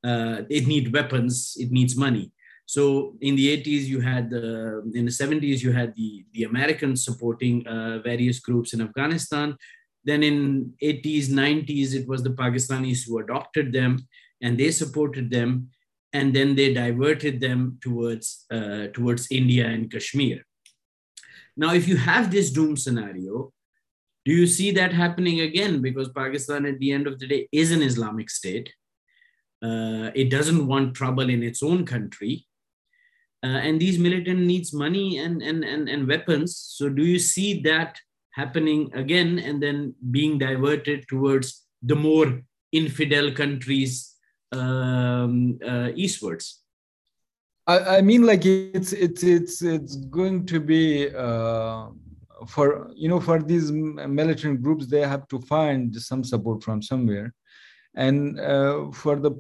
Uh, 0.05 0.43
it 0.51 0.67
needs 0.67 0.91
weapons 0.91 1.55
it 1.59 1.71
needs 1.71 1.97
money. 1.97 2.33
So 2.67 3.15
in 3.21 3.37
the 3.37 3.57
80s 3.57 3.85
you 3.87 4.01
had 4.01 4.31
the 4.31 4.83
in 4.95 5.05
the 5.05 5.11
70s 5.11 5.63
you 5.63 5.73
had 5.73 5.95
the 5.95 6.25
the 6.33 6.45
americans 6.45 7.05
supporting 7.05 7.67
uh, 7.67 8.01
various 8.05 8.41
groups 8.41 8.73
in 8.73 8.81
afghanistan. 8.81 9.57
Then 10.05 10.23
in 10.23 10.73
80s 10.83 11.29
90s 11.29 11.95
it 11.95 12.07
was 12.07 12.23
the 12.23 12.31
pakistanis 12.31 13.07
who 13.07 13.19
adopted 13.19 13.73
them 13.73 14.07
and 14.43 14.57
they 14.59 14.71
supported 14.71 15.31
them. 15.31 15.71
And 16.13 16.33
then 16.35 16.55
they 16.55 16.73
diverted 16.73 17.41
them 17.41 17.79
towards 17.83 18.47
uh, 18.51 18.87
towards 18.97 19.31
india 19.31 19.67
and 19.67 19.91
kashmir 19.91 20.46
now, 21.57 21.73
if 21.73 21.89
you 21.89 21.97
have 21.97 22.31
this 22.31 22.51
doom 22.51 22.77
scenario, 22.77 23.53
do 24.25 24.33
you 24.33 24.47
see 24.47 24.73
that 24.73 24.93
happening 24.93 25.41
again? 25.41 25.81
Because 25.81 26.09
Pakistan, 26.11 26.67
at 26.67 26.79
the 26.79 26.93
end 26.93 27.07
of 27.07 27.19
the 27.19 27.27
day, 27.27 27.49
is 27.51 27.73
an 27.73 27.83
Islamic 27.83 28.29
state. 28.29 28.73
Uh, 29.63 30.11
it 30.15 30.31
doesn't 30.31 30.67
want 30.67 30.95
trouble 30.95 31.31
in 31.31 31.43
its 31.43 31.63
own 31.63 31.87
country. 31.87 32.47
Uh, 33.43 33.59
and 33.59 33.81
these 33.81 33.99
militant 33.99 34.41
needs 34.41 34.73
money 34.73 35.19
and, 35.19 35.41
and, 35.43 35.65
and, 35.65 35.89
and 35.89 36.09
weapons. 36.09 36.57
So 36.57 36.89
do 36.89 37.05
you 37.05 37.19
see 37.19 37.63
that 37.63 37.99
happening 38.33 38.91
again 38.95 39.39
and 39.39 39.63
then 39.63 39.95
being 40.11 40.39
diverted 40.39 41.07
towards 41.09 41.65
the 41.83 41.97
more 41.97 42.43
infidel 42.73 43.33
countries 43.33 44.15
um, 44.53 45.59
uh, 45.67 45.91
eastwards? 45.95 46.63
I, 47.67 47.99
I 47.99 48.01
mean, 48.01 48.23
like 48.23 48.47
it's 48.47 48.93
it's 48.93 49.23
it's 49.23 49.63
it's 49.63 49.97
going 49.97 50.47
to 50.47 50.61
be 50.61 51.11
uh, 51.15 51.89
for 52.47 52.91
you 52.95 53.09
know 53.09 53.21
for 53.21 53.43
these 53.43 53.73
militant 53.73 54.63
groups 54.63 54.87
they 54.87 55.01
have 55.01 55.27
to 55.29 55.41
find 55.41 55.95
some 55.97 56.23
support 56.23 56.63
from 56.63 56.81
somewhere, 56.81 57.35
and 57.95 58.39
uh, 58.39 58.91
for 58.93 59.17
the 59.17 59.33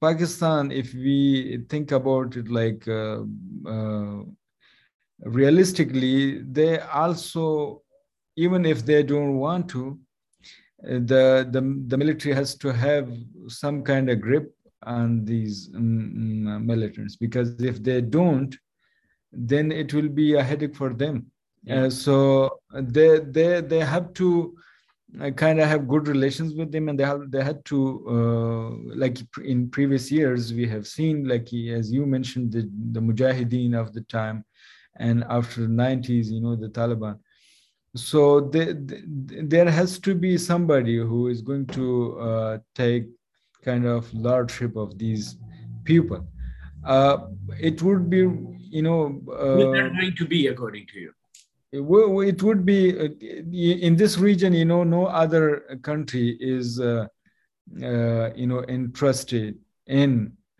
Pakistan, 0.00 0.72
if 0.72 0.94
we 0.94 1.64
think 1.68 1.92
about 1.92 2.36
it 2.36 2.48
like 2.48 2.88
uh, 2.88 3.20
uh, 3.66 4.22
realistically, 5.20 6.42
they 6.42 6.78
also 6.80 7.82
even 8.36 8.64
if 8.64 8.86
they 8.86 9.02
don't 9.02 9.36
want 9.36 9.68
to, 9.68 9.98
the 10.82 11.46
the 11.50 11.84
the 11.88 11.98
military 11.98 12.34
has 12.34 12.54
to 12.54 12.72
have 12.72 13.12
some 13.48 13.82
kind 13.82 14.08
of 14.08 14.22
grip 14.22 14.54
on 14.82 15.24
these 15.24 15.70
um, 15.74 16.66
militants 16.66 17.16
because 17.16 17.60
if 17.60 17.82
they 17.82 18.00
don't 18.00 18.56
then 19.32 19.70
it 19.70 19.92
will 19.92 20.08
be 20.08 20.34
a 20.34 20.42
headache 20.42 20.74
for 20.74 20.92
them. 20.94 21.26
Yeah. 21.64 21.84
uh, 21.84 21.90
so 21.90 22.58
they 22.72 23.18
they 23.18 23.60
they 23.60 23.80
have 23.80 24.12
to 24.14 24.56
uh, 25.20 25.30
kind 25.30 25.60
of 25.60 25.68
have 25.68 25.88
good 25.88 26.06
relations 26.06 26.54
with 26.54 26.70
them 26.70 26.88
and 26.88 26.98
they 26.98 27.04
have 27.04 27.30
they 27.30 27.42
had 27.42 27.64
to 27.66 27.78
uh, 28.08 28.94
like 28.94 29.18
in 29.44 29.68
previous 29.68 30.10
years 30.10 30.52
we 30.52 30.66
have 30.68 30.86
seen 30.86 31.26
like 31.26 31.52
as 31.52 31.90
you 31.90 32.06
mentioned 32.06 32.52
the, 32.52 32.62
the 32.92 33.00
mujahideen 33.00 33.74
of 33.74 33.92
the 33.92 34.02
time 34.02 34.44
and 34.96 35.24
after 35.28 35.62
the 35.62 35.68
90s 35.68 36.30
you 36.30 36.40
know 36.40 36.56
the 36.56 36.68
taliban. 36.68 37.18
So 37.96 38.40
they, 38.40 38.74
they, 38.74 39.02
there 39.42 39.70
has 39.70 39.98
to 40.00 40.14
be 40.14 40.38
somebody 40.38 40.98
who 40.98 41.28
is 41.28 41.40
going 41.40 41.66
to 41.68 42.18
uh, 42.20 42.58
take 42.74 43.06
kind 43.68 43.84
of 43.86 44.02
lordship 44.28 44.72
of 44.84 44.88
these 45.02 45.36
people. 45.84 46.20
Uh, 46.94 47.16
it 47.68 47.82
would 47.82 48.04
be, 48.14 48.22
you 48.76 48.82
know. 48.86 49.00
Uh, 49.30 49.56
that 49.78 49.92
going 50.00 50.16
to 50.22 50.26
be, 50.34 50.40
according 50.52 50.86
to 50.92 50.98
you? 51.04 51.12
It 51.70 52.42
would 52.46 52.62
be 52.64 52.80
uh, 52.98 53.08
in 53.86 53.92
this 54.02 54.14
region, 54.28 54.50
you 54.54 54.68
know, 54.72 54.82
no 54.84 55.02
other 55.06 55.44
country 55.82 56.26
is, 56.56 56.80
uh, 56.80 57.06
uh, 57.90 58.26
you 58.40 58.46
know, 58.50 58.60
interested 58.78 59.54
in, 60.02 60.10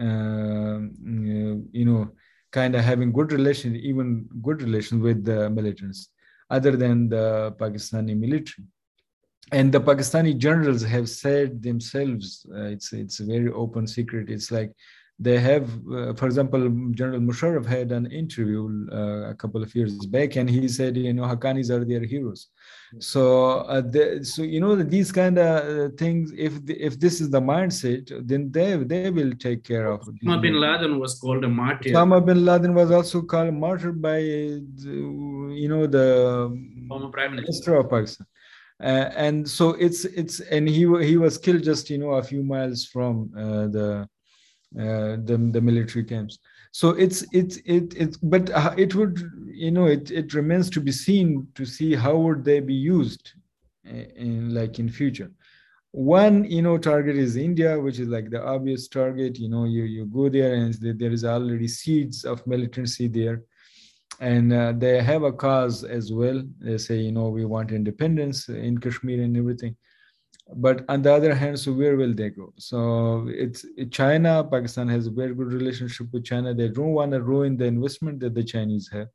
uh, 0.09 0.79
you 1.81 1.87
know, 1.89 2.03
kind 2.59 2.73
of 2.77 2.83
having 2.91 3.11
good 3.19 3.31
relations, 3.39 3.75
even 3.91 4.07
good 4.47 4.59
relations 4.67 5.01
with 5.09 5.25
the 5.31 5.49
militants, 5.59 6.01
other 6.57 6.73
than 6.83 7.09
the 7.15 7.27
Pakistani 7.63 8.15
military 8.25 8.67
and 9.53 9.73
the 9.73 9.81
Pakistani 9.81 10.37
generals 10.37 10.83
have 10.83 11.09
said 11.09 11.63
themselves, 11.63 12.47
uh, 12.55 12.65
it's 12.75 12.93
it's 12.93 13.21
a 13.21 13.25
very 13.25 13.51
open 13.51 13.87
secret. 13.87 14.31
It's 14.31 14.51
like 14.51 14.73
they 15.21 15.39
have, 15.41 15.69
uh, 15.93 16.15
for 16.15 16.27
example, 16.27 16.61
General 16.93 17.21
Musharraf 17.21 17.67
had 17.67 17.91
an 17.91 18.07
interview 18.07 18.87
uh, 18.93 19.31
a 19.31 19.35
couple 19.35 19.61
of 19.63 19.75
years 19.75 20.07
back, 20.07 20.37
and 20.37 20.49
he 20.49 20.69
said, 20.69 20.97
you 20.97 21.13
know, 21.13 21.25
Haqqanis 21.25 21.71
are 21.71 21.85
their 21.85 22.05
heroes. 22.05 22.49
So, 23.01 23.63
uh, 23.75 23.81
the, 23.81 24.25
so 24.25 24.43
you 24.43 24.61
know, 24.61 24.77
these 24.77 25.11
kind 25.11 25.39
of 25.39 25.91
uh, 25.91 25.95
things. 25.97 26.33
If 26.37 26.65
the, 26.65 26.75
if 26.81 27.01
this 27.01 27.21
is 27.21 27.31
the 27.31 27.41
mindset, 27.41 28.13
then 28.29 28.53
they 28.53 28.77
they 28.77 29.11
will 29.11 29.33
take 29.33 29.65
care 29.65 29.91
of. 29.91 30.03
Osama 30.03 30.41
bin 30.41 30.61
Laden 30.61 30.99
was 31.01 31.19
called 31.19 31.43
a 31.43 31.49
martyr. 31.49 31.91
Osama 31.91 32.25
bin 32.25 32.45
Laden 32.45 32.75
was 32.75 32.91
also 32.93 33.23
called 33.23 33.55
martyr 33.55 33.93
by, 33.93 34.19
you 34.19 35.69
know, 35.69 35.87
the 35.87 36.09
former 36.89 37.09
prime 37.09 37.35
minister 37.35 37.75
of 37.75 37.91
Pakistan. 37.91 38.27
Uh, 38.83 39.11
and 39.17 39.49
so 39.49 39.71
it's 39.71 40.05
it's 40.05 40.39
and 40.41 40.69
he 40.69 40.87
he 41.05 41.17
was 41.17 41.37
killed 41.37 41.65
just 41.65 41.91
you 41.91 41.99
know 41.99 42.11
a 42.11 42.23
few 42.23 42.45
miles 42.45 42.85
from 42.85 43.29
uh, 43.37 43.67
the, 43.67 44.09
uh, 44.79 45.17
the 45.25 45.51
the 45.53 45.61
military 45.61 46.05
camps. 46.05 46.39
So 46.71 46.91
it's 46.91 47.25
it's 47.33 47.57
it 47.65 47.95
it's 47.97 48.17
but 48.19 48.51
it 48.79 48.95
would 48.95 49.19
you 49.47 49.73
know 49.73 49.87
it 49.87 50.13
it 50.13 50.33
remains 50.33 50.71
to 50.71 50.81
be 50.81 50.93
seen 50.93 51.49
to 51.57 51.65
see 51.65 51.95
how 51.97 52.17
would 52.19 52.45
they 52.45 52.61
be 52.61 52.75
used 52.75 53.33
in 53.85 54.55
like 54.55 54.79
in 54.79 54.89
future. 54.89 55.33
One 55.91 56.45
you 56.45 56.63
know 56.63 56.79
target 56.79 57.17
is 57.17 57.37
india 57.37 57.81
which 57.81 57.99
is 57.99 58.09
like 58.09 58.31
the 58.31 58.45
obvious 58.45 58.87
target. 58.87 59.39
You 59.41 59.49
know 59.49 59.65
you 59.65 59.83
you 59.83 60.07
go 60.07 60.29
there 60.29 60.55
and 60.55 60.73
there 60.75 61.11
is 61.11 61.25
already 61.25 61.67
seeds 61.67 62.25
of 62.25 62.47
militancy 62.47 63.09
there 63.09 63.43
and 64.21 64.53
uh, 64.53 64.73
they 64.77 65.03
have 65.03 65.23
a 65.23 65.33
cause 65.33 65.85
as 65.85 66.13
well. 66.13 66.43
They 66.61 66.79
say 66.79 66.97
you 66.97 67.13
know 67.13 67.29
we 67.29 67.45
want 67.45 67.73
independence 67.73 68.49
in 68.49 68.79
kashmir 68.79 69.23
and 69.23 69.37
everything. 69.37 69.77
But 70.57 70.85
on 70.89 71.03
the 71.03 71.13
other 71.13 71.35
hand 71.35 71.61
so 71.61 71.73
where 71.73 71.97
will 71.97 72.15
they 72.15 72.31
go? 72.31 72.53
So 72.59 73.29
it's 73.29 73.65
china 73.91 74.45
pakistan 74.45 74.89
has 74.89 75.07
a 75.07 75.11
very 75.11 75.35
good 75.35 75.53
relationship 75.53 76.09
with 76.13 76.25
china. 76.25 76.55
They 76.55 76.69
don't 76.69 76.93
want 76.93 77.13
to 77.13 77.23
ruin 77.23 77.57
the 77.57 77.67
investment 77.67 78.21
that 78.21 78.35
the 78.35 78.45
chinese 78.45 78.89
have. 78.93 79.09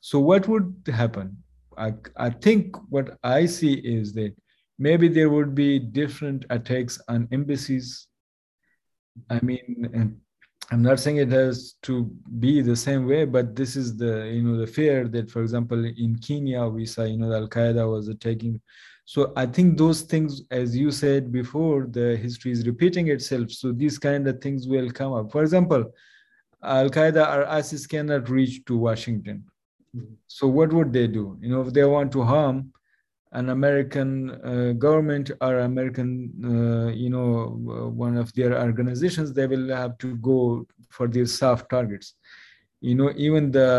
So 0.00 0.18
what 0.18 0.48
would 0.48 0.74
happen? 0.86 1.36
I, 1.76 1.94
I 2.16 2.30
think 2.30 2.76
what 2.90 3.16
i 3.22 3.46
see 3.46 3.74
is 3.74 4.12
that 4.14 4.34
maybe 4.78 5.08
there 5.08 5.30
would 5.30 5.54
be 5.54 5.78
different 5.78 6.44
attacks 6.50 7.00
on 7.08 7.28
embassies. 7.32 8.08
I 9.30 9.40
mean 9.42 10.20
I'm 10.70 10.82
not 10.82 11.00
saying 11.00 11.16
it 11.16 11.30
has 11.30 11.74
to 11.82 12.04
be 12.38 12.62
the 12.62 12.76
same 12.76 13.06
way, 13.06 13.24
but 13.24 13.54
this 13.54 13.76
is 13.76 13.96
the 13.96 14.28
you 14.28 14.42
know 14.42 14.56
the 14.56 14.66
fear 14.66 15.08
that, 15.08 15.30
for 15.30 15.42
example, 15.42 15.84
in 15.84 16.18
Kenya 16.18 16.66
we 16.66 16.86
saw 16.86 17.04
you 17.04 17.18
know 17.18 17.32
Al 17.32 17.48
Qaeda 17.48 17.90
was 17.90 18.08
attacking. 18.08 18.60
So 19.04 19.32
I 19.36 19.46
think 19.46 19.76
those 19.76 20.02
things, 20.02 20.42
as 20.50 20.76
you 20.76 20.90
said 20.90 21.32
before, 21.32 21.86
the 21.90 22.16
history 22.16 22.52
is 22.52 22.66
repeating 22.66 23.08
itself. 23.08 23.50
So 23.50 23.72
these 23.72 23.98
kind 23.98 24.26
of 24.28 24.40
things 24.40 24.68
will 24.68 24.90
come 24.90 25.12
up. 25.12 25.32
For 25.32 25.42
example, 25.42 25.92
Al 26.62 26.88
Qaeda 26.88 27.36
or 27.36 27.48
ISIS 27.48 27.86
cannot 27.86 28.30
reach 28.30 28.64
to 28.66 28.76
Washington. 28.76 29.44
Mm-hmm. 29.96 30.14
So 30.28 30.46
what 30.46 30.72
would 30.72 30.92
they 30.92 31.08
do? 31.08 31.36
You 31.40 31.50
know, 31.50 31.62
if 31.62 31.72
they 31.72 31.84
want 31.84 32.12
to 32.12 32.22
harm 32.22 32.72
an 33.32 33.48
American 33.48 34.30
uh, 34.30 34.72
government 34.72 35.30
or 35.40 35.60
American, 35.60 36.10
uh, 36.44 36.88
you 37.02 37.08
know, 37.08 37.28
uh, 37.76 37.88
one 37.88 38.16
of 38.16 38.32
their 38.34 38.60
organizations, 38.60 39.32
they 39.32 39.46
will 39.46 39.68
have 39.74 39.96
to 39.98 40.16
go 40.16 40.66
for 40.90 41.08
these 41.08 41.32
soft 41.36 41.70
targets. 41.70 42.14
You 42.80 42.94
know, 42.94 43.12
even 43.16 43.50
the 43.50 43.70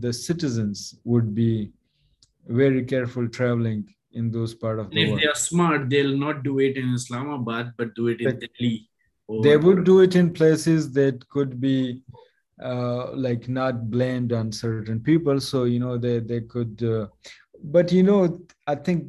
the 0.00 0.12
citizens 0.12 0.94
would 1.04 1.34
be 1.34 1.72
very 2.62 2.84
careful 2.84 3.28
traveling 3.28 3.82
in 4.12 4.30
those 4.30 4.54
part 4.54 4.78
of 4.78 4.86
and 4.86 4.96
the 4.96 5.02
if 5.02 5.08
world. 5.10 5.20
they 5.20 5.26
are 5.26 5.34
smart, 5.34 5.90
they'll 5.90 6.16
not 6.16 6.42
do 6.42 6.58
it 6.60 6.76
in 6.76 6.94
Islamabad, 6.94 7.72
but 7.76 7.94
do 7.94 8.08
it 8.08 8.20
in 8.20 8.38
They- 8.38 8.46
Delhi. 8.46 8.88
or- 9.26 9.42
They 9.42 9.56
would 9.56 9.84
do 9.84 10.00
it 10.00 10.14
in 10.16 10.32
places 10.32 10.92
that 10.98 11.28
could 11.28 11.60
be 11.60 12.02
uh, 12.62 13.14
like 13.26 13.48
not 13.48 13.90
blamed 13.90 14.32
on 14.32 14.52
certain 14.52 15.00
people. 15.00 15.40
So 15.40 15.64
you 15.64 15.80
know 15.84 15.98
they 15.98 16.18
they 16.20 16.40
could. 16.54 16.82
But 17.62 17.92
you 17.92 18.02
know, 18.02 18.40
I 18.66 18.74
think 18.74 19.06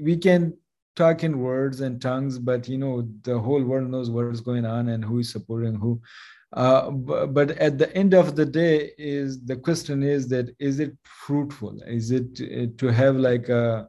we 0.00 0.16
can 0.16 0.56
talk 0.96 1.24
in 1.24 1.38
words 1.38 1.80
and 1.80 2.00
tongues, 2.00 2.38
but 2.38 2.68
you 2.68 2.78
know 2.78 3.08
the 3.22 3.38
whole 3.38 3.62
world 3.62 3.90
knows 3.90 4.10
what 4.10 4.26
is 4.26 4.40
going 4.40 4.64
on 4.64 4.88
and 4.88 5.04
who 5.04 5.18
is 5.18 5.32
supporting 5.32 5.74
who. 5.74 6.00
Uh, 6.52 6.90
but 6.90 7.50
at 7.52 7.78
the 7.78 7.92
end 7.96 8.14
of 8.14 8.36
the 8.36 8.46
day, 8.46 8.92
is 8.96 9.44
the 9.44 9.56
question 9.56 10.04
is 10.04 10.28
that 10.28 10.54
is 10.60 10.78
it 10.78 10.96
fruitful? 11.02 11.80
Is 11.86 12.12
it 12.12 12.40
uh, 12.40 12.66
to 12.78 12.92
have 12.92 13.16
like 13.16 13.48
a 13.48 13.88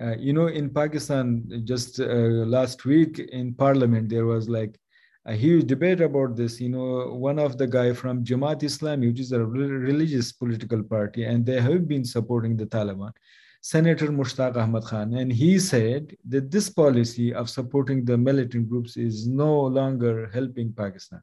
uh, 0.00 0.16
you 0.16 0.32
know, 0.32 0.46
in 0.46 0.70
Pakistan, 0.70 1.62
just 1.64 2.00
uh, 2.00 2.04
last 2.04 2.84
week 2.84 3.18
in 3.18 3.54
Parliament, 3.54 4.08
there 4.08 4.26
was 4.26 4.48
like 4.48 4.78
a 5.26 5.34
huge 5.34 5.66
debate 5.66 6.00
about 6.00 6.36
this. 6.36 6.60
You 6.60 6.70
know, 6.70 7.14
one 7.14 7.38
of 7.38 7.58
the 7.58 7.66
guy 7.66 7.92
from 7.92 8.24
Jamaat 8.24 8.62
Islami, 8.62 9.08
which 9.08 9.20
is 9.20 9.32
a 9.32 9.44
religious 9.44 10.32
political 10.32 10.82
party, 10.82 11.24
and 11.24 11.44
they 11.44 11.60
have 11.60 11.86
been 11.86 12.04
supporting 12.04 12.56
the 12.56 12.66
Taliban, 12.66 13.12
Senator 13.60 14.08
Mushtaq 14.08 14.56
Ahmad 14.56 14.84
Khan, 14.84 15.14
and 15.14 15.30
he 15.30 15.58
said 15.58 16.16
that 16.28 16.50
this 16.50 16.70
policy 16.70 17.34
of 17.34 17.50
supporting 17.50 18.04
the 18.04 18.16
militant 18.16 18.70
groups 18.70 18.96
is 18.96 19.26
no 19.26 19.60
longer 19.60 20.30
helping 20.32 20.72
Pakistan. 20.72 21.22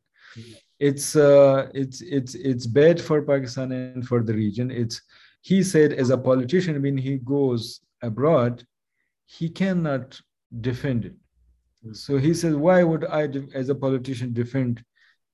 It's 0.79 1.15
uh, 1.15 1.69
it's 1.73 2.01
it's 2.01 2.35
it's 2.35 2.67
bad 2.67 3.01
for 3.01 3.23
Pakistan 3.23 3.71
and 3.71 4.07
for 4.07 4.21
the 4.21 4.33
region. 4.33 4.69
It's 4.69 5.01
he 5.41 5.63
said 5.63 5.93
as 5.93 6.11
a 6.11 6.17
politician 6.17 6.79
when 6.81 6.97
he 6.97 7.17
goes 7.17 7.79
abroad, 8.03 8.63
he 9.25 9.49
cannot 9.49 10.21
defend 10.61 11.05
it. 11.05 11.15
So 11.93 12.17
he 12.17 12.33
says, 12.33 12.55
why 12.55 12.83
would 12.83 13.05
I, 13.05 13.29
as 13.53 13.69
a 13.69 13.75
politician, 13.75 14.33
defend 14.33 14.83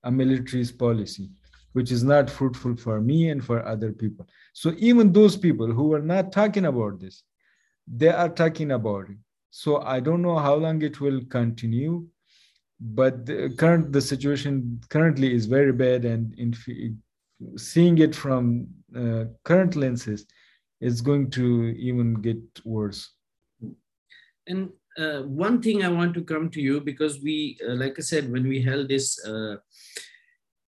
a 0.04 0.12
military's 0.12 0.72
policy, 0.72 1.30
which 1.74 1.92
is 1.92 2.04
not 2.04 2.30
fruitful 2.30 2.76
for 2.76 3.02
me 3.02 3.30
and 3.30 3.44
for 3.44 3.66
other 3.66 3.92
people? 3.92 4.28
So 4.54 4.74
even 4.78 5.12
those 5.12 5.38
people 5.38 5.68
who 5.68 5.94
are 5.94 6.02
not 6.02 6.32
talking 6.32 6.66
about 6.66 7.00
this, 7.00 7.24
they 7.88 8.10
are 8.10 8.30
talking 8.30 8.72
about 8.72 9.10
it. 9.10 9.18
So 9.52 9.82
I 9.82 10.00
don't 10.00 10.22
know 10.22 10.38
how 10.38 10.56
long 10.56 10.82
it 10.82 11.00
will 11.00 11.22
continue, 11.26 12.08
but 12.80 13.26
the 13.26 13.54
current 13.58 13.94
the 13.94 14.02
situation 14.02 14.82
currently 14.90 15.34
is 15.34 15.46
very 15.46 15.72
bad, 15.72 16.06
and 16.06 16.34
in 16.40 16.56
seeing 17.58 17.98
it 18.00 18.16
from 18.16 18.68
uh, 18.96 19.26
current 19.44 19.76
lenses, 19.76 20.26
it's 20.82 21.02
going 21.02 21.30
to 21.32 21.68
even 21.78 22.16
get 22.16 22.40
worse. 22.66 23.12
And 24.48 24.72
uh, 24.98 25.22
one 25.24 25.62
thing 25.62 25.84
I 25.84 25.90
want 25.90 26.14
to 26.16 26.24
come 26.24 26.50
to 26.52 26.62
you 26.62 26.82
because 26.82 27.22
we, 27.22 27.58
uh, 27.68 27.74
like 27.74 27.96
I 27.98 28.02
said, 28.02 28.32
when 28.32 28.48
we 28.48 28.62
held 28.62 28.90
this 28.90 29.24
uh, 29.26 29.56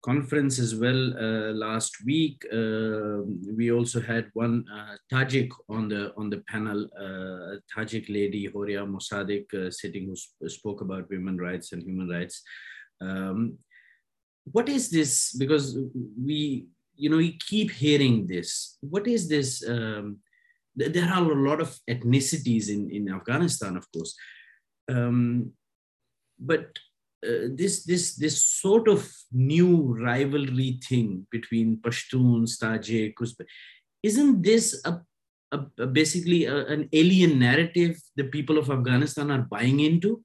conference 0.02 0.58
as 0.58 0.74
well 0.74 1.14
uh, 1.18 1.52
last 1.52 1.96
week, 2.04 2.44
uh, 2.52 3.22
we 3.56 3.70
also 3.70 4.00
had 4.00 4.30
one 4.34 4.64
uh, 4.72 4.96
Tajik 5.12 5.50
on 5.68 5.88
the 5.88 6.12
on 6.16 6.30
the 6.30 6.42
panel, 6.48 6.88
Tajik 7.74 8.06
lady 8.08 8.48
Horia 8.48 8.82
uh, 8.84 9.70
sitting 9.70 10.06
who 10.06 10.16
sp- 10.16 10.48
spoke 10.48 10.80
about 10.80 11.10
women 11.10 11.36
rights 11.38 11.72
and 11.72 11.82
human 11.82 12.08
rights. 12.08 12.42
Um, 13.00 13.58
what 14.52 14.68
is 14.68 14.90
this? 14.90 15.32
Because 15.32 15.78
we, 16.18 16.66
you 16.96 17.10
know, 17.10 17.18
we 17.18 17.38
keep 17.38 17.70
hearing 17.70 18.26
this. 18.26 18.78
What 18.80 19.06
is 19.06 19.28
this? 19.28 19.66
Um, 19.68 20.18
there 20.88 21.08
are 21.08 21.30
a 21.30 21.48
lot 21.48 21.60
of 21.60 21.78
ethnicities 21.88 22.68
in, 22.68 22.90
in 22.90 23.12
Afghanistan, 23.12 23.76
of 23.76 23.86
course. 23.92 24.16
Um, 24.88 25.52
but 26.38 26.78
uh, 27.26 27.52
this 27.52 27.84
this 27.84 28.16
this 28.16 28.42
sort 28.42 28.88
of 28.88 29.06
new 29.30 29.94
rivalry 30.00 30.80
thing 30.88 31.26
between 31.30 31.76
Pashtuns, 31.76 32.58
Tajik, 32.58 33.14
Uzbek, 33.14 33.46
isn't 34.02 34.42
this 34.42 34.80
a, 34.84 35.00
a, 35.52 35.66
a 35.78 35.86
basically 35.86 36.46
a, 36.46 36.66
an 36.66 36.88
alien 36.92 37.38
narrative 37.38 38.00
the 38.16 38.24
people 38.24 38.56
of 38.56 38.70
Afghanistan 38.70 39.30
are 39.30 39.46
buying 39.50 39.80
into? 39.80 40.22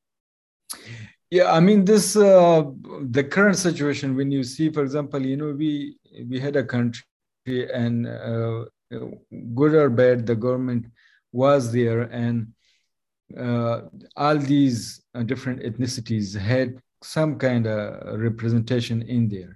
Yeah, 1.32 1.52
I 1.52 1.60
mean 1.60 1.84
this 1.84 2.16
uh, 2.16 2.64
the 3.02 3.24
current 3.24 3.58
situation 3.58 4.16
when 4.16 4.32
you 4.32 4.44
see, 4.44 4.70
for 4.70 4.84
example, 4.84 5.22
you 5.22 5.36
know, 5.36 5.52
we 5.52 5.98
we 6.30 6.40
had 6.40 6.56
a 6.56 6.64
country 6.64 7.04
and 7.74 8.08
uh, 8.08 8.66
good 8.90 9.74
or 9.74 9.90
bad, 9.90 10.26
the 10.26 10.36
government 10.36 10.86
was 11.32 11.72
there, 11.72 12.02
and 12.02 12.48
uh, 13.38 13.82
all 14.16 14.38
these 14.38 15.02
uh, 15.16 15.24
different 15.24 15.62
ethnicities 15.62 16.38
had 16.38 16.80
some 17.04 17.38
kind 17.38 17.68
of 17.68 18.20
representation 18.20 19.02
in 19.04 19.28
there. 19.28 19.56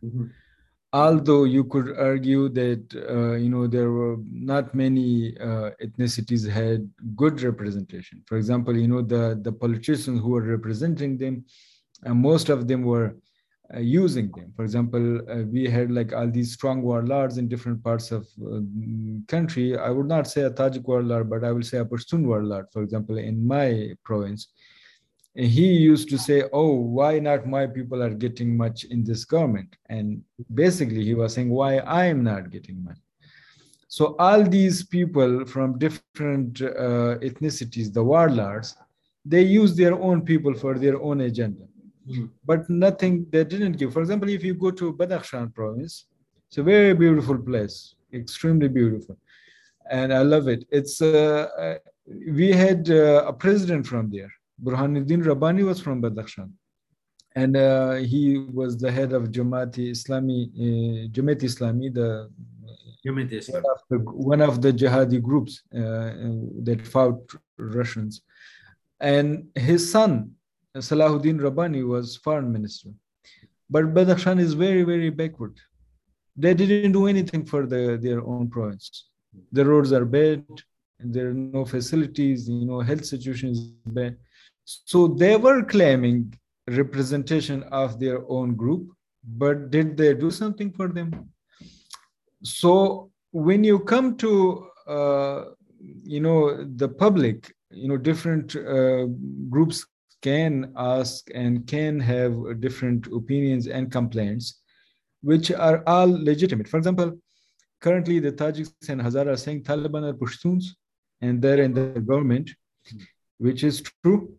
Although 0.92 1.44
you 1.44 1.64
could 1.66 1.98
argue 1.98 2.50
that 2.50 2.84
uh, 2.96 3.36
you 3.36 3.50
know 3.50 3.68
there 3.68 3.92
were 3.92 4.18
not 4.32 4.74
many 4.74 5.38
uh, 5.38 5.70
ethnicities 5.84 6.50
had 6.50 6.90
good 7.16 7.44
representation. 7.44 8.24
For 8.26 8.38
example, 8.38 8.76
you 8.76 8.88
know 8.88 9.04
the 9.04 9.40
the 9.40 9.52
politicians 9.52 10.20
who 10.22 10.30
were 10.30 10.42
representing 10.42 11.18
them, 11.18 11.46
uh, 12.06 12.16
most 12.16 12.50
of 12.50 12.68
them 12.68 12.82
were 12.84 13.16
uh, 13.76 13.80
using 13.80 14.32
them. 14.32 14.52
For 14.56 14.64
example, 14.64 15.20
uh, 15.30 15.44
we 15.44 15.70
had 15.70 15.92
like 15.92 16.12
all 16.12 16.28
these 16.28 16.54
strong 16.54 16.82
warlords 16.82 17.38
in 17.38 17.48
different 17.48 17.84
parts 17.84 18.12
of 18.12 18.28
uh, 18.44 18.62
country. 19.28 19.78
I 19.78 19.90
would 19.92 20.08
not 20.08 20.28
say 20.28 20.42
a 20.42 20.50
Tajik 20.50 20.88
warlord, 20.88 21.30
but 21.30 21.44
I 21.44 21.52
will 21.52 21.62
say 21.62 21.78
a 21.78 21.86
Pashtun 21.86 22.26
warlord. 22.26 22.66
For 22.74 22.82
example, 22.82 23.18
in 23.20 23.46
my 23.46 23.92
province, 24.04 24.48
and 25.36 25.46
he 25.46 25.68
used 25.74 26.10
to 26.10 26.18
say, 26.18 26.46
"Oh, 26.52 26.74
why 26.74 27.20
not 27.20 27.48
my 27.48 27.68
people 27.68 28.02
are 28.02 28.14
getting 28.26 28.58
much 28.58 28.86
in 28.86 29.04
this 29.04 29.24
government?" 29.24 29.76
And 29.88 30.24
basically, 30.54 31.04
he 31.04 31.14
was 31.14 31.36
saying, 31.36 31.50
"Why 31.50 31.78
I 31.78 32.06
am 32.06 32.24
not 32.24 32.50
getting 32.50 32.84
much." 32.84 32.98
So 33.88 34.16
all 34.18 34.44
these 34.44 34.84
people 34.84 35.46
from 35.46 35.78
different 35.78 36.62
uh, 36.62 37.18
ethnicities, 37.28 37.94
the 37.94 38.04
warlords, 38.04 38.76
they 39.26 39.44
use 39.44 39.76
their 39.76 39.94
own 39.94 40.22
people 40.22 40.54
for 40.56 40.78
their 40.80 41.00
own 41.02 41.22
agenda 41.22 41.66
but 42.46 42.70
nothing 42.70 43.26
they 43.30 43.44
didn't 43.44 43.74
give. 43.74 43.94
For 43.94 44.02
example, 44.02 44.30
if 44.30 44.44
you 44.44 44.54
go 44.54 44.72
to 44.72 44.94
Badakhshan 44.94 45.54
province, 45.54 46.06
it's 46.48 46.58
a 46.58 46.64
very 46.64 46.94
beautiful 46.94 47.38
place, 47.38 47.96
extremely 48.14 48.68
beautiful, 48.68 49.18
and 49.90 50.14
I 50.14 50.22
love 50.22 50.48
it. 50.48 50.66
It's 50.72 51.02
uh, 51.02 51.48
uh, 51.58 51.78
we 52.32 52.52
had 52.52 52.90
uh, 52.90 53.26
a 53.28 53.34
president 53.34 53.86
from 53.86 54.10
there. 54.10 54.32
Burhanuddin 54.64 55.26
Rabbani 55.26 55.64
was 55.64 55.80
from 55.80 56.02
Badakhshan, 56.02 56.52
and 57.36 57.56
uh, 57.56 57.96
he 57.96 58.38
was 58.60 58.78
the 58.78 58.92
head 58.92 59.14
of 59.14 59.32
Jamaati 59.32 59.92
Islami, 59.92 60.40
uh, 60.50 61.08
Jamaat 61.16 61.42
Islami, 61.44 61.94
the 61.94 62.30
Jamaat 63.06 63.32
Islam. 63.32 63.64
one 63.64 63.72
of 63.72 63.82
the, 63.90 63.98
one 64.12 64.42
of 64.42 64.62
the 64.62 64.74
jihadi 64.74 65.22
groups 65.22 65.64
uh, 65.74 66.12
that 66.64 66.82
fought 66.86 67.22
Russians. 67.58 68.22
And 69.00 69.48
his 69.56 69.90
son, 69.90 70.32
Salahuddin 70.78 71.42
Rabbani, 71.42 71.84
was 71.84 72.18
foreign 72.18 72.52
minister. 72.52 72.90
But 73.70 73.94
Badakhshan 73.94 74.40
is 74.40 74.54
very, 74.54 74.84
very 74.84 75.10
backward. 75.10 75.58
They 76.36 76.54
didn't 76.54 76.92
do 76.92 77.08
anything 77.08 77.46
for 77.46 77.66
the, 77.66 78.00
their 78.02 78.24
own 78.24 78.50
province. 78.50 79.10
The 79.52 79.66
roads 79.66 79.92
are 79.92 80.06
bad, 80.06 80.46
and 81.00 81.14
there 81.14 81.30
are 81.30 81.34
no 81.34 81.66
facilities, 81.66 82.50
you 82.50 82.66
know, 82.66 82.80
health 82.80 83.06
situation 83.06 83.50
is 83.50 83.60
bad. 83.86 84.18
So 84.66 85.08
they 85.08 85.36
were 85.36 85.64
claiming 85.64 86.34
representation 86.68 87.64
of 87.64 88.00
their 88.00 88.20
own 88.30 88.56
group, 88.56 88.92
but 89.24 89.72
did 89.72 89.98
they 89.98 90.14
do 90.14 90.32
something 90.32 90.72
for 90.72 90.88
them? 90.88 91.30
so 92.44 93.12
when 93.32 93.64
you 93.64 93.80
come 93.80 94.16
to 94.18 94.68
uh, 94.88 95.46
you 96.04 96.20
know 96.20 96.64
the 96.76 96.88
public 96.88 97.54
you 97.72 97.88
know 97.88 97.98
different 97.98 98.56
uh, 98.56 99.06
groups 99.50 99.86
can 100.22 100.72
ask 100.76 101.30
and 101.34 101.66
can 101.68 102.00
have 102.00 102.60
different 102.60 103.08
opinions 103.08 103.68
and 103.68 103.92
complaints 103.92 104.62
which 105.22 105.52
are 105.52 105.84
all 105.88 106.08
legitimate. 106.08 106.68
For 106.68 106.78
example 106.78 107.18
currently 107.82 108.20
the 108.20 108.32
tajiks 108.32 108.90
and 108.90 109.02
hazara 109.02 109.34
are 109.34 109.38
saying 109.38 109.64
taliban 109.64 110.04
are 110.10 110.14
pashtuns 110.14 110.66
and 111.22 111.42
they're 111.42 111.62
in 111.62 111.74
the 111.74 112.02
government 112.02 112.50
which 113.38 113.64
is 113.64 113.82
true. 114.04 114.36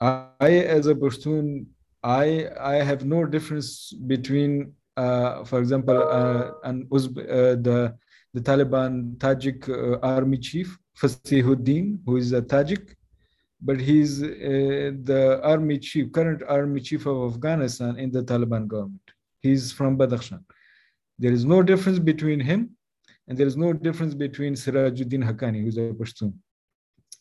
I 0.00 0.50
as 0.76 0.86
a 0.86 0.94
pashtun 0.94 1.66
i 2.04 2.48
i 2.60 2.76
have 2.76 3.04
no 3.04 3.26
difference 3.26 3.92
between 4.06 4.72
uh, 4.98 5.44
for 5.44 5.60
example, 5.60 5.96
uh, 6.10 6.50
an 6.64 6.86
Uzb- 6.86 7.28
uh, 7.38 7.54
the 7.66 7.96
the 8.34 8.40
Taliban 8.40 9.16
Tajik 9.16 9.68
uh, 9.68 9.98
army 10.02 10.38
chief, 10.38 10.76
Fasihuddin, 11.00 12.00
who 12.04 12.16
is 12.16 12.32
a 12.32 12.42
Tajik, 12.42 12.94
but 13.60 13.80
he's 13.80 14.22
uh, 14.22 14.92
the 15.02 15.40
army 15.42 15.78
chief, 15.78 16.12
current 16.12 16.42
army 16.48 16.80
chief 16.80 17.06
of 17.06 17.34
Afghanistan 17.34 17.98
in 17.98 18.10
the 18.10 18.22
Taliban 18.22 18.66
government. 18.66 19.00
He's 19.40 19.72
from 19.72 19.98
Badakhshan. 19.98 20.42
There 21.18 21.32
is 21.32 21.44
no 21.44 21.62
difference 21.62 21.98
between 21.98 22.40
him 22.40 22.76
and 23.26 23.36
there 23.36 23.46
is 23.46 23.56
no 23.56 23.72
difference 23.72 24.14
between 24.14 24.54
Sirajuddin 24.54 25.22
Haqqani, 25.22 25.62
who's 25.62 25.76
a 25.76 25.92
Pashtun. 25.92 26.32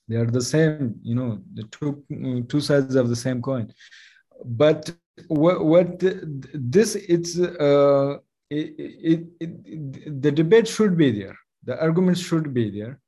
They 0.08 0.16
are 0.16 0.26
the 0.26 0.42
same, 0.42 0.96
you 1.04 1.16
know, 1.16 1.42
the 1.54 1.64
two, 1.64 2.04
two 2.48 2.62
sides 2.62 2.96
of 2.96 3.10
the 3.10 3.16
same 3.16 3.42
coin. 3.42 3.74
But 4.46 4.90
what, 5.28 5.66
what 5.66 6.00
this, 6.00 6.96
it's, 6.96 7.38
uh, 7.38 8.18
it, 8.50 8.76
it, 8.78 9.28
it, 9.42 10.22
the 10.22 10.32
debate 10.32 10.68
should 10.68 10.98
be 10.98 11.12
there. 11.12 11.38
The 11.66 11.82
arguments 11.82 12.22
should 12.22 12.54
be 12.54 12.70
there. 12.80 13.02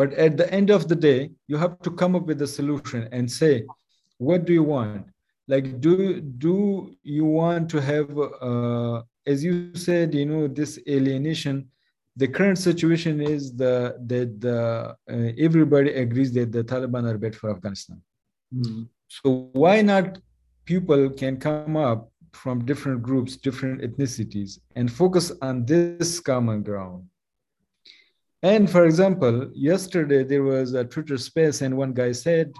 But 0.00 0.10
at 0.14 0.32
the 0.40 0.48
end 0.58 0.68
of 0.70 0.82
the 0.90 0.98
day, 1.10 1.20
you 1.50 1.56
have 1.64 1.74
to 1.86 1.90
come 2.00 2.12
up 2.18 2.24
with 2.30 2.40
a 2.48 2.50
solution 2.58 3.00
and 3.16 3.24
say, 3.40 3.54
what 4.26 4.40
do 4.46 4.52
you 4.58 4.62
want? 4.62 5.06
Like, 5.52 5.66
do, 5.86 6.20
do 6.20 6.56
you 7.02 7.26
want 7.40 7.68
to 7.72 7.78
have, 7.90 8.08
uh, 8.50 9.02
as 9.32 9.44
you 9.46 9.74
said, 9.86 10.14
you 10.14 10.26
know, 10.32 10.48
this 10.60 10.72
alienation 10.96 11.56
the 12.16 12.28
current 12.28 12.58
situation 12.58 13.20
is 13.20 13.42
the, 13.62 13.96
that 14.06 14.40
the, 14.40 14.58
uh, 15.10 15.42
everybody 15.46 15.90
agrees 16.04 16.32
that 16.32 16.52
the 16.52 16.62
Taliban 16.64 17.04
are 17.10 17.16
bad 17.16 17.34
for 17.34 17.50
Afghanistan. 17.50 18.00
Mm-hmm. 18.54 18.82
So 19.08 19.48
why 19.52 19.80
not 19.80 20.18
people 20.64 21.10
can 21.10 21.38
come 21.38 21.76
up 21.76 22.10
from 22.32 22.64
different 22.64 23.02
groups, 23.02 23.36
different 23.36 23.80
ethnicities, 23.80 24.58
and 24.76 24.92
focus 24.92 25.32
on 25.40 25.64
this 25.64 26.20
common 26.20 26.62
ground? 26.62 27.04
And 28.42 28.70
for 28.70 28.86
example, 28.86 29.50
yesterday 29.54 30.24
there 30.24 30.42
was 30.42 30.72
a 30.74 30.84
Twitter 30.84 31.18
space, 31.18 31.60
and 31.60 31.76
one 31.76 31.92
guy 31.92 32.12
said, 32.12 32.52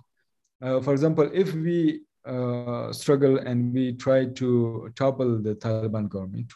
uh, 0.61 0.81
for 0.81 0.93
example, 0.93 1.31
if 1.33 1.55
we 1.55 2.03
uh, 2.27 2.93
struggle 2.93 3.39
and 3.39 3.73
we 3.73 3.95
try 3.95 4.27
to 4.27 4.91
topple 4.95 5.39
the 5.39 5.55
Taliban 5.55 6.09
government, 6.09 6.53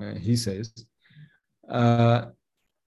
uh, 0.00 0.14
he 0.14 0.34
says, 0.34 0.72
uh, 1.68 2.26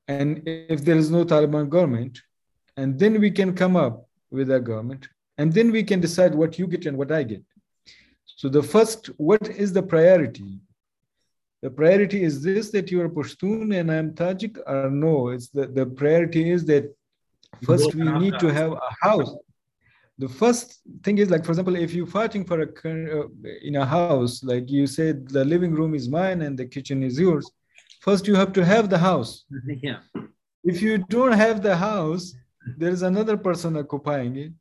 and 0.07 0.41
if 0.45 0.83
there 0.83 0.97
is 0.97 1.11
no 1.11 1.23
Taliban 1.23 1.69
government, 1.69 2.21
and 2.75 2.97
then 2.97 3.19
we 3.19 3.29
can 3.29 3.53
come 3.53 3.75
up 3.75 4.07
with 4.31 4.49
a 4.49 4.59
government, 4.59 5.07
and 5.37 5.53
then 5.53 5.71
we 5.71 5.83
can 5.83 5.99
decide 5.99 6.33
what 6.33 6.57
you 6.57 6.65
get 6.65 6.87
and 6.87 6.97
what 6.97 7.11
I 7.11 7.23
get. 7.23 7.43
So 8.25 8.49
the 8.49 8.63
first, 8.63 9.07
what 9.17 9.47
is 9.47 9.73
the 9.73 9.83
priority? 9.83 10.59
The 11.61 11.69
priority 11.69 12.23
is 12.23 12.43
this 12.43 12.69
that 12.71 12.91
you 12.91 13.01
are 13.01 13.09
Pashtun 13.09 13.75
and 13.79 13.91
I'm 13.91 14.13
Tajik, 14.13 14.57
or 14.67 14.89
no? 14.89 15.29
It's 15.29 15.49
the, 15.49 15.65
the 15.67 15.85
priority 15.85 16.51
is 16.51 16.65
that 16.65 16.95
first 17.63 17.95
we 17.95 18.03
need 18.03 18.37
to 18.39 18.47
have 18.53 18.73
a 18.73 18.91
house. 19.01 19.33
The 20.19 20.29
first 20.29 20.81
thing 21.03 21.17
is 21.19 21.29
like, 21.29 21.45
for 21.45 21.51
example, 21.51 21.75
if 21.75 21.93
you're 21.93 22.07
fighting 22.07 22.43
for 22.43 22.61
a 22.61 22.65
uh, 22.65 23.27
in 23.61 23.75
a 23.75 23.85
house, 23.85 24.43
like 24.43 24.69
you 24.69 24.87
said, 24.87 25.27
the 25.29 25.45
living 25.45 25.73
room 25.73 25.93
is 25.93 26.09
mine 26.09 26.41
and 26.41 26.57
the 26.57 26.65
kitchen 26.65 27.03
is 27.03 27.19
yours 27.19 27.51
first 28.07 28.27
you 28.27 28.35
have 28.35 28.53
to 28.57 28.63
have 28.63 28.89
the 28.89 29.01
house 29.09 29.31
yeah 29.87 29.99
if 30.63 30.81
you 30.81 30.93
don't 31.15 31.37
have 31.45 31.61
the 31.61 31.75
house 31.75 32.33
there 32.77 32.93
is 32.97 33.03
another 33.11 33.37
person 33.47 33.77
occupying 33.77 34.35
it 34.45 34.51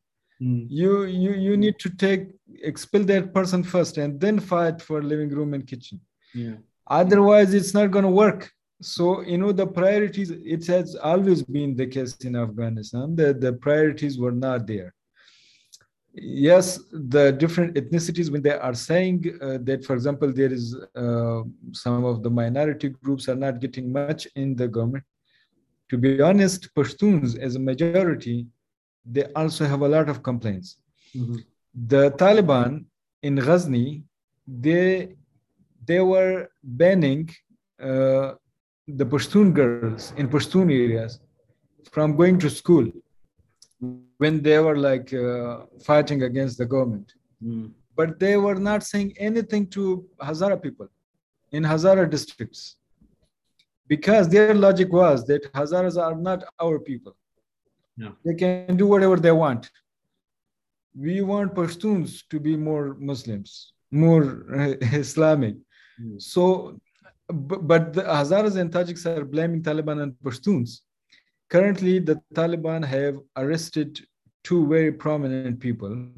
mm. 0.41 0.67
you 0.81 1.05
you 1.05 1.33
you 1.47 1.57
need 1.65 1.77
to 1.85 1.91
take 2.05 2.23
expel 2.71 3.05
that 3.13 3.33
person 3.39 3.63
first 3.75 3.99
and 4.03 4.21
then 4.25 4.39
fight 4.53 4.81
for 4.89 5.03
living 5.13 5.31
room 5.39 5.55
and 5.55 5.67
kitchen 5.73 6.01
yeah 6.45 6.57
otherwise 6.87 7.55
it's 7.55 7.75
not 7.75 7.91
going 7.91 8.05
to 8.05 8.11
work 8.11 8.51
so 8.81 9.23
you 9.23 9.39
know 9.39 9.53
the 9.53 9.67
priorities 9.67 10.31
it 10.31 10.67
has 10.67 10.95
always 10.97 11.43
been 11.43 11.75
the 11.75 11.87
case 11.87 12.17
in 12.17 12.37
afghanistan 12.37 13.17
the, 13.17 13.33
the 13.33 13.53
priorities 13.55 14.19
were 14.19 14.33
not 14.33 14.67
there 14.67 14.93
yes, 16.17 16.81
the 16.93 17.33
different 17.33 17.75
ethnicities, 17.75 18.31
when 18.31 18.43
they 18.43 18.53
are 18.53 18.75
saying 18.75 19.39
uh, 19.41 19.59
that, 19.63 19.85
for 19.85 19.95
example, 19.95 20.33
there 20.33 20.53
is 20.53 20.77
uh, 20.95 21.43
some 21.73 22.05
of 22.05 22.23
the 22.23 22.31
minority 22.31 22.89
groups 22.89 23.29
are 23.29 23.35
not 23.35 23.61
getting 23.61 23.93
much 23.93 24.27
in 24.35 24.57
the 24.57 24.69
government. 24.69 25.05
To 25.91 25.99
be 25.99 26.21
honest, 26.21 26.75
Pashtuns 26.75 27.39
as 27.39 27.55
a 27.55 27.61
majority, 27.61 28.47
they 29.05 29.25
also 29.35 29.65
have 29.67 29.83
a 29.83 29.89
lot 29.89 30.09
of 30.09 30.23
complaints. 30.23 30.79
Mm-hmm. 31.15 31.37
The 31.87 32.11
Taliban 32.13 32.87
in 33.23 33.37
Ghazni, 33.37 34.03
they 34.47 35.15
they 35.87 36.01
were 36.01 36.49
banning 36.63 37.29
uh, 37.81 38.33
the 38.89 39.07
Pashtun 39.07 39.53
girls 39.53 40.13
in 40.17 40.29
Pashtun 40.29 40.73
areas 40.73 41.21
from 41.91 42.17
going 42.17 42.39
to 42.39 42.51
school 42.51 42.87
when 44.19 44.43
they 44.43 44.59
were 44.59 44.77
like 44.77 45.13
uh, 45.13 45.67
fighting 45.85 46.23
against 46.23 46.59
the 46.59 46.67
government. 46.67 47.13
Mm. 47.45 47.73
But 47.95 48.19
they 48.19 48.37
were 48.37 48.55
not 48.55 48.83
saying 48.83 49.15
anything 49.19 49.67
to 49.69 50.07
Hazara 50.21 50.63
people 50.63 50.89
in 51.53 51.63
Hazara 51.63 52.09
districts 52.09 52.77
because 53.89 54.29
their 54.29 54.55
logic 54.55 54.93
was 54.93 55.27
that 55.27 55.53
Hazaras 55.53 56.01
are 56.01 56.15
not 56.15 56.45
our 56.61 56.79
people. 56.79 57.17
Yeah. 57.97 58.11
They 58.25 58.35
can 58.35 58.77
do 58.77 58.87
whatever 58.87 59.17
they 59.17 59.33
want. 59.33 59.71
We 60.99 61.23
want 61.23 61.55
Pashtuns 61.55 62.23
to 62.31 62.41
be 62.41 62.57
more 62.57 62.97
Muslims, 62.99 63.73
more 63.91 64.45
Islamic. 64.81 65.57
Mm. 66.01 66.21
So, 66.21 66.79
but 67.29 67.93
the 67.93 68.03
Hazaras 68.03 68.57
and 68.57 68.71
Tajiks 68.71 69.07
are 69.07 69.25
blaming 69.25 69.63
Taliban 69.63 70.03
and 70.03 70.13
Pashtuns 70.23 70.81
Currently, 71.49 72.01
the 72.01 72.21
Taliban 72.35 72.85
have 72.85 73.19
arrested 73.37 74.01
two 74.43 74.67
very 74.67 74.93
prominent 74.93 75.61
people. 75.61 76.09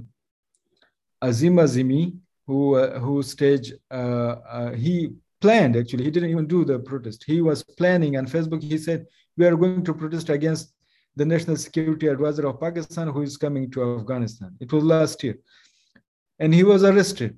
Azim 1.20 1.56
Azimi, 1.56 2.16
who 2.46 2.76
uh, 2.76 2.98
who 2.98 3.22
staged, 3.22 3.74
uh, 3.90 4.36
uh, 4.48 4.72
he 4.72 5.12
planned 5.40 5.76
actually, 5.76 6.04
he 6.04 6.10
didn't 6.10 6.30
even 6.30 6.46
do 6.46 6.64
the 6.64 6.78
protest. 6.78 7.24
He 7.24 7.42
was 7.42 7.62
planning 7.62 8.16
on 8.16 8.26
Facebook. 8.26 8.62
He 8.62 8.78
said, 8.78 9.06
"We 9.36 9.44
are 9.46 9.56
going 9.56 9.84
to 9.84 9.92
protest 9.92 10.30
against 10.30 10.72
the 11.14 11.26
National 11.26 11.56
Security 11.56 12.06
Advisor 12.06 12.46
of 12.46 12.60
Pakistan, 12.60 13.08
who 13.08 13.22
is 13.22 13.36
coming 13.36 13.70
to 13.72 13.98
Afghanistan." 13.98 14.56
It 14.60 14.72
was 14.72 14.82
last 14.82 15.22
year, 15.22 15.36
and 16.38 16.54
he 16.54 16.64
was 16.64 16.84
arrested. 16.84 17.36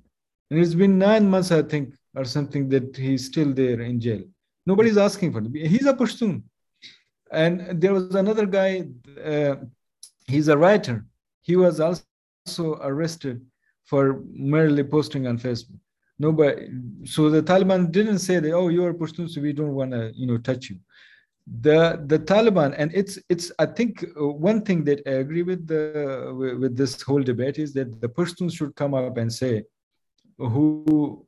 And 0.50 0.60
it's 0.60 0.74
been 0.74 0.98
nine 0.98 1.28
months, 1.28 1.50
I 1.50 1.62
think, 1.62 1.94
or 2.14 2.24
something, 2.24 2.68
that 2.68 2.96
he's 2.96 3.26
still 3.26 3.52
there 3.52 3.80
in 3.80 4.00
jail. 4.00 4.22
Nobody's 4.66 4.98
asking 4.98 5.32
for 5.32 5.38
him. 5.38 5.54
He's 5.54 5.86
a 5.86 5.94
Pashtun. 5.94 6.42
And 7.32 7.80
there 7.80 7.94
was 7.94 8.14
another 8.14 8.46
guy, 8.46 8.88
uh, 9.24 9.56
he's 10.26 10.48
a 10.48 10.58
writer. 10.58 11.04
He 11.42 11.56
was 11.56 11.80
also 11.80 12.78
arrested 12.82 13.44
for 13.84 14.22
merely 14.32 14.84
posting 14.84 15.26
on 15.26 15.38
Facebook. 15.38 15.78
Nobody, 16.18 16.68
so 17.04 17.30
the 17.30 17.42
Taliban 17.42 17.90
didn't 17.90 18.18
say 18.18 18.40
that, 18.40 18.52
oh, 18.52 18.68
you 18.68 18.84
are 18.84 18.92
Pashtun, 18.92 19.28
so 19.30 19.40
we 19.40 19.52
don't 19.52 19.74
want 19.74 19.92
to, 19.92 20.12
you 20.14 20.26
know, 20.26 20.38
touch 20.38 20.70
you. 20.70 20.76
The 21.62 22.00
the 22.06 22.18
Taliban, 22.18 22.74
and 22.76 22.92
it's 22.94 23.18
it's 23.28 23.50
I 23.58 23.66
think 23.66 24.04
uh, 24.04 24.28
one 24.28 24.62
thing 24.62 24.84
that 24.84 25.00
I 25.04 25.14
agree 25.24 25.42
with 25.42 25.66
the 25.66 26.32
with 26.60 26.76
this 26.76 27.00
whole 27.02 27.22
debate 27.22 27.58
is 27.58 27.72
that 27.72 28.00
the 28.00 28.08
Pashtuns 28.08 28.54
should 28.56 28.76
come 28.76 28.94
up 28.94 29.16
and 29.16 29.32
say 29.32 29.64
who 30.38 31.26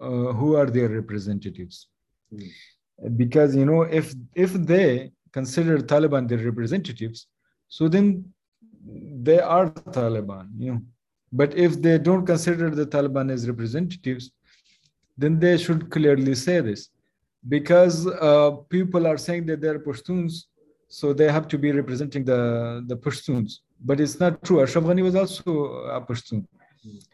uh, 0.00 0.32
who 0.32 0.56
are 0.56 0.66
their 0.66 0.88
representatives, 0.88 1.88
mm. 2.32 2.50
because 3.16 3.54
you 3.54 3.64
know 3.64 3.82
if 3.82 4.14
if 4.34 4.52
they 4.52 5.12
consider 5.32 5.78
Taliban 5.78 6.28
their 6.28 6.38
representatives, 6.38 7.26
so 7.68 7.88
then 7.88 8.24
they 9.22 9.40
are 9.40 9.70
Taliban, 9.70 10.48
you 10.58 10.72
know. 10.72 10.82
But 11.32 11.56
if 11.56 11.80
they 11.82 11.98
don't 11.98 12.24
consider 12.24 12.70
the 12.70 12.86
Taliban 12.86 13.30
as 13.30 13.46
representatives, 13.48 14.30
then 15.16 15.38
they 15.38 15.58
should 15.58 15.90
clearly 15.90 16.34
say 16.34 16.60
this. 16.60 16.88
Because 17.48 18.06
uh, 18.06 18.50
people 18.68 19.06
are 19.06 19.18
saying 19.18 19.46
that 19.46 19.60
they're 19.60 19.78
Pashtuns, 19.78 20.44
so 20.88 21.12
they 21.12 21.30
have 21.30 21.46
to 21.48 21.58
be 21.58 21.70
representing 21.70 22.24
the, 22.24 22.84
the 22.86 22.96
Pashtuns. 22.96 23.58
But 23.84 24.00
it's 24.00 24.18
not 24.18 24.42
true. 24.42 24.62
Ashraf 24.62 24.84
Ghani 24.84 25.02
was 25.02 25.14
also 25.14 25.50
a 25.98 26.00
Pashtun. 26.00 26.44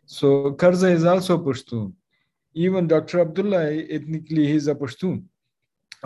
So 0.07 0.53
Karzai 0.53 0.93
is 0.93 1.05
also 1.05 1.35
a 1.35 1.39
Pashtun. 1.39 1.93
Even 2.55 2.87
Dr. 2.87 3.21
Abdullah, 3.21 3.73
ethnically, 3.73 4.47
he's 4.47 4.69
a 4.69 4.75
Pashtun 4.75 5.25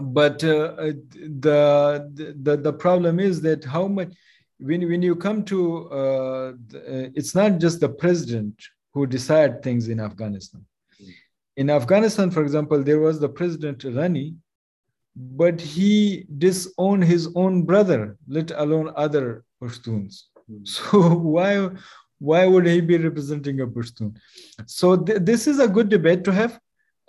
but 0.01 0.43
uh, 0.45 0.75
uh, 0.79 0.93
the, 1.41 2.35
the 2.43 2.57
the 2.57 2.73
problem 2.73 3.19
is 3.19 3.41
that 3.43 3.65
how 3.65 3.89
much 3.89 4.13
when 4.59 4.87
when 4.89 5.03
you 5.03 5.17
come 5.17 5.45
to 5.45 5.89
uh, 5.91 6.53
the, 6.69 7.13
it's 7.15 7.35
not 7.35 7.59
just 7.59 7.81
the 7.81 7.89
president 7.89 8.55
who 8.95 9.07
decide 9.07 9.63
things 9.63 9.89
in 9.89 10.01
Afghanistan. 10.01 10.65
In 11.57 11.71
Afghanistan, 11.71 12.31
for 12.31 12.43
example, 12.43 12.83
there 12.83 13.01
was 13.01 13.19
the 13.19 13.29
president 13.29 13.81
Ghani, 13.81 14.37
but 15.17 15.61
he 15.61 16.25
disowned 16.39 17.05
his 17.05 17.29
own 17.35 17.63
brother, 17.63 18.17
let 18.29 18.53
alone 18.53 18.93
other 18.95 19.45
Pashtuns. 19.61 20.25
Mm. 20.51 20.67
So 20.67 21.15
why 21.35 21.71
why 22.19 22.47
would 22.47 22.67
he 22.67 22.81
be 22.81 22.99
representing 22.99 23.61
a 23.61 23.67
Pashtun? 23.67 24.17
So 24.67 24.97
th- 24.97 25.21
this 25.23 25.47
is 25.47 25.59
a 25.59 25.69
good 25.69 25.89
debate 25.89 26.25
to 26.25 26.33
have 26.33 26.61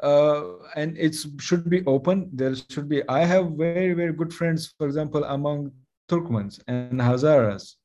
uh, 0.02 0.44
and 0.76 0.98
it 0.98 1.16
should 1.40 1.70
be 1.70 1.84
open. 1.86 2.30
There 2.34 2.56
should 2.56 2.88
be. 2.88 3.08
I 3.10 3.26
have 3.26 3.52
very 3.58 3.94
very 3.94 4.14
good 4.14 4.34
friends, 4.34 4.74
for 4.78 4.88
example, 4.88 5.24
among 5.26 5.72
Turkmens 6.08 6.62
and 6.68 7.00
Hazaras. 7.00 7.76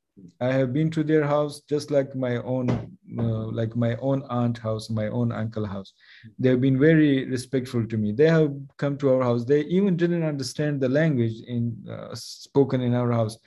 I 0.41 0.53
have 0.53 0.73
been 0.73 0.91
to 0.93 1.03
their 1.03 1.25
house 1.25 1.63
just 1.69 1.91
like 1.91 2.15
my 2.15 2.37
own, 2.37 2.71
uh, 3.19 3.47
like 3.61 3.75
my 3.75 3.97
own 3.97 4.23
aunt 4.31 4.59
house, 4.59 4.89
my 4.89 5.09
own 5.09 5.33
uncle 5.33 5.67
house. 5.67 5.93
They 6.39 6.51
have 6.51 6.61
been 6.61 6.79
very 6.79 7.25
respectful 7.25 7.85
to 7.85 7.97
me. 7.97 8.13
They 8.13 8.29
have 8.29 8.55
come 8.77 8.97
to 8.99 9.13
our 9.13 9.23
house. 9.25 9.45
They 9.45 9.63
even 9.63 9.97
didn't 9.97 10.23
understand 10.23 10.81
the 10.81 10.89
language 10.89 11.41
in 11.49 11.77
uh, 11.91 12.15
spoken 12.15 12.81
in 12.81 12.95
our 12.95 13.11
house, 13.11 13.39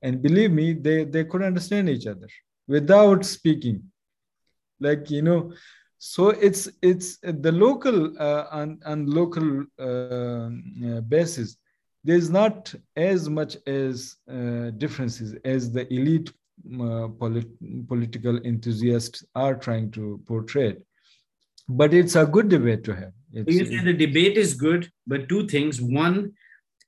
and 0.00 0.22
believe 0.22 0.52
me, 0.52 0.72
they 0.72 1.04
they 1.04 1.24
could 1.24 1.42
understand 1.42 1.90
each 1.90 2.06
other 2.06 2.28
without 2.68 3.24
speaking. 3.24 3.82
Like 4.80 5.10
you 5.10 5.22
know, 5.22 5.52
so 5.98 6.30
it's 6.30 6.68
it's 6.82 7.18
the 7.22 7.52
local 7.52 8.12
uh, 8.20 8.46
and, 8.52 9.08
local 9.08 9.64
uh, 9.78 10.50
uh, 10.88 11.00
basis. 11.02 11.56
There's 12.04 12.30
not 12.30 12.72
as 12.94 13.28
much 13.28 13.56
as 13.66 14.16
uh, 14.30 14.70
differences 14.78 15.34
as 15.44 15.72
the 15.72 15.92
elite 15.92 16.30
uh, 16.74 17.08
polit- 17.08 17.88
political 17.88 18.36
enthusiasts 18.44 19.24
are 19.34 19.54
trying 19.54 19.90
to 19.92 20.20
portray 20.26 20.76
but 21.68 21.92
it's 21.92 22.14
a 22.14 22.26
good 22.26 22.48
debate 22.48 22.84
to 22.84 22.94
have. 22.94 23.12
It's, 23.32 23.52
you 23.52 23.66
say 23.66 23.84
the 23.84 23.92
debate 23.92 24.36
is 24.36 24.54
good 24.54 24.90
but 25.06 25.28
two 25.28 25.46
things. 25.46 25.80
One 25.80 26.32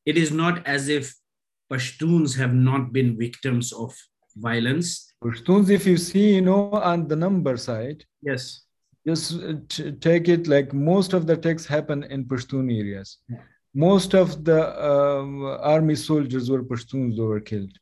it 0.06 0.16
is 0.16 0.30
not 0.30 0.66
as 0.66 0.88
if 0.88 1.14
pashtuns 1.70 2.36
have 2.36 2.54
not 2.54 2.92
been 2.92 3.18
victims 3.18 3.72
of 3.72 3.94
violence 4.36 5.07
pashtuns 5.22 5.70
if 5.70 5.86
you 5.86 5.96
see 5.96 6.34
you 6.36 6.42
know 6.42 6.70
on 6.70 7.08
the 7.08 7.16
number 7.16 7.56
side 7.56 8.04
yes 8.22 8.62
just 9.08 9.40
uh, 9.42 9.54
take 10.00 10.28
it 10.28 10.46
like 10.46 10.72
most 10.72 11.12
of 11.12 11.26
the 11.26 11.32
attacks 11.34 11.64
happen 11.66 12.04
in 12.04 12.24
Pashtun 12.24 12.66
areas. 12.80 13.18
Yeah. 13.28 13.38
Most 13.74 14.14
of 14.14 14.44
the 14.44 14.60
um, 14.90 15.44
army 15.74 15.96
soldiers 15.96 16.50
were 16.50 16.62
Pashtuns 16.62 17.16
who 17.16 17.26
were 17.26 17.40
killed. 17.40 17.74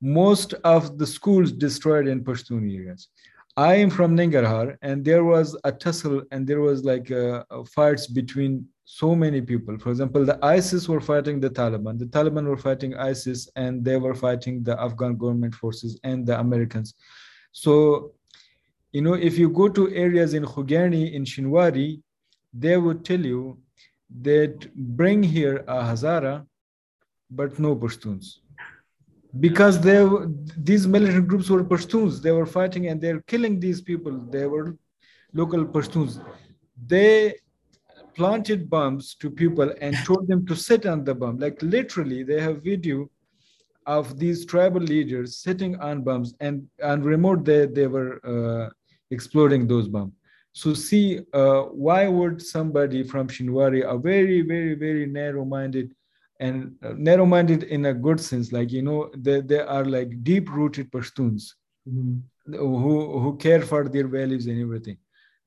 Most 0.00 0.54
of 0.64 0.98
the 0.98 1.06
schools 1.06 1.52
destroyed 1.52 2.08
in 2.08 2.24
Pashtun 2.24 2.62
areas. 2.74 3.08
I 3.56 3.74
am 3.76 3.90
from 3.90 4.16
Nangarhar, 4.16 4.76
and 4.82 5.04
there 5.04 5.22
was 5.22 5.56
a 5.62 5.70
tussle 5.70 6.22
and 6.32 6.44
there 6.44 6.60
was 6.60 6.84
like 6.84 7.08
uh, 7.10 7.44
fights 7.76 8.08
between 8.08 8.66
so 8.84 9.14
many 9.14 9.40
people. 9.40 9.78
For 9.78 9.90
example, 9.90 10.24
the 10.24 10.38
ISIS 10.44 10.88
were 10.88 11.00
fighting 11.00 11.40
the 11.40 11.50
Taliban, 11.50 11.98
the 11.98 12.06
Taliban 12.06 12.46
were 12.46 12.56
fighting 12.56 12.94
ISIS, 12.96 13.48
and 13.56 13.84
they 13.84 13.96
were 13.96 14.14
fighting 14.14 14.62
the 14.62 14.80
Afghan 14.80 15.16
government 15.16 15.54
forces 15.54 15.98
and 16.04 16.26
the 16.26 16.38
Americans. 16.38 16.94
So 17.52 18.14
you 18.94 19.02
know, 19.02 19.14
if 19.14 19.36
you 19.36 19.48
go 19.48 19.68
to 19.68 19.92
areas 19.92 20.34
in 20.34 20.44
Khugani, 20.44 21.12
in 21.14 21.24
Shinwari, 21.24 22.00
they 22.52 22.76
would 22.76 23.04
tell 23.04 23.20
you 23.20 23.58
that 24.22 24.72
bring 24.96 25.20
here 25.20 25.56
a 25.66 25.78
Hazara, 25.88 26.46
but 27.28 27.58
no 27.58 27.74
Pashtuns. 27.74 28.36
Because 29.40 29.80
they, 29.80 29.98
these 30.56 30.86
militant 30.86 31.26
groups 31.26 31.50
were 31.50 31.64
Pashtuns, 31.64 32.22
they 32.22 32.30
were 32.30 32.46
fighting 32.46 32.86
and 32.86 33.00
they're 33.00 33.20
killing 33.22 33.58
these 33.58 33.80
people. 33.80 34.12
They 34.30 34.46
were 34.46 34.76
local 35.32 35.64
Pashtuns. 35.64 36.24
They 36.86 37.34
planted 38.14 38.70
bombs 38.70 39.14
to 39.16 39.30
people 39.30 39.72
and 39.80 39.96
told 40.04 40.26
them 40.28 40.46
to 40.46 40.54
sit 40.54 40.86
on 40.86 41.04
the 41.04 41.14
bomb. 41.14 41.38
Like 41.38 41.60
literally, 41.62 42.22
they 42.22 42.40
have 42.40 42.62
video 42.62 43.10
of 43.86 44.18
these 44.18 44.46
tribal 44.46 44.80
leaders 44.80 45.36
sitting 45.36 45.76
on 45.76 46.02
bombs 46.02 46.34
and 46.40 46.66
on 46.82 47.02
remote 47.02 47.44
they, 47.44 47.66
they 47.66 47.86
were 47.86 48.20
uh, 48.24 48.70
exploding 49.10 49.66
those 49.66 49.88
bombs. 49.88 50.12
So 50.52 50.72
see, 50.72 51.20
uh, 51.32 51.62
why 51.62 52.06
would 52.06 52.40
somebody 52.40 53.02
from 53.02 53.28
Shinwari, 53.28 53.82
a 53.84 53.98
very, 53.98 54.40
very, 54.42 54.74
very 54.74 55.04
narrow-minded, 55.04 55.94
and 56.40 56.76
uh, 56.82 56.92
narrow-minded 56.96 57.64
in 57.64 57.86
a 57.86 57.94
good 57.94 58.20
sense, 58.20 58.52
like 58.52 58.70
you 58.70 58.82
know, 58.82 59.10
they, 59.16 59.40
they 59.40 59.60
are 59.60 59.84
like 59.84 60.22
deep-rooted 60.22 60.90
Pashtuns 60.92 61.54
mm-hmm. 61.88 62.54
who 62.54 63.18
who 63.18 63.36
care 63.36 63.62
for 63.62 63.88
their 63.88 64.06
values 64.06 64.46
and 64.46 64.60
everything. 64.60 64.96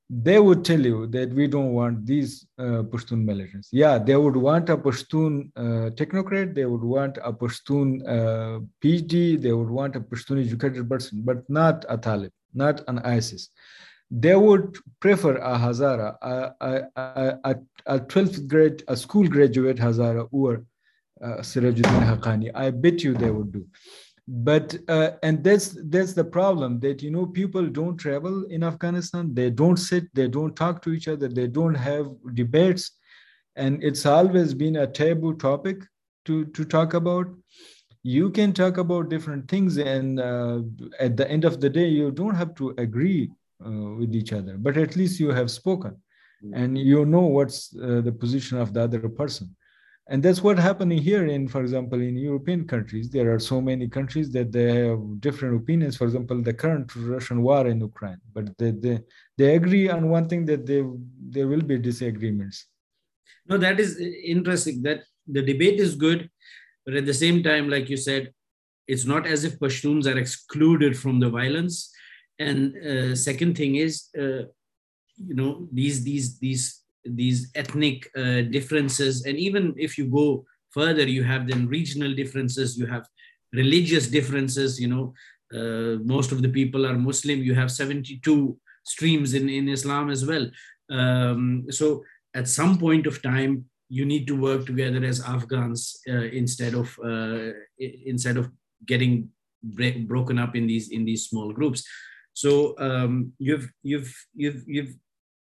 They 0.10 0.40
would 0.40 0.64
tell 0.64 0.80
you 0.80 1.08
that 1.08 1.34
we 1.34 1.48
don't 1.48 1.74
want 1.74 2.06
these 2.06 2.48
uh, 2.58 2.84
Pashtun 2.84 3.26
militants. 3.26 3.68
Yeah, 3.74 3.98
they 3.98 4.16
would 4.16 4.38
want 4.38 4.70
a 4.70 4.78
Pashtun 4.78 5.52
uh, 5.56 5.90
technocrat. 5.92 6.56
They 6.56 6.66
would 6.66 6.84
want 6.84 7.18
a 7.22 7.34
Pashtun 7.34 8.02
uh, 8.08 8.60
PhD. 8.82 9.42
They 9.42 9.52
would 9.52 9.70
want 9.70 9.98
a 9.98 10.00
Pashtun 10.00 10.46
educated 10.46 10.90
person, 10.90 11.24
but 11.26 11.50
not 11.50 11.86
a 11.90 11.98
Talib 11.98 12.32
not 12.58 12.82
an 12.88 13.00
ISIS. 13.00 13.50
They 14.10 14.36
would 14.36 14.78
prefer 15.00 15.36
a 15.36 15.58
Hazara, 15.58 16.16
a, 16.22 16.54
a, 16.62 17.40
a, 17.44 17.56
a 17.86 18.00
12th 18.00 18.48
grade, 18.48 18.84
a 18.88 18.96
school 18.96 19.28
graduate 19.28 19.78
Hazara 19.78 20.28
or 20.32 20.66
uh, 21.22 21.38
Sirajuddin 21.50 22.06
Haqqani. 22.10 22.52
I 22.56 22.72
bet 22.72 23.04
you 23.04 23.14
they 23.14 23.30
would 23.30 23.52
do. 23.52 23.66
But 24.28 24.76
uh, 24.90 25.12
and 25.24 25.42
that's 25.42 25.78
that's 25.86 26.14
the 26.14 26.26
problem 26.26 26.82
that 26.82 27.02
you 27.02 27.12
know 27.12 27.26
people 27.26 27.66
don't 27.68 27.98
travel 27.98 28.44
in 28.46 28.62
Afghanistan. 28.62 29.34
They 29.34 29.50
don't 29.50 29.78
sit. 29.78 30.14
They 30.14 30.28
don't 30.28 30.54
talk 30.54 30.82
to 30.82 30.92
each 30.92 31.08
other. 31.08 31.30
They 31.30 31.48
don't 31.48 31.76
have 31.76 32.08
debates, 32.34 32.92
and 33.56 33.82
it's 33.82 34.06
always 34.06 34.54
been 34.54 34.76
a 34.78 34.88
taboo 34.88 35.36
topic 35.36 35.84
to 36.26 36.46
to 36.48 36.66
talk 36.66 36.94
about 36.94 37.28
you 38.04 38.30
can 38.30 38.54
talk 38.54 38.78
about 38.78 39.10
different 39.10 39.50
things 39.50 39.78
and 39.78 40.20
uh, 40.20 40.62
at 41.00 41.18
the 41.18 41.30
end 41.30 41.44
of 41.44 41.60
the 41.60 41.70
day 41.70 41.88
you 41.88 42.12
don't 42.12 42.36
have 42.36 42.56
to 42.56 42.74
agree 42.78 43.30
uh, 43.66 43.90
with 44.00 44.16
each 44.16 44.32
other 44.32 44.56
but 44.58 44.78
at 44.78 44.96
least 44.96 45.20
you 45.20 45.30
have 45.30 45.50
spoken 45.52 45.92
mm-hmm. 45.92 46.54
and 46.54 46.78
you 46.78 47.06
know 47.06 47.26
what's 47.38 47.76
uh, 47.76 48.02
the 48.02 48.12
position 48.12 48.58
of 48.58 48.74
the 48.74 48.82
other 48.82 49.10
person 49.10 49.54
and 50.10 50.24
that's 50.24 50.42
what 50.42 50.58
happening 50.58 50.98
here 50.98 51.26
in 51.26 51.48
for 51.48 51.62
example 51.62 52.00
in 52.02 52.16
european 52.16 52.66
countries. 52.66 53.10
There 53.10 53.34
are 53.34 53.40
so 53.40 53.60
many 53.60 53.88
countries 53.88 54.32
that 54.32 54.52
they 54.52 54.68
have 54.86 55.00
different 55.20 55.62
opinions. 55.62 55.98
For 55.98 56.06
example 56.06 56.42
the 56.42 56.54
current 56.54 56.96
russian 56.96 57.42
war 57.42 57.68
in 57.68 57.82
ukraine. 57.82 58.22
But 58.34 58.58
they, 58.58 58.72
they, 58.72 59.00
they 59.38 59.56
agree 59.56 59.90
on 59.90 60.10
one 60.10 60.30
thing 60.30 60.46
that 60.46 60.66
they, 60.66 60.84
there 61.36 61.48
will 61.48 61.62
be 61.62 61.78
disagreements. 61.78 62.68
No 63.48 63.58
that 63.58 63.80
is 63.80 64.00
interesting 64.00 64.82
that 64.84 65.00
the 65.28 65.42
debate 65.42 65.80
is 65.80 65.96
good 65.96 66.30
but 66.88 66.96
at 66.96 67.06
the 67.06 67.14
same 67.14 67.44
time, 67.44 67.70
like 67.70 67.90
you 67.90 67.98
said, 67.98 68.32
it's 68.88 69.04
not 69.04 69.28
as 69.28 69.44
if 69.44 69.60
Pashtuns 69.60 70.08
are 70.08 70.18
excluded 70.18 70.98
from 70.98 71.20
the 71.20 71.30
violence. 71.30 71.94
And 72.40 72.78
uh, 72.78 73.14
second 73.14 73.58
thing 73.58 73.76
is, 73.76 74.08
uh, 74.18 74.48
you 75.18 75.36
know, 75.36 75.68
these 75.70 76.06
these 76.06 76.40
these 76.40 76.82
these 77.16 77.52
ethnic 77.56 78.10
uh, 78.18 78.42
differences, 78.42 79.26
and 79.26 79.38
even 79.38 79.74
if 79.78 79.98
you 79.98 80.06
go 80.06 80.46
further, 80.70 81.08
you 81.08 81.24
have 81.24 81.48
then 81.48 81.68
regional 81.68 82.14
differences. 82.14 82.78
You 82.78 82.86
have 82.88 83.06
religious 83.54 84.08
differences. 84.08 84.80
You 84.80 84.88
know, 84.88 85.14
uh, 85.54 85.98
most 86.04 86.32
of 86.32 86.42
the 86.42 86.50
people 86.50 86.86
are 86.86 86.98
Muslim. 86.98 87.40
You 87.44 87.56
have 87.56 87.72
seventy-two 87.72 88.58
streams 88.84 89.34
in 89.34 89.50
in 89.50 89.70
Islam 89.70 90.10
as 90.10 90.26
well. 90.26 90.50
Um, 90.90 91.66
so 91.70 92.04
at 92.34 92.48
some 92.48 92.78
point 92.78 93.08
of 93.08 93.22
time, 93.22 93.66
you 93.90 94.06
need 94.06 94.28
to 94.28 94.36
work 94.36 94.66
together 94.66 95.04
as 95.04 95.22
Afghans 95.22 96.00
uh, 96.10 96.28
instead 96.32 96.74
of 96.74 96.98
uh, 97.04 97.52
instead 97.80 98.38
of 98.38 98.50
getting 98.86 99.30
break, 99.64 100.08
broken 100.08 100.38
up 100.40 100.56
in 100.56 100.68
these 100.68 100.90
in 100.90 101.06
these 101.06 101.28
small 101.28 101.52
groups. 101.54 101.84
So 102.34 102.76
um, 102.78 103.34
you've 103.40 103.72
you've 103.84 104.14
you've 104.36 104.64
you've 104.68 104.94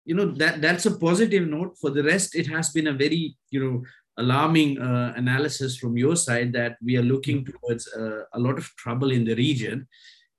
you 0.08 0.16
know 0.16 0.32
that 0.42 0.62
that's 0.62 0.86
a 0.86 0.98
positive 0.98 1.46
note. 1.48 1.78
For 1.82 1.92
the 1.92 2.04
rest, 2.04 2.36
it 2.36 2.48
has 2.48 2.70
been 2.70 2.88
a 2.88 2.94
very 2.94 3.36
you 3.52 3.60
know 3.64 3.84
alarming 4.18 4.80
uh, 4.82 5.14
analysis 5.16 5.78
from 5.78 5.98
your 5.98 6.16
side 6.16 6.54
that 6.54 6.78
we 6.84 6.98
are 6.98 7.10
looking 7.14 7.46
towards 7.46 7.88
uh, 7.94 8.24
a 8.34 8.40
lot 8.40 8.58
of 8.58 8.66
trouble 8.78 9.12
in 9.12 9.26
the 9.26 9.36
region. 9.36 9.88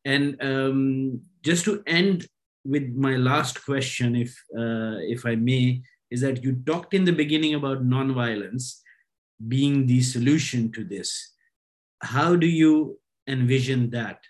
And 0.04 0.42
um, 0.42 1.20
just 1.42 1.64
to 1.66 1.82
end 1.86 2.26
with 2.64 2.88
my 2.96 3.16
last 3.16 3.64
question, 3.64 4.16
if 4.16 4.30
uh, 4.56 4.96
if 5.14 5.26
I 5.26 5.34
may, 5.36 5.82
is 6.10 6.22
that 6.22 6.42
you 6.42 6.56
talked 6.66 6.94
in 6.94 7.04
the 7.04 7.18
beginning 7.22 7.54
about 7.54 7.86
nonviolence 7.86 8.80
being 9.46 9.86
the 9.86 10.00
solution 10.00 10.72
to 10.72 10.82
this. 10.82 11.34
How 12.02 12.36
do 12.36 12.46
you 12.46 12.98
envision 13.28 13.90
that? 13.90 14.20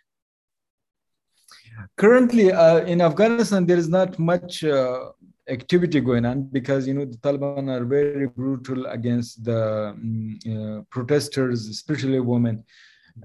Currently, 1.96 2.52
uh, 2.52 2.84
in 2.84 3.00
Afghanistan, 3.00 3.66
there 3.66 3.78
is 3.78 3.88
not 3.88 4.18
much 4.18 4.64
uh, 4.64 5.10
activity 5.48 6.00
going 6.00 6.24
on 6.24 6.42
because 6.42 6.86
you 6.86 6.94
know 6.94 7.04
the 7.04 7.16
Taliban 7.18 7.68
are 7.70 7.84
very 7.84 8.26
brutal 8.26 8.86
against 8.86 9.44
the 9.44 9.88
um, 9.90 10.38
uh, 10.46 10.82
protesters, 10.90 11.68
especially 11.68 12.20
women. 12.20 12.64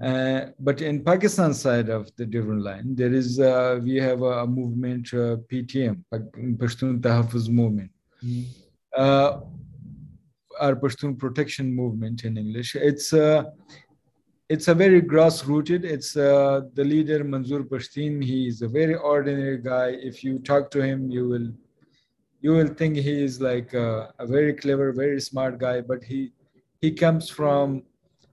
Uh, 0.02 0.46
but 0.58 0.80
in 0.80 1.04
Pakistan 1.04 1.54
side 1.54 1.88
of 1.88 2.10
the 2.16 2.26
Durand 2.26 2.64
line, 2.64 2.94
there 2.96 3.12
is 3.12 3.38
uh, 3.38 3.80
we 3.82 3.96
have 3.96 4.22
a, 4.22 4.46
movement 4.46 5.08
uh, 5.12 5.36
PTM, 5.48 6.02
Pashtun 6.12 7.00
Tahafuz 7.00 7.48
movement, 7.48 7.90
uh, 8.96 9.40
our 10.60 10.74
Pashtun 10.74 11.16
protection 11.16 11.72
movement 11.72 12.24
in 12.24 12.36
English. 12.36 12.74
It's 12.74 13.12
a, 13.12 13.52
it's 14.48 14.68
a 14.68 14.74
very 14.74 15.00
grassrooted. 15.00 15.84
It's 15.84 16.16
uh, 16.16 16.62
the 16.74 16.84
leader 16.84 17.24
Manzoor 17.24 17.64
Pashteen. 17.64 18.22
He 18.22 18.48
is 18.48 18.62
a 18.62 18.68
very 18.68 18.94
ordinary 18.94 19.58
guy. 19.58 19.96
If 20.10 20.22
you 20.22 20.38
talk 20.38 20.70
to 20.72 20.82
him, 20.82 21.10
you 21.10 21.28
will 21.28 21.50
you 22.42 22.52
will 22.52 22.68
think 22.68 22.96
he 22.96 23.24
is 23.24 23.40
like 23.40 23.72
a, 23.72 24.12
a 24.18 24.26
very 24.26 24.52
clever, 24.52 24.92
very 24.92 25.20
smart 25.20 25.58
guy, 25.58 25.80
but 25.80 26.04
he 26.04 26.32
he 26.82 26.92
comes 26.92 27.30
from 27.30 27.82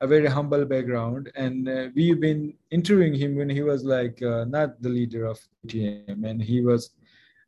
a 0.02 0.08
very 0.08 0.28
humble 0.28 0.66
background, 0.66 1.32
and 1.36 1.70
uh, 1.70 1.88
we've 1.96 2.20
been 2.20 2.54
interviewing 2.72 3.14
him 3.14 3.36
when 3.36 3.50
he 3.50 3.62
was 3.62 3.86
like 3.86 4.22
uh, 4.22 4.44
not 4.46 4.82
the 4.82 4.90
leader 4.90 5.26
of 5.26 5.40
PTM, 5.66 6.26
and 6.26 6.42
he 6.42 6.62
was 6.62 6.90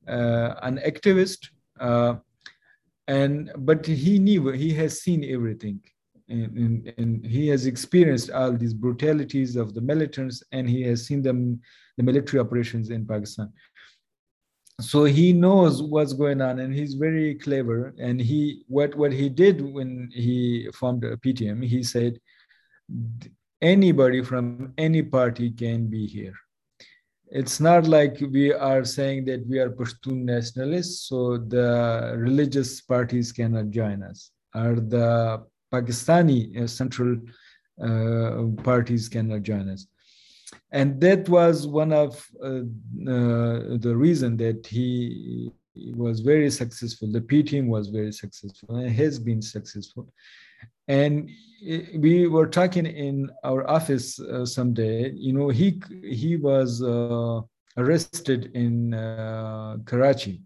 uh, 0.08 0.54
an 0.62 0.80
activist, 0.86 1.50
uh, 1.82 2.16
and 3.10 3.52
but 3.58 3.86
he 3.86 4.20
knew 4.20 4.50
he 4.52 4.72
has 4.74 5.02
seen 5.02 5.26
everything. 5.26 5.82
And, 6.30 6.58
and, 6.58 6.94
and, 6.98 7.26
he 7.26 7.50
has 7.50 7.66
experienced 7.66 8.32
all 8.32 8.54
these 8.54 8.74
brutalities 8.74 9.58
of 9.58 9.74
the 9.74 9.82
militants 9.82 10.42
and 10.54 10.70
he 10.70 10.82
has 10.84 11.06
seen 11.06 11.22
them 11.22 11.60
the 11.98 12.04
military 12.04 12.40
operations 12.40 12.90
in 12.90 13.06
pakistan. 13.06 13.52
So 14.80 15.04
he 15.04 15.34
knows 15.34 15.84
what's 15.84 16.14
going 16.14 16.42
on 16.42 16.60
and 16.60 16.74
he's 16.74 16.96
very 16.96 17.36
clever. 17.36 17.94
And 18.00 18.20
he 18.20 18.64
what 18.68 18.96
what 18.96 19.12
he 19.12 19.30
did 19.30 19.62
when 19.62 20.10
he 20.14 20.70
formed 20.74 21.04
a 21.04 21.18
ptm 21.18 21.64
he 21.66 21.84
said 21.84 22.20
anybody 23.62 24.22
from 24.24 24.74
any 24.78 25.02
party 25.02 25.52
can 25.52 25.88
be 25.88 26.06
here. 26.06 26.34
It's 27.28 27.60
not 27.60 27.88
like 27.88 28.18
we 28.32 28.54
are 28.54 28.84
saying 28.84 29.26
that 29.26 29.48
we 29.48 29.60
are 29.60 29.70
pashtun 29.70 30.24
nationalists 30.24 31.08
so 31.10 31.38
the 31.38 32.16
religious 32.18 32.82
parties 32.82 33.32
cannot 33.32 33.70
join 33.70 34.04
us. 34.04 34.32
Or 34.54 34.76
the 34.76 35.44
pakistani 35.74 36.40
uh, 36.62 36.68
central 36.68 37.12
uh, 37.88 38.44
parties 38.64 39.10
cannot 39.10 39.42
join 39.44 39.70
us. 39.70 39.88
And 40.72 41.02
that 41.02 41.28
was 41.30 41.68
one 41.68 41.92
of 41.92 42.12
uh, 42.44 42.64
uh, 43.14 43.78
the 43.86 43.94
reason 44.06 44.38
that 44.38 44.68
he 44.68 45.52
was 45.96 46.20
very 46.20 46.52
successful. 46.52 47.12
The 47.12 47.22
PTM 47.22 47.68
was 47.68 47.90
very 47.90 48.12
successful 48.12 48.76
and 48.76 48.90
has 49.04 49.18
been 49.20 49.42
successful. 49.42 50.06
And 50.88 51.30
we 51.98 52.28
were 52.28 52.48
talking 52.48 52.86
in 52.86 53.30
our 53.44 53.70
office 53.70 54.20
uh, 54.20 54.46
someday 54.46 55.12
you 55.12 55.34
know 55.34 55.50
he 55.50 55.82
he 56.04 56.36
was 56.36 56.84
uh, 56.84 57.40
arrested 57.78 58.52
in 58.54 58.94
uh, 58.94 59.78
karachi 59.86 60.42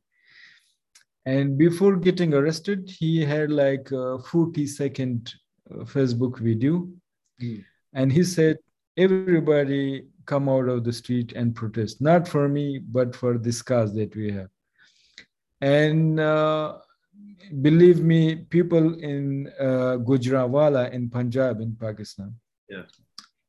and 1.33 1.57
before 1.57 1.95
getting 2.07 2.33
arrested 2.33 2.89
he 2.99 3.11
had 3.33 3.51
like 3.51 3.91
a 3.91 4.19
40 4.19 4.67
second 4.67 5.33
uh, 5.71 5.83
facebook 5.95 6.39
video 6.39 6.87
mm. 7.41 7.63
and 7.93 8.11
he 8.11 8.23
said 8.23 8.57
everybody 8.97 10.05
come 10.27 10.49
out 10.49 10.67
of 10.67 10.83
the 10.83 10.93
street 10.93 11.31
and 11.33 11.55
protest, 11.55 12.01
not 12.01 12.27
for 12.27 12.47
me, 12.47 12.79
but 12.79 13.15
for 13.15 13.37
this 13.37 13.61
cause 13.61 13.95
that 13.95 14.15
we 14.15 14.31
have. 14.31 14.49
And 15.61 16.19
uh, 16.19 16.77
believe 17.61 18.01
me, 18.03 18.35
people 18.35 18.99
in 18.99 19.51
uh, 19.59 19.95
Gujranwala 20.07 20.91
in 20.91 21.09
Punjab, 21.09 21.61
in 21.61 21.75
Pakistan, 21.75 22.35
yeah. 22.69 22.83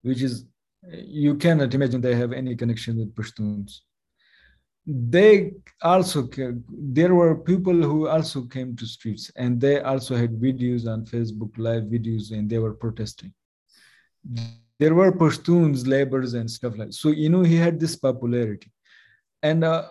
which 0.03 0.23
is, 0.23 0.47
you 0.93 1.35
cannot 1.35 1.75
imagine 1.75 2.01
they 2.01 2.15
have 2.15 2.33
any 2.33 2.55
connection 2.55 2.97
with 2.99 3.15
Pashtuns. 3.15 3.81
They 4.91 5.53
also, 5.83 6.27
there 6.71 7.15
were 7.15 7.37
people 7.37 7.75
who 7.75 8.09
also 8.09 8.43
came 8.43 8.75
to 8.77 8.87
streets 8.87 9.31
and 9.37 9.61
they 9.61 9.81
also 9.81 10.17
had 10.17 10.41
videos 10.41 10.87
on 10.87 11.05
Facebook, 11.05 11.51
live 11.59 11.85
videos, 11.85 12.33
and 12.33 12.49
they 12.49 12.59
were 12.59 12.73
protesting 12.73 13.35
there 14.79 14.95
were 14.95 15.13
Pashtuns, 15.13 15.87
laborers, 15.87 16.35
and 16.35 16.51
stuff 16.51 16.77
like. 16.77 16.93
So 16.93 17.11
you 17.11 17.29
know 17.29 17.43
he 17.43 17.57
had 17.57 17.81
this 17.81 17.97
popularity, 17.97 18.71
and 19.43 19.65
uh, 19.65 19.89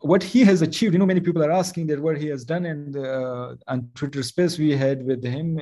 what 0.00 0.22
he 0.22 0.44
has 0.44 0.62
achieved. 0.62 0.92
You 0.92 0.98
know, 0.98 1.06
many 1.06 1.20
people 1.20 1.42
are 1.44 1.52
asking 1.52 1.86
that 1.88 2.00
what 2.00 2.18
he 2.18 2.26
has 2.28 2.44
done, 2.44 2.66
and 2.66 2.96
uh, 2.96 3.54
on 3.68 3.90
Twitter 3.94 4.22
Space 4.22 4.58
we 4.58 4.76
had 4.76 5.04
with 5.04 5.24
him. 5.24 5.60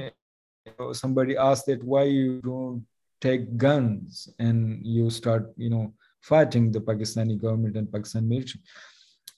somebody 0.93 1.37
asked 1.37 1.67
that 1.67 1.83
why 1.85 2.05
you 2.05 2.41
don't 2.43 2.85
take 3.21 3.57
guns 3.57 4.29
and 4.39 4.85
you 4.85 5.11
start, 5.11 5.53
you 5.57 5.71
know, 5.71 5.93
fighting 6.29 6.73
the 6.73 6.81
Pakistani 6.81 7.41
government 7.41 7.77
and 7.77 7.91
Pakistan 7.91 8.29
military. 8.29 8.61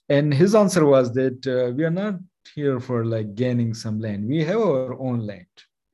And 0.09 0.33
his 0.33 0.55
answer 0.55 0.85
was 0.85 1.13
that 1.13 1.39
uh, 1.47 1.71
we 1.75 1.83
are 1.83 1.97
not 2.03 2.15
here 2.55 2.79
for 2.79 3.05
like 3.05 3.35
gaining 3.35 3.73
some 3.73 3.99
land. 3.99 4.27
We 4.27 4.43
have 4.43 4.59
our 4.59 4.99
own 4.99 5.19
land. 5.31 5.45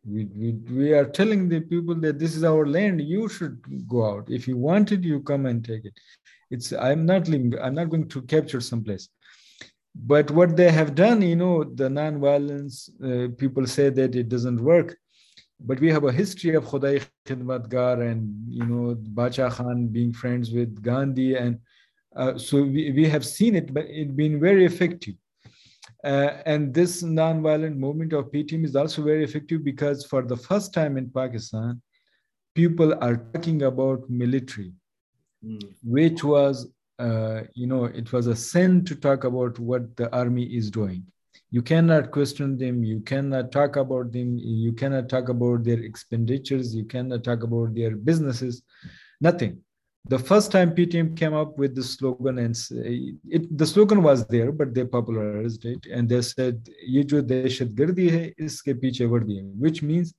We, 0.07 0.25
we, 0.39 0.51
we 0.79 0.93
are 0.93 1.05
telling 1.05 1.49
the 1.49 1.61
people 1.61 1.95
that 1.95 2.19
this 2.19 2.35
is 2.35 2.43
our 2.43 2.65
land. 2.65 3.01
You 3.01 3.27
should 3.27 3.57
go 3.87 4.05
out. 4.05 4.29
If 4.29 4.47
you 4.47 4.55
want 4.55 4.91
it 4.91 5.03
you 5.03 5.19
come 5.21 5.45
and 5.47 5.65
take 5.65 5.85
it. 5.85 5.97
It's 6.51 6.71
i'm 6.73 7.05
not 7.05 7.27
living 7.27 7.53
i'm 7.59 7.75
not 7.75 7.89
going 7.89 8.07
to 8.09 8.21
capture 8.21 8.61
someplace 8.61 9.09
but 9.95 10.29
what 10.31 10.55
they 10.55 10.69
have 10.69 10.93
done 10.93 11.21
you 11.21 11.35
know 11.35 11.63
the 11.63 11.89
non-violence 11.89 12.89
uh, 13.03 13.27
people 13.37 13.65
say 13.65 13.89
that 13.89 14.15
it 14.15 14.29
doesn't 14.29 14.61
work 14.61 14.95
but 15.59 15.79
we 15.79 15.89
have 15.91 16.03
a 16.03 16.11
history 16.11 16.55
of 16.55 16.65
Khudai 16.65 17.05
Khidmatgar 17.25 18.11
and 18.11 18.33
you 18.47 18.65
know 18.65 18.95
Bacha 18.95 19.49
Khan 19.49 19.87
being 19.87 20.13
friends 20.13 20.51
with 20.51 20.81
Gandhi 20.81 21.35
and 21.35 21.59
uh, 22.15 22.37
so 22.37 22.63
we, 22.63 22.91
we 22.91 23.07
have 23.09 23.25
seen 23.25 23.55
it 23.55 23.73
but 23.73 23.85
it's 23.87 24.11
been 24.11 24.39
very 24.39 24.65
effective 24.65 25.15
uh, 26.05 26.37
and 26.45 26.71
this 26.71 27.01
nonviolent 27.01 27.75
movement 27.77 28.13
of 28.13 28.31
PTM 28.31 28.63
is 28.63 28.75
also 28.75 29.03
very 29.03 29.23
effective 29.23 29.63
because 29.63 30.05
for 30.05 30.21
the 30.21 30.37
first 30.37 30.71
time 30.71 30.97
in 30.97 31.09
Pakistan, 31.09 31.81
people 32.53 32.93
are 33.01 33.17
talking 33.33 33.63
about 33.63 34.07
military, 34.07 34.71
mm. 35.43 35.59
which 35.83 36.23
was, 36.23 36.67
uh, 36.99 37.41
you 37.55 37.65
know, 37.65 37.85
it 37.85 38.13
was 38.13 38.27
a 38.27 38.35
sin 38.35 38.85
to 38.85 38.95
talk 38.95 39.23
about 39.23 39.57
what 39.57 39.95
the 39.97 40.11
army 40.15 40.43
is 40.43 40.69
doing 40.69 41.03
you 41.51 41.61
cannot 41.61 42.11
question 42.11 42.57
them. 42.57 42.83
You 42.83 42.99
cannot 43.01 43.51
talk 43.51 43.75
about 43.75 44.11
them. 44.11 44.37
You 44.37 44.73
cannot 44.73 45.09
talk 45.09 45.29
about 45.29 45.63
their 45.63 45.79
expenditures. 45.79 46.75
You 46.75 46.85
cannot 46.85 47.23
talk 47.23 47.43
about 47.43 47.75
their 47.75 47.95
businesses. 47.95 48.63
Nothing. 49.21 49.61
The 50.07 50.19
first 50.19 50.51
time 50.51 50.75
ptm 50.75 51.17
came 51.17 51.33
up 51.33 51.57
with 51.57 51.73
the 51.73 51.81
slogan 51.81 52.37
and 52.37 52.55
it, 53.35 53.57
the 53.57 53.65
slogan 53.65 54.03
was 54.03 54.23
there 54.27 54.51
but 54.51 54.71
they 54.71 54.85
popularized 54.85 55.65
it 55.65 55.87
and 55.91 56.07
they 56.07 56.21
said 56.21 56.69
jo 56.87 57.21
hai 57.21 58.33
iske 58.37 58.99
hai 58.99 59.41
which 59.57 59.81
means 59.81 60.13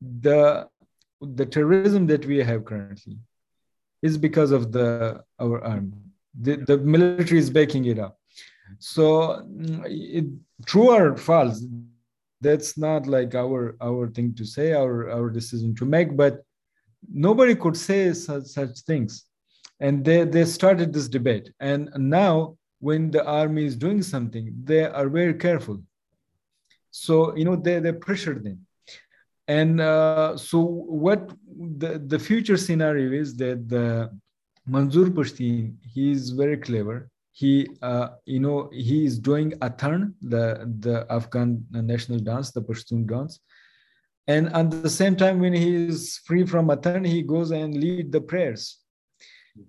the 0.00 0.66
the 1.20 1.46
terrorism 1.46 2.08
that 2.08 2.26
we 2.26 2.38
have 2.38 2.64
currently 2.64 3.16
is 4.02 4.18
because 4.18 4.50
of 4.50 4.72
the 4.72 5.22
our 5.38 5.62
army. 5.64 5.92
The, 6.40 6.56
the 6.56 6.78
military 6.78 7.38
is 7.38 7.50
backing 7.50 7.84
it 7.84 7.98
up. 7.98 8.18
So, 8.78 9.46
it, 9.84 10.26
true 10.66 10.90
or 10.90 11.16
false, 11.16 11.64
that's 12.40 12.76
not 12.76 13.06
like 13.06 13.34
our 13.34 13.76
our 13.80 14.08
thing 14.08 14.34
to 14.34 14.44
say, 14.44 14.72
our 14.72 15.10
our 15.10 15.30
decision 15.30 15.74
to 15.76 15.84
make, 15.84 16.16
but 16.16 16.42
nobody 17.10 17.54
could 17.54 17.76
say 17.76 18.12
such, 18.12 18.44
such 18.44 18.80
things. 18.80 19.24
And 19.80 20.04
they, 20.04 20.24
they 20.24 20.44
started 20.44 20.92
this 20.92 21.08
debate. 21.08 21.50
And 21.60 21.90
now, 21.96 22.56
when 22.78 23.10
the 23.10 23.24
army 23.24 23.64
is 23.64 23.76
doing 23.76 24.02
something, 24.02 24.54
they 24.64 24.84
are 24.84 25.08
very 25.08 25.34
careful. 25.34 25.82
So, 26.90 27.34
you 27.36 27.44
know, 27.44 27.56
they, 27.56 27.78
they 27.80 27.92
pressure 27.92 28.38
them. 28.38 28.66
And 29.48 29.80
uh, 29.80 30.36
so, 30.36 30.60
what 30.60 31.30
the, 31.46 31.98
the 31.98 32.18
future 32.18 32.56
scenario 32.56 33.12
is 33.12 33.36
that 33.36 33.68
the 33.68 34.10
Manzoor 34.68 35.10
Pashteen, 35.10 35.74
he 35.92 36.12
is 36.12 36.30
very 36.30 36.56
clever. 36.56 37.08
He, 37.32 37.68
uh, 37.80 38.08
you 38.26 38.40
know, 38.40 38.68
he 38.72 39.06
is 39.06 39.18
doing 39.18 39.52
Attan, 39.52 40.12
the, 40.20 40.70
the 40.80 41.06
Afghan 41.10 41.64
national 41.70 42.18
dance, 42.20 42.50
the 42.50 42.60
Pashtun 42.62 43.06
dance. 43.06 43.40
And 44.28 44.54
at 44.54 44.70
the 44.70 44.90
same 44.90 45.16
time 45.16 45.40
when 45.40 45.52
he 45.52 45.74
is 45.74 46.18
free 46.24 46.46
from 46.46 46.68
attan 46.68 47.06
he 47.06 47.22
goes 47.22 47.50
and 47.50 47.74
lead 47.74 48.12
the 48.12 48.20
prayers. 48.20 48.78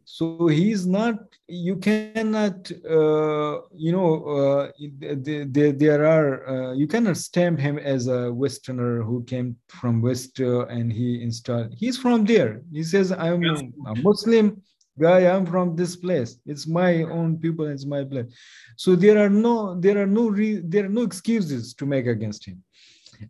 So 0.06 0.48
he's 0.48 0.86
not 0.86 1.16
you 1.48 1.76
cannot 1.76 2.72
uh, 2.90 3.62
you 3.74 3.92
know 3.92 4.24
uh, 4.38 4.72
there, 5.00 5.74
there 5.74 6.06
are 6.06 6.48
uh, 6.48 6.74
you 6.74 6.88
cannot 6.88 7.18
stamp 7.18 7.60
him 7.60 7.78
as 7.78 8.08
a 8.08 8.32
westerner 8.32 9.04
who 9.04 9.24
came 9.26 9.58
from 9.68 10.02
west 10.02 10.40
uh, 10.40 10.66
and 10.68 10.94
he 10.94 11.22
installed 11.22 11.74
he's 11.76 11.98
from 11.98 12.24
there. 12.24 12.62
He 12.72 12.84
says 12.84 13.12
i'm 13.12 13.44
a 13.44 13.96
muslim 13.96 14.62
guy 15.00 15.28
i'm 15.28 15.46
from 15.46 15.76
this 15.76 15.96
place. 15.96 16.38
It's 16.46 16.68
my 16.68 17.04
own 17.04 17.38
people 17.38 17.66
it's 17.68 17.86
my 17.86 18.04
place. 18.04 18.34
So 18.78 18.96
there 18.96 19.24
are 19.24 19.30
no 19.30 19.80
there 19.80 20.02
are 20.02 20.08
no 20.08 20.30
re, 20.30 20.62
there 20.64 20.86
are 20.86 20.96
no 21.00 21.04
excuses 21.04 21.74
to 21.76 21.86
make 21.86 22.08
against 22.08 22.46
him. 22.46 22.64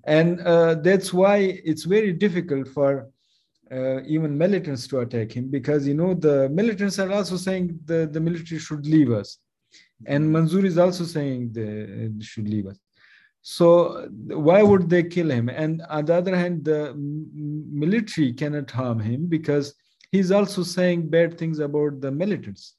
And 0.06 0.42
uh, 0.42 0.76
that's 0.76 1.14
why 1.14 1.38
it's 1.64 1.84
very 1.84 2.14
difficult 2.14 2.68
for 2.68 3.10
uh, 3.72 4.02
even 4.04 4.38
militants 4.38 4.88
to 4.88 5.00
attack 5.00 5.32
him 5.32 5.50
because 5.50 5.88
you 5.88 5.94
know 5.94 6.14
the 6.14 6.50
militants 6.50 7.00
are 7.00 7.12
also 7.12 7.38
saying 7.38 7.80
the, 7.86 8.08
the 8.12 8.20
military 8.20 8.60
should 8.60 8.86
leave 8.86 9.12
us. 9.12 9.38
And 10.06 10.30
manzoor 10.36 10.66
is 10.66 10.78
also 10.78 11.06
saying 11.06 11.54
they 11.54 12.24
should 12.24 12.50
leave 12.50 12.68
us. 12.68 12.78
So 13.42 14.08
why 14.28 14.64
would 14.64 14.90
they 14.90 15.04
kill 15.04 15.30
him? 15.30 15.50
And 15.50 15.82
on 15.90 16.06
the 16.06 16.16
other 16.16 16.36
hand 16.36 16.66
the 16.66 16.94
military 16.96 18.34
cannot 18.34 18.72
harm 18.72 19.00
him 19.00 19.28
because 19.28 19.74
he's 20.14 20.32
also 20.32 20.64
saying 20.64 21.10
bad 21.10 21.38
things 21.38 21.60
about 21.60 22.00
the 22.00 22.12
militants 22.12 22.76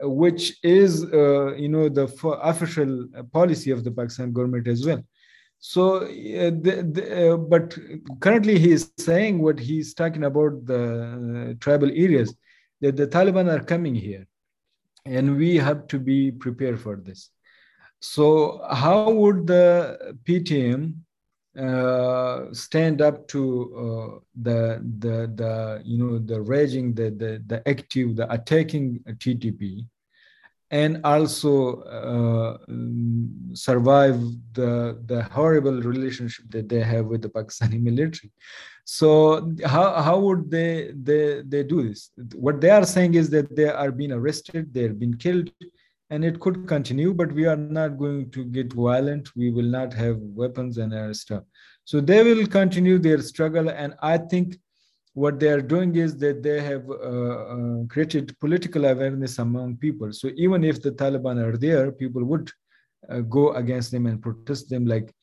which 0.00 0.58
is, 0.62 1.04
uh, 1.04 1.54
you 1.54 1.68
know, 1.68 1.88
the 1.88 2.04
official 2.42 3.08
policy 3.32 3.70
of 3.70 3.84
the 3.84 3.90
Pakistan 3.90 4.32
government 4.32 4.68
as 4.68 4.84
well. 4.84 5.02
So, 5.58 5.96
uh, 6.04 6.50
the, 6.64 6.88
the, 6.92 7.32
uh, 7.32 7.36
but 7.38 7.76
currently 8.20 8.58
he 8.58 8.72
is 8.72 8.92
saying 8.98 9.40
what 9.40 9.58
he's 9.58 9.94
talking 9.94 10.24
about 10.24 10.66
the 10.66 10.82
uh, 11.50 11.54
tribal 11.60 11.88
areas 11.90 12.34
that 12.82 12.96
the 12.96 13.06
Taliban 13.06 13.50
are 13.50 13.64
coming 13.64 13.94
here, 13.94 14.26
and 15.06 15.36
we 15.36 15.56
have 15.56 15.86
to 15.88 15.98
be 15.98 16.30
prepared 16.30 16.78
for 16.78 16.96
this. 16.96 17.30
So, 18.00 18.60
how 18.70 19.10
would 19.10 19.46
the 19.46 20.14
PTM 20.24 20.96
uh, 21.58 22.52
stand 22.52 23.00
up 23.00 23.26
to 23.28 23.42
uh, 23.74 24.18
the 24.42 24.82
the 24.98 25.32
the 25.34 25.82
you 25.84 25.98
know 25.98 26.18
the 26.18 26.40
raging 26.40 26.94
the 26.94 27.10
the 27.10 27.42
the 27.46 27.66
active 27.68 28.16
the 28.16 28.30
attacking 28.32 29.00
TTP 29.06 29.86
and 30.70 31.00
also 31.04 31.80
uh, 31.82 32.58
survive 33.54 34.18
the 34.52 35.00
the 35.06 35.22
horrible 35.24 35.80
relationship 35.80 36.44
that 36.50 36.68
they 36.68 36.80
have 36.80 37.06
with 37.06 37.22
the 37.22 37.28
Pakistani 37.28 37.80
military. 37.90 38.32
So 38.84 39.52
how, 39.64 40.00
how 40.00 40.18
would 40.20 40.48
they, 40.48 40.92
they 40.92 41.42
they 41.42 41.64
do 41.64 41.88
this? 41.88 42.10
What 42.34 42.60
they 42.60 42.70
are 42.70 42.86
saying 42.86 43.14
is 43.14 43.30
that 43.30 43.54
they 43.54 43.68
are 43.68 43.90
being 43.90 44.12
arrested, 44.12 44.72
they 44.72 44.84
are 44.84 44.94
being 44.94 45.14
killed, 45.14 45.50
and 46.10 46.24
it 46.24 46.40
could 46.40 46.66
continue. 46.66 47.12
But 47.12 47.32
we 47.32 47.46
are 47.46 47.56
not 47.56 47.98
going 47.98 48.30
to 48.30 48.44
get 48.44 48.72
violent. 48.72 49.34
We 49.36 49.50
will 49.50 49.70
not 49.78 49.92
have 49.94 50.18
weapons 50.18 50.78
and 50.78 50.92
other 50.92 51.14
stuff. 51.14 51.44
So 51.84 52.00
they 52.00 52.22
will 52.22 52.46
continue 52.46 52.98
their 52.98 53.20
struggle, 53.22 53.68
and 53.70 53.94
I 54.02 54.18
think 54.18 54.56
what 55.16 55.40
they 55.40 55.48
are 55.48 55.62
doing 55.62 55.96
is 55.96 56.18
that 56.18 56.42
they 56.42 56.60
have 56.60 56.84
uh, 56.90 57.38
uh, 57.54 57.84
created 57.88 58.38
political 58.38 58.84
awareness 58.84 59.38
among 59.38 59.78
people. 59.78 60.12
So 60.12 60.30
even 60.36 60.62
if 60.62 60.82
the 60.82 60.92
Taliban 60.92 61.42
are 61.42 61.56
there, 61.56 61.90
people 61.90 62.22
would 62.24 62.50
uh, 63.08 63.20
go 63.20 63.52
against 63.52 63.90
them 63.92 64.04
and 64.04 64.20
protest 64.20 64.68
them. 64.68 64.84
Like, 64.84 65.14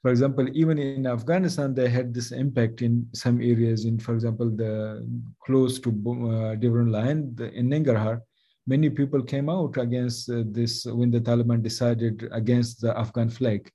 for 0.00 0.10
example, 0.10 0.48
even 0.54 0.78
in 0.78 1.06
Afghanistan, 1.06 1.74
they 1.74 1.90
had 1.90 2.14
this 2.14 2.32
impact 2.32 2.80
in 2.80 3.06
some 3.12 3.42
areas. 3.42 3.84
In, 3.84 3.98
for 3.98 4.14
example, 4.14 4.48
the 4.48 5.06
close 5.44 5.78
to 5.80 5.90
uh, 5.90 6.54
Durand 6.54 6.90
line 6.90 7.34
the, 7.34 7.52
in 7.52 7.68
Nangarhar, 7.68 8.22
many 8.66 8.90
people 8.90 9.22
came 9.22 9.48
out 9.48 9.76
against 9.76 10.30
uh, 10.30 10.42
this 10.46 10.84
when 10.84 11.10
the 11.10 11.20
Taliban 11.20 11.62
decided 11.62 12.28
against 12.32 12.80
the 12.80 12.96
Afghan 12.96 13.28
flag. 13.28 13.70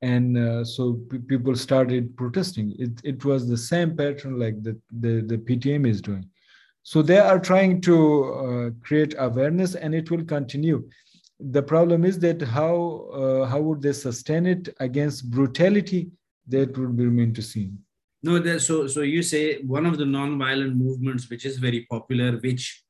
And 0.00 0.36
uh, 0.36 0.64
so 0.64 0.94
p- 1.10 1.18
people 1.18 1.54
started 1.54 2.16
protesting. 2.16 2.74
It, 2.78 3.00
it 3.04 3.24
was 3.24 3.48
the 3.48 3.56
same 3.56 3.96
pattern 3.96 4.38
like 4.38 4.62
the, 4.62 4.76
the, 4.90 5.22
the 5.22 5.38
ptm 5.38 5.86
is 5.86 6.00
doing. 6.00 6.26
So 6.82 7.02
they 7.02 7.18
are 7.18 7.38
trying 7.38 7.80
to 7.82 8.24
uh, 8.34 8.70
create 8.84 9.14
awareness 9.18 9.76
and 9.76 9.94
it 9.94 10.10
will 10.10 10.24
continue. 10.24 10.88
The 11.38 11.62
problem 11.62 12.04
is 12.04 12.18
that 12.20 12.42
how 12.42 13.08
uh, 13.12 13.46
how 13.46 13.60
would 13.60 13.82
they 13.82 13.92
sustain 13.92 14.46
it 14.46 14.74
against 14.80 15.30
brutality 15.30 16.10
that 16.48 16.76
would 16.76 16.98
remain 16.98 17.32
to 17.34 17.42
see 17.42 17.70
no 18.22 18.58
so 18.58 18.86
so 18.86 19.00
you 19.02 19.22
say 19.22 19.62
one 19.62 19.86
of 19.86 19.98
the 19.98 20.04
non-violent 20.04 20.76
movements 20.76 21.28
which 21.30 21.44
is 21.44 21.58
very 21.58 21.86
popular 21.90 22.38
which 22.38 22.84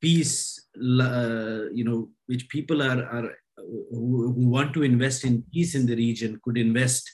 peace 0.00 0.68
uh, 0.76 1.64
you 1.72 1.84
know 1.84 2.08
which 2.26 2.48
people 2.48 2.82
are 2.82 3.04
are 3.06 3.30
who, 3.56 4.34
want 4.36 4.72
to 4.74 4.82
invest 4.82 5.24
in 5.24 5.42
peace 5.52 5.74
in 5.74 5.86
the 5.86 5.96
region 5.96 6.40
could 6.44 6.58
invest 6.58 7.10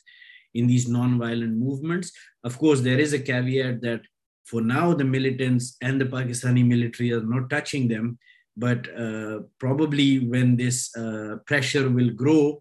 in 0.54 0.66
these 0.66 0.88
non-violent 0.88 1.56
movements. 1.56 2.12
Of 2.44 2.58
course, 2.58 2.80
there 2.80 2.98
is 2.98 3.12
a 3.12 3.18
caveat 3.18 3.80
that 3.82 4.02
for 4.44 4.60
now 4.60 4.92
the 4.92 5.04
militants 5.04 5.76
and 5.80 6.00
the 6.00 6.04
Pakistani 6.04 6.66
military 6.66 7.12
are 7.12 7.22
not 7.22 7.48
touching 7.48 7.88
them, 7.88 8.18
but 8.56 8.86
uh, 8.98 9.40
probably 9.58 10.18
when 10.28 10.56
this 10.56 10.94
uh, 10.96 11.36
pressure 11.46 11.88
will 11.88 12.10
grow, 12.10 12.60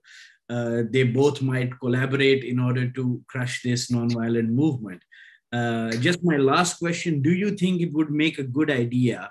uh, 0.50 0.84
they 0.90 1.04
both 1.04 1.42
might 1.42 1.78
collaborate 1.80 2.44
in 2.44 2.60
order 2.60 2.90
to 2.92 3.22
crush 3.28 3.62
this 3.64 3.92
non-violent 3.92 4.50
movement. 4.50 5.02
Uh, 5.52 5.92
just 5.98 6.20
my 6.24 6.38
last 6.38 6.80
question: 6.80 7.22
Do 7.22 7.34
you 7.34 7.58
think 7.58 7.82
it 7.82 7.92
would 7.92 8.10
make 8.10 8.38
a 8.38 8.44
good 8.44 8.70
idea, 8.70 9.30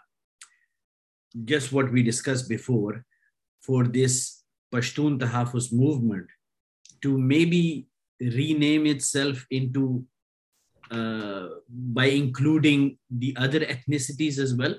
just 1.45 1.73
what 1.73 1.91
we 1.93 2.03
discussed 2.03 2.49
before, 2.49 3.05
for 3.61 3.85
this 3.85 4.43
Pashtun 4.73 5.19
Tahafuz 5.19 5.73
movement 5.73 6.27
to 7.03 7.19
maybe 7.19 7.87
rename 8.21 8.87
itself 8.87 9.47
into 9.51 10.05
uh, 10.91 11.47
by 11.69 12.07
including 12.07 12.99
the 13.11 13.37
other 13.39 13.61
ethnicities 13.61 14.39
as 14.39 14.55
well? 14.55 14.75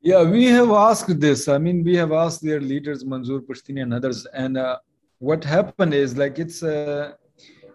Yeah, 0.00 0.22
we 0.24 0.44
have 0.46 0.70
asked 0.70 1.18
this. 1.20 1.48
I 1.48 1.58
mean, 1.58 1.82
we 1.82 1.96
have 1.96 2.12
asked 2.12 2.42
their 2.42 2.60
leaders, 2.60 3.04
Manzoor 3.04 3.40
Pashteen 3.40 3.80
and 3.80 3.94
others. 3.94 4.26
And 4.26 4.58
uh, 4.58 4.78
what 5.18 5.44
happened 5.44 5.94
is 5.94 6.16
like 6.16 6.38
it's 6.38 6.62
uh, 6.62 7.12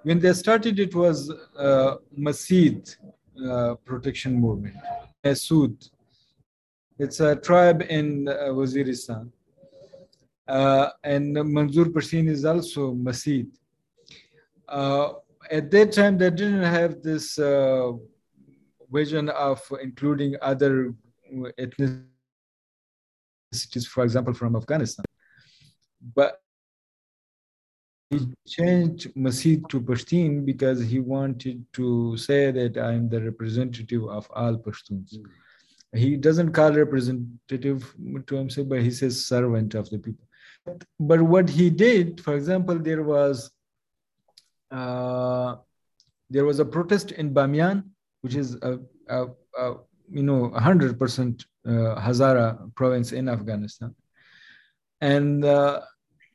when 0.03 0.19
they 0.19 0.33
started, 0.33 0.79
it 0.79 0.93
was 0.93 1.31
uh, 1.57 1.95
uh, 3.49 3.75
protection 3.85 4.33
movement, 4.35 4.75
Masud. 5.25 5.89
It's 6.99 7.21
a 7.21 7.35
tribe 7.37 7.81
in 7.89 8.27
uh, 8.27 8.49
Waziristan. 8.51 9.31
Uh, 10.45 10.89
and 11.03 11.33
Manzoor 11.35 11.85
Pashteen 11.85 12.27
is 12.27 12.43
also 12.43 12.93
Masud. 12.93 13.47
Uh, 14.67 15.13
at 15.49 15.71
that 15.71 15.93
time, 15.93 16.17
they 16.17 16.29
didn't 16.29 16.63
have 16.63 17.01
this 17.01 17.39
vision 18.91 19.29
of 19.29 19.61
including 19.81 20.35
other 20.41 20.93
ethnicities, 21.57 22.03
for 23.87 24.03
example, 24.03 24.33
from 24.33 24.57
Afghanistan. 24.57 25.05
But 26.15 26.41
he 28.09 28.27
changed 28.45 29.13
Masud 29.15 29.69
to 29.69 29.79
Pashtun 29.79 30.45
because 30.45 30.81
he 30.81 30.99
wanted 30.99 31.63
to 31.73 32.17
say 32.17 32.51
that 32.51 32.77
I'm 32.77 33.07
the 33.07 33.21
representative 33.21 34.03
of 34.03 34.29
all 34.33 34.57
Pashtuns. 34.57 35.17
Mm. 35.17 35.23
He 35.93 36.17
doesn't 36.17 36.51
call 36.51 36.71
representative 36.71 37.95
to 38.27 38.35
himself, 38.35 38.69
but 38.69 38.81
he 38.81 38.91
says 38.91 39.25
servant 39.25 39.73
of 39.73 39.89
the 39.89 39.97
people. 39.97 40.25
But 40.99 41.21
what 41.21 41.49
he 41.49 41.69
did, 41.69 42.21
for 42.21 42.35
example, 42.35 42.77
there 42.77 43.03
was 43.03 43.51
uh, 44.71 45.55
there 46.29 46.45
was 46.45 46.59
a 46.59 46.65
protest 46.65 47.11
in 47.11 47.33
Bamiyan, 47.33 47.83
which 48.21 48.35
is 48.35 48.55
a, 48.61 48.79
a, 49.07 49.27
a 49.57 49.75
you 50.11 50.23
know 50.23 50.51
100% 50.55 51.45
uh, 51.65 51.69
Hazara 51.71 52.73
province 52.75 53.11
in 53.11 53.27
Afghanistan, 53.27 53.95
and 55.01 55.43
uh, 55.43 55.81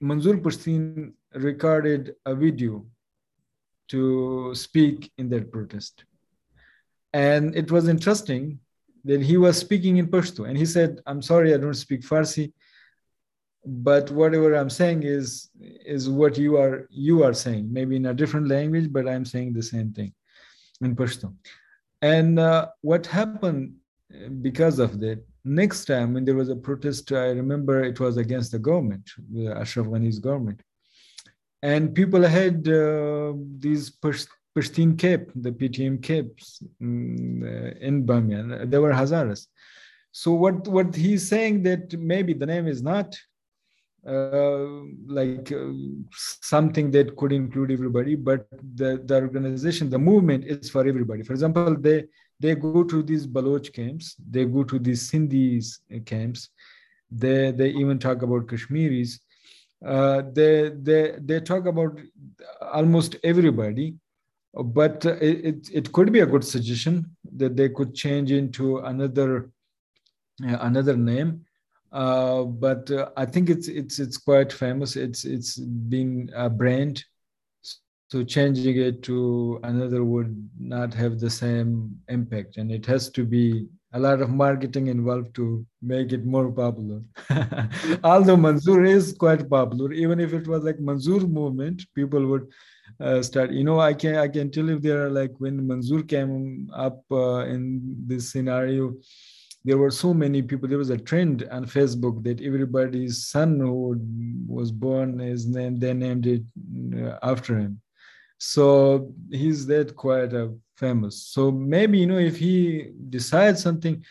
Manzoor 0.02 0.40
Pashteen 0.42 1.12
recorded 1.34 2.16
a 2.26 2.34
video 2.34 2.84
to 3.88 4.52
speak 4.54 5.12
in 5.16 5.28
that 5.28 5.52
protest, 5.52 6.04
and 7.12 7.54
it 7.54 7.70
was 7.70 7.86
interesting 7.86 8.58
that 9.04 9.22
he 9.22 9.36
was 9.36 9.58
speaking 9.58 9.98
in 9.98 10.08
Pashto, 10.08 10.48
and 10.48 10.56
he 10.56 10.66
said, 10.66 11.00
"I'm 11.06 11.22
sorry, 11.22 11.54
I 11.54 11.58
don't 11.58 11.74
speak 11.74 12.02
Farsi." 12.02 12.52
but 13.66 14.10
whatever 14.10 14.54
i'm 14.54 14.70
saying 14.70 15.02
is 15.02 15.50
is 15.58 16.08
what 16.08 16.36
you 16.36 16.56
are 16.56 16.86
you 16.90 17.22
are 17.22 17.32
saying. 17.32 17.72
Maybe 17.72 17.96
in 17.96 18.06
a 18.06 18.14
different 18.14 18.48
language 18.48 18.92
but 18.92 19.08
i'm 19.08 19.24
saying 19.24 19.52
the 19.52 19.62
same 19.62 19.92
thing 19.92 20.12
in 20.80 20.94
pashto. 20.94 21.34
And 22.02 22.38
uh, 22.38 22.68
what 22.82 23.06
happened 23.06 23.74
because 24.42 24.78
of 24.78 25.00
that 25.00 25.24
next 25.44 25.86
time 25.86 26.12
when 26.12 26.24
there 26.24 26.36
was 26.36 26.50
a 26.50 26.56
protest 26.56 27.10
i 27.12 27.28
remember 27.28 27.82
it 27.82 27.98
was 28.00 28.16
against 28.16 28.52
the 28.52 28.58
government 28.58 29.10
the 29.32 29.48
ashraf 29.48 29.86
ghani's 29.86 30.18
government. 30.18 30.60
And 31.62 31.94
people 31.94 32.22
had 32.22 32.68
uh, 32.68 33.32
these 33.58 33.88
Pashtun 34.56 34.98
cape, 34.98 35.30
the 35.34 35.50
PTM 35.50 36.02
capes 36.02 36.62
in 36.80 38.06
Bamiyan. 38.06 38.70
They 38.70 38.78
were 38.78 38.92
Hazaras. 38.92 39.46
So 40.12 40.32
what, 40.32 40.68
what 40.68 40.94
he's 40.94 41.26
saying 41.28 41.64
that 41.64 41.92
maybe 41.98 42.34
the 42.34 42.46
name 42.46 42.68
is 42.68 42.82
not 42.82 43.16
uh, 44.06 44.66
like 45.06 45.50
uh, 45.50 45.72
something 46.12 46.90
that 46.90 47.16
could 47.16 47.32
include 47.32 47.70
everybody 47.70 48.14
but 48.14 48.46
the, 48.74 49.02
the 49.06 49.14
organization 49.14 49.88
the 49.88 49.98
movement 49.98 50.44
is 50.44 50.68
for 50.68 50.86
everybody 50.86 51.22
for 51.22 51.32
example 51.32 51.74
they 51.74 52.04
they 52.38 52.54
go 52.54 52.84
to 52.84 53.02
these 53.02 53.26
baloch 53.26 53.72
camps 53.72 54.14
they 54.30 54.44
go 54.44 54.62
to 54.62 54.78
these 54.78 55.10
sindhis 55.10 55.78
camps 56.04 56.50
they 57.10 57.50
they 57.50 57.70
even 57.70 57.98
talk 57.98 58.20
about 58.20 58.46
kashmiris 58.46 59.20
uh, 59.86 60.20
they 60.34 60.70
they 60.82 61.14
they 61.20 61.40
talk 61.40 61.64
about 61.64 61.98
almost 62.60 63.16
everybody 63.24 63.94
but 64.62 65.04
it, 65.04 65.68
it 65.72 65.92
could 65.92 66.12
be 66.12 66.20
a 66.20 66.26
good 66.26 66.44
suggestion 66.44 67.10
that 67.36 67.56
they 67.56 67.68
could 67.68 67.94
change 67.94 68.30
into 68.30 68.78
another 68.78 69.50
uh, 70.42 70.58
another 70.60 70.96
name. 70.96 71.44
Uh, 71.92 72.42
but 72.42 72.90
uh, 72.90 73.10
I 73.16 73.24
think 73.24 73.50
it's 73.50 73.68
it's 73.68 73.98
it's 73.98 74.16
quite 74.16 74.52
famous. 74.52 74.96
It's 74.96 75.24
it's 75.24 75.56
been 75.56 76.30
a 76.34 76.50
brand, 76.50 77.04
so 78.10 78.24
changing 78.24 78.76
it 78.76 79.02
to 79.04 79.60
another 79.62 80.04
would 80.04 80.48
not 80.58 80.92
have 80.94 81.20
the 81.20 81.30
same 81.30 81.96
impact. 82.08 82.56
And 82.56 82.72
it 82.72 82.84
has 82.86 83.10
to 83.10 83.24
be 83.24 83.68
a 83.94 83.98
lot 83.98 84.20
of 84.20 84.30
marketing 84.30 84.88
involved 84.88 85.34
to 85.36 85.64
make 85.80 86.12
it 86.12 86.24
more 86.26 86.50
popular. 86.50 87.00
Although 88.04 88.36
manzoor 88.36 88.86
is 88.88 89.12
quite 89.12 89.48
popular 89.48 89.92
even 89.92 90.20
if 90.20 90.32
it 90.32 90.46
was 90.46 90.64
like 90.64 90.78
manzoor 90.78 91.28
movement 91.28 91.84
people 91.94 92.26
would 92.26 92.46
uh, 93.00 93.22
start 93.22 93.50
you 93.50 93.64
know 93.64 93.80
i 93.80 93.92
can 93.92 94.16
i 94.16 94.28
can 94.28 94.50
tell 94.50 94.68
if 94.68 94.82
there 94.82 95.06
are 95.06 95.10
like 95.10 95.32
when 95.38 95.66
manzoor 95.68 96.06
came 96.06 96.68
up 96.74 97.02
uh, 97.10 97.38
in 97.46 97.80
this 98.06 98.30
scenario 98.30 98.94
there 99.64 99.78
were 99.78 99.90
so 99.90 100.12
many 100.12 100.42
people 100.42 100.68
there 100.68 100.78
was 100.78 100.90
a 100.90 100.98
trend 100.98 101.48
on 101.50 101.64
facebook 101.64 102.22
that 102.22 102.40
everybody's 102.42 103.26
son 103.26 103.58
who 103.58 103.98
was 104.46 104.70
born 104.70 105.20
is 105.20 105.46
named 105.46 105.80
they 105.80 105.94
named 105.94 106.26
it 106.26 106.42
uh, 106.96 107.18
after 107.22 107.58
him. 107.58 107.80
So 108.38 109.12
he's 109.30 109.66
that 109.66 109.96
quite 109.96 110.32
a 110.32 110.54
famous 110.76 111.22
so 111.22 111.50
maybe 111.50 111.98
you 111.98 112.06
know 112.06 112.18
if 112.18 112.36
he 112.36 112.90
decides 113.08 113.62
something 113.62 114.02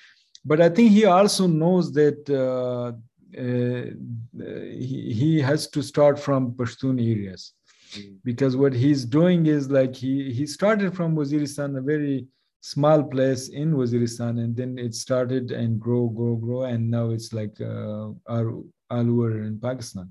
but 0.45 0.61
i 0.61 0.69
think 0.69 0.91
he 0.91 1.05
also 1.05 1.47
knows 1.47 1.91
that 1.91 2.19
uh, 2.29 2.91
uh, 3.37 3.85
he, 4.33 5.13
he 5.13 5.41
has 5.41 5.67
to 5.67 5.81
start 5.81 6.19
from 6.19 6.51
pashtun 6.53 6.99
areas 6.99 7.53
mm. 7.95 8.15
because 8.23 8.55
what 8.55 8.73
he's 8.73 9.05
doing 9.05 9.45
is 9.47 9.69
like 9.69 9.95
he 9.95 10.31
he 10.31 10.45
started 10.45 10.95
from 10.95 11.15
waziristan 11.15 11.77
a 11.77 11.81
very 11.81 12.25
small 12.61 13.03
place 13.03 13.49
in 13.49 13.73
waziristan 13.73 14.43
and 14.43 14.55
then 14.55 14.77
it 14.77 14.93
started 14.95 15.51
and 15.51 15.79
grow 15.79 16.07
grow 16.07 16.35
grow 16.35 16.63
and 16.63 16.89
now 16.89 17.09
it's 17.09 17.33
like 17.33 17.55
uh, 17.59 18.07
all 18.27 19.05
over 19.13 19.43
in 19.43 19.59
pakistan 19.59 20.07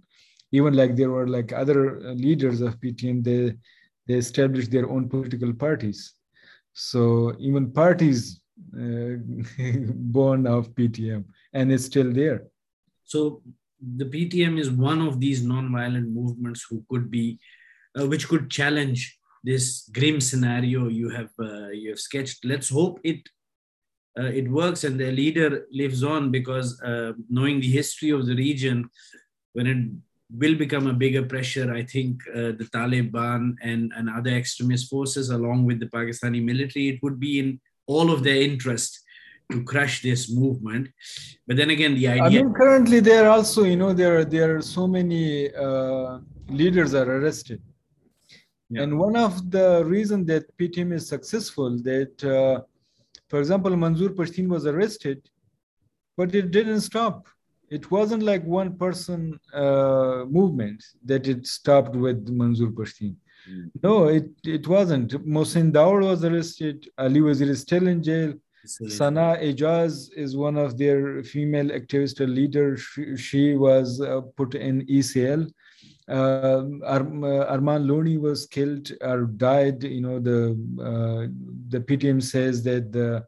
even 0.51 0.75
like 0.75 0.97
there 0.97 1.11
were 1.11 1.29
like 1.37 1.51
other 1.53 1.79
leaders 2.27 2.61
of 2.61 2.79
ptm 2.81 3.25
they 3.25 3.57
they 4.07 4.15
established 4.15 4.71
their 4.71 4.89
own 4.89 5.09
political 5.09 5.53
parties. 5.53 6.15
So 6.75 7.35
even 7.39 7.73
parties 7.73 8.41
uh, 8.77 9.17
born 10.17 10.47
of 10.47 10.75
PTM, 10.75 11.25
and 11.53 11.73
it's 11.73 11.85
still 11.85 12.13
there. 12.13 12.45
So 13.05 13.43
the 13.97 14.05
PTM 14.07 14.59
is 14.59 14.71
one 14.71 15.01
of 15.01 15.21
these 15.21 15.43
non-violent 15.43 16.09
movements 16.09 16.67
who 16.69 16.85
could 16.89 17.11
be, 17.11 17.39
uh, 17.99 18.07
which 18.07 18.29
could 18.29 18.51
challenge 18.51 19.19
this 19.45 19.89
grim 19.93 20.21
scenario 20.21 20.89
you 20.89 21.09
have 21.11 21.31
uh, 21.39 21.69
you 21.69 21.91
have 21.91 21.99
sketched. 21.99 22.45
Let's 22.45 22.69
hope 22.69 23.01
it 23.05 23.21
uh, 24.19 24.25
it 24.25 24.51
works 24.51 24.85
and 24.85 24.99
their 25.01 25.13
leader 25.13 25.67
lives 25.73 26.03
on 26.05 26.31
because 26.31 26.81
uh, 26.83 27.13
knowing 27.29 27.61
the 27.61 27.71
history 27.71 28.11
of 28.11 28.27
the 28.27 28.37
region, 28.37 28.89
when 29.55 29.67
it 29.67 29.89
will 30.37 30.55
become 30.55 30.87
a 30.87 30.93
bigger 30.93 31.25
pressure. 31.25 31.73
I 31.73 31.83
think 31.85 32.23
uh, 32.29 32.53
the 32.61 32.69
Taliban 32.73 33.55
and, 33.63 33.93
and 33.97 34.09
other 34.09 34.31
extremist 34.31 34.89
forces, 34.89 35.31
along 35.31 35.65
with 35.65 35.81
the 35.81 35.87
Pakistani 35.87 36.43
military, 36.43 36.89
it 36.89 37.03
would 37.03 37.21
be 37.21 37.39
in 37.39 37.61
all 37.87 38.11
of 38.11 38.23
their 38.23 38.41
interest 38.41 39.01
to 39.51 39.63
crush 39.65 40.03
this 40.03 40.31
movement. 40.31 40.89
But 41.47 41.57
then 41.57 41.71
again, 41.71 41.95
the 41.95 42.09
idea. 42.09 42.41
I 42.41 42.43
mean, 42.43 42.55
currently 42.55 43.01
there 43.01 43.27
are 43.27 43.31
also, 43.31 43.65
you 43.65 43.77
know, 43.77 43.93
there 43.93 44.19
are, 44.19 44.25
there 44.25 44.57
are 44.57 44.63
so 44.63 44.87
many 44.87 45.53
uh, 45.55 46.19
leaders 46.49 46.95
are 46.95 47.11
arrested. 47.11 47.61
Yeah. 48.71 48.83
And 48.83 48.99
one 48.99 49.17
of 49.17 49.51
the 49.51 49.85
reasons 49.85 50.27
that 50.29 50.57
PTM 50.57 50.95
is 50.95 51.07
successful, 51.07 51.79
that, 51.83 52.25
uh, 52.25 52.63
for 53.29 53.39
example, 53.41 53.73
Manzoor 53.73 54.15
Pashteen 54.15 54.49
was 54.49 54.67
arrested, 54.67 55.29
but 56.17 56.35
it 56.35 56.51
didn't 56.51 56.81
stop 56.81 57.27
it 57.77 57.91
wasn't 57.91 58.23
like 58.23 58.45
one 58.45 58.77
person 58.77 59.21
uh, 59.55 60.25
movement 60.39 60.85
that 61.11 61.27
it 61.27 61.47
stopped 61.47 61.95
with 61.97 62.19
Manzoor 62.39 62.73
Pashteen. 62.79 63.15
Mm. 63.51 63.71
No, 63.83 64.09
it, 64.09 64.29
it 64.45 64.69
wasn't. 64.69 65.11
Mohsin 65.27 65.73
Dawar 65.73 66.01
was 66.11 66.23
arrested. 66.25 66.87
Ali 66.99 67.21
Wazir 67.23 67.49
is 67.51 67.61
still 67.63 67.89
in 67.89 68.03
jail. 68.03 68.35
Sana 68.65 69.39
Ijaz 69.43 70.11
is 70.15 70.37
one 70.37 70.57
of 70.57 70.79
their 70.79 71.25
female 71.25 71.71
activist 71.71 72.21
leaders. 72.21 72.81
She, 72.81 73.17
she 73.17 73.55
was 73.55 74.01
uh, 74.01 74.21
put 74.37 74.55
in 74.55 74.87
ECL. 74.87 75.51
Uh, 76.09 76.65
Ar- 76.95 77.49
Arman 77.55 77.87
Loni 77.91 78.21
was 78.21 78.47
killed 78.47 78.93
or 79.01 79.25
died. 79.25 79.83
You 79.83 80.03
know, 80.03 80.19
the 80.21 80.41
uh, 80.89 81.23
the 81.73 81.81
PTM 81.81 82.23
says 82.23 82.63
that 82.65 82.93
the 82.93 83.25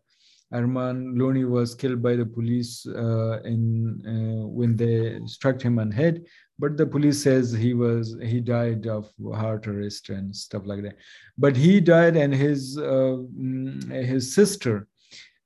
Arman 0.54 1.16
Loni 1.16 1.48
was 1.48 1.74
killed 1.74 2.00
by 2.00 2.14
the 2.14 2.24
police 2.24 2.86
uh, 2.86 3.40
in 3.42 3.64
uh, 4.06 4.46
when 4.46 4.76
they 4.76 5.18
struck 5.26 5.60
him 5.60 5.80
on 5.80 5.90
head, 5.90 6.22
but 6.58 6.76
the 6.76 6.86
police 6.86 7.22
says 7.22 7.50
he 7.50 7.74
was 7.74 8.16
he 8.22 8.40
died 8.40 8.86
of 8.86 9.10
heart 9.34 9.66
arrest 9.66 10.10
and 10.10 10.34
stuff 10.34 10.62
like 10.64 10.82
that. 10.82 10.96
But 11.36 11.56
he 11.56 11.80
died, 11.80 12.16
and 12.16 12.32
his 12.32 12.78
uh, 12.78 13.16
mm, 13.46 13.90
his 13.90 14.32
sister, 14.32 14.86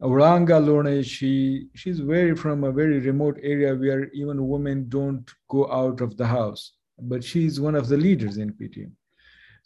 Wranga 0.02 0.58
Loni, 0.68 1.02
she 1.02 1.68
she's 1.74 2.00
very 2.00 2.36
from 2.36 2.64
a 2.64 2.72
very 2.72 2.98
remote 2.98 3.38
area 3.42 3.74
where 3.74 4.10
even 4.12 4.46
women 4.46 4.88
don't 4.90 5.28
go 5.48 5.72
out 5.72 6.02
of 6.02 6.18
the 6.18 6.26
house, 6.26 6.72
but 7.00 7.24
she's 7.24 7.58
one 7.58 7.74
of 7.74 7.88
the 7.88 7.96
leaders 7.96 8.36
in 8.36 8.52
PTM 8.52 8.92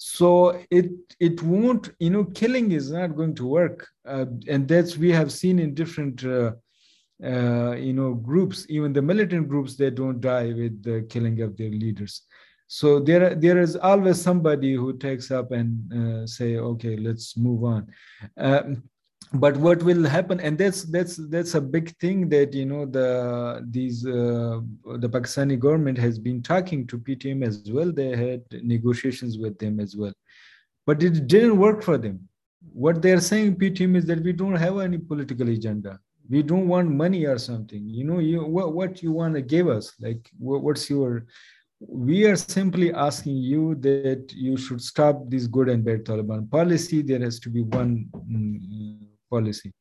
so 0.04 0.60
it 0.68 0.90
it 1.20 1.40
won't 1.42 1.90
you 2.00 2.10
know 2.10 2.24
killing 2.24 2.72
is 2.72 2.90
not 2.90 3.14
going 3.14 3.36
to 3.36 3.46
work. 3.46 3.86
Uh, 4.04 4.26
and 4.48 4.66
that's 4.66 4.96
we 4.96 5.12
have 5.12 5.30
seen 5.30 5.60
in 5.60 5.74
different 5.74 6.24
uh, 6.24 6.50
uh, 7.24 7.76
you 7.76 7.92
know 7.92 8.12
groups 8.14 8.66
even 8.68 8.92
the 8.92 9.00
militant 9.00 9.48
groups 9.48 9.76
they 9.76 9.90
don't 9.90 10.20
die 10.20 10.52
with 10.52 10.82
the 10.82 11.06
killing 11.08 11.40
of 11.40 11.56
their 11.56 11.70
leaders. 11.70 12.22
So 12.66 12.98
there 12.98 13.36
there 13.36 13.60
is 13.60 13.76
always 13.76 14.20
somebody 14.20 14.74
who 14.74 14.98
takes 14.98 15.30
up 15.30 15.52
and 15.52 15.70
uh, 15.92 16.26
say 16.26 16.56
okay 16.56 16.96
let's 16.96 17.36
move 17.36 17.62
on. 17.62 17.86
Um, 18.36 18.82
but 19.34 19.56
what 19.56 19.82
will 19.82 20.04
happen 20.04 20.40
and 20.40 20.58
that's 20.58 20.84
that's 20.84 21.16
that's 21.30 21.54
a 21.54 21.60
big 21.60 21.96
thing 21.96 22.28
that 22.28 22.52
you 22.52 22.66
know 22.66 22.84
the 22.84 23.66
these 23.70 24.06
uh, 24.06 24.60
the 24.98 25.08
pakistani 25.08 25.58
government 25.58 25.96
has 25.96 26.18
been 26.18 26.42
talking 26.42 26.86
to 26.86 26.98
ptm 26.98 27.46
as 27.46 27.70
well. 27.70 27.90
They 27.90 28.14
had 28.14 28.42
negotiations 28.62 29.38
with 29.38 29.58
them 29.58 29.80
as 29.80 29.96
well. 29.96 30.12
But 30.86 31.02
it 31.02 31.26
didn't 31.26 31.56
work 31.56 31.82
for 31.82 31.96
them. 31.96 32.28
What 32.72 33.00
they're 33.00 33.20
saying 33.20 33.56
ptm 33.56 33.96
is 33.96 34.04
that 34.06 34.22
we 34.22 34.32
don't 34.32 34.56
have 34.56 34.78
any 34.78 34.98
political 34.98 35.48
agenda. 35.48 35.98
We 36.28 36.42
don't 36.42 36.68
want 36.68 36.90
money 36.90 37.24
or 37.24 37.38
something. 37.38 37.88
You 37.88 38.04
know 38.04 38.18
you 38.18 38.44
what, 38.44 38.74
what 38.74 39.02
you 39.02 39.12
want 39.12 39.34
to 39.34 39.42
give 39.42 39.66
us? 39.66 39.94
Like 39.98 40.30
what, 40.38 40.62
what's 40.62 40.90
your 40.90 41.24
we 41.88 42.26
are 42.26 42.36
simply 42.36 42.92
asking 42.92 43.36
you 43.36 43.74
that 43.76 44.32
you 44.34 44.56
should 44.56 44.80
stop 44.80 45.28
this 45.28 45.46
good 45.46 45.68
and 45.68 45.84
bad 45.84 46.04
taliban 46.04 46.50
policy. 46.50 47.02
There 47.02 47.18
has 47.20 47.40
to 47.40 47.50
be 47.50 47.62
one 47.62 48.06
mm, 48.14 49.00
policy. 49.34 49.72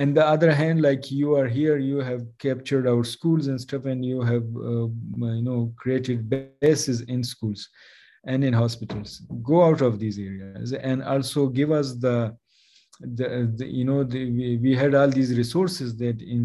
And 0.00 0.16
the 0.16 0.26
other 0.34 0.52
hand 0.60 0.80
like 0.88 1.04
you 1.10 1.28
are 1.38 1.48
here 1.58 1.76
you 1.92 1.98
have 2.10 2.22
captured 2.46 2.86
our 2.92 3.04
schools 3.16 3.48
and 3.48 3.60
stuff 3.66 3.84
and 3.92 4.00
you 4.10 4.20
have 4.32 4.46
uh, 4.72 4.88
you 5.38 5.44
know 5.48 5.60
created 5.82 6.18
bases 6.30 6.98
in 7.14 7.20
schools 7.34 7.68
and 8.24 8.44
in 8.48 8.52
hospitals. 8.64 9.10
Go 9.42 9.56
out 9.68 9.80
of 9.88 9.98
these 9.98 10.18
areas 10.18 10.72
and 10.72 11.02
also 11.02 11.48
give 11.48 11.70
us 11.80 11.88
the 12.06 12.18
the, 13.00 13.28
the 13.56 13.66
you 13.66 13.84
know 13.84 14.02
the, 14.04 14.22
we, 14.38 14.56
we 14.56 14.74
had 14.74 14.94
all 14.94 15.08
these 15.08 15.36
resources 15.42 15.96
that 15.96 16.20
in 16.20 16.42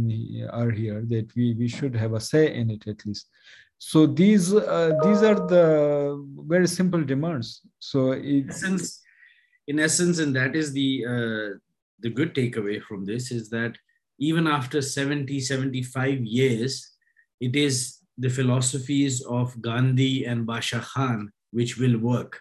are 0.51 0.71
here 0.71 1.03
that 1.13 1.27
we 1.35 1.45
we 1.61 1.67
should 1.67 1.95
have 1.95 2.13
a 2.13 2.19
say 2.31 2.53
in 2.53 2.69
it 2.69 2.87
at 2.87 3.05
least. 3.05 3.27
So 3.91 4.05
these 4.05 4.53
uh, 4.53 4.91
these 5.03 5.21
are 5.29 5.39
the 5.55 5.65
very 6.53 6.67
simple 6.67 7.03
demands. 7.03 7.61
So 7.79 8.11
in 8.13 8.49
essence 8.49 9.01
in 9.67 9.79
essence 9.79 10.19
and 10.19 10.35
that 10.35 10.55
is 10.55 10.73
the 10.73 10.89
uh, 11.13 11.49
the 12.03 12.09
good 12.09 12.35
takeaway 12.35 12.81
from 12.83 13.05
this 13.05 13.31
is 13.31 13.49
that 13.49 13.75
even 14.19 14.45
after 14.47 14.81
70, 14.81 15.39
75 15.39 16.21
years, 16.21 16.91
it 17.39 17.55
is 17.55 17.97
the 18.17 18.29
philosophies 18.29 19.21
of 19.25 19.59
Gandhi 19.61 20.25
and 20.25 20.45
Bacha 20.45 20.85
Khan 20.93 21.31
which 21.53 21.77
will 21.77 21.97
work. 21.97 22.39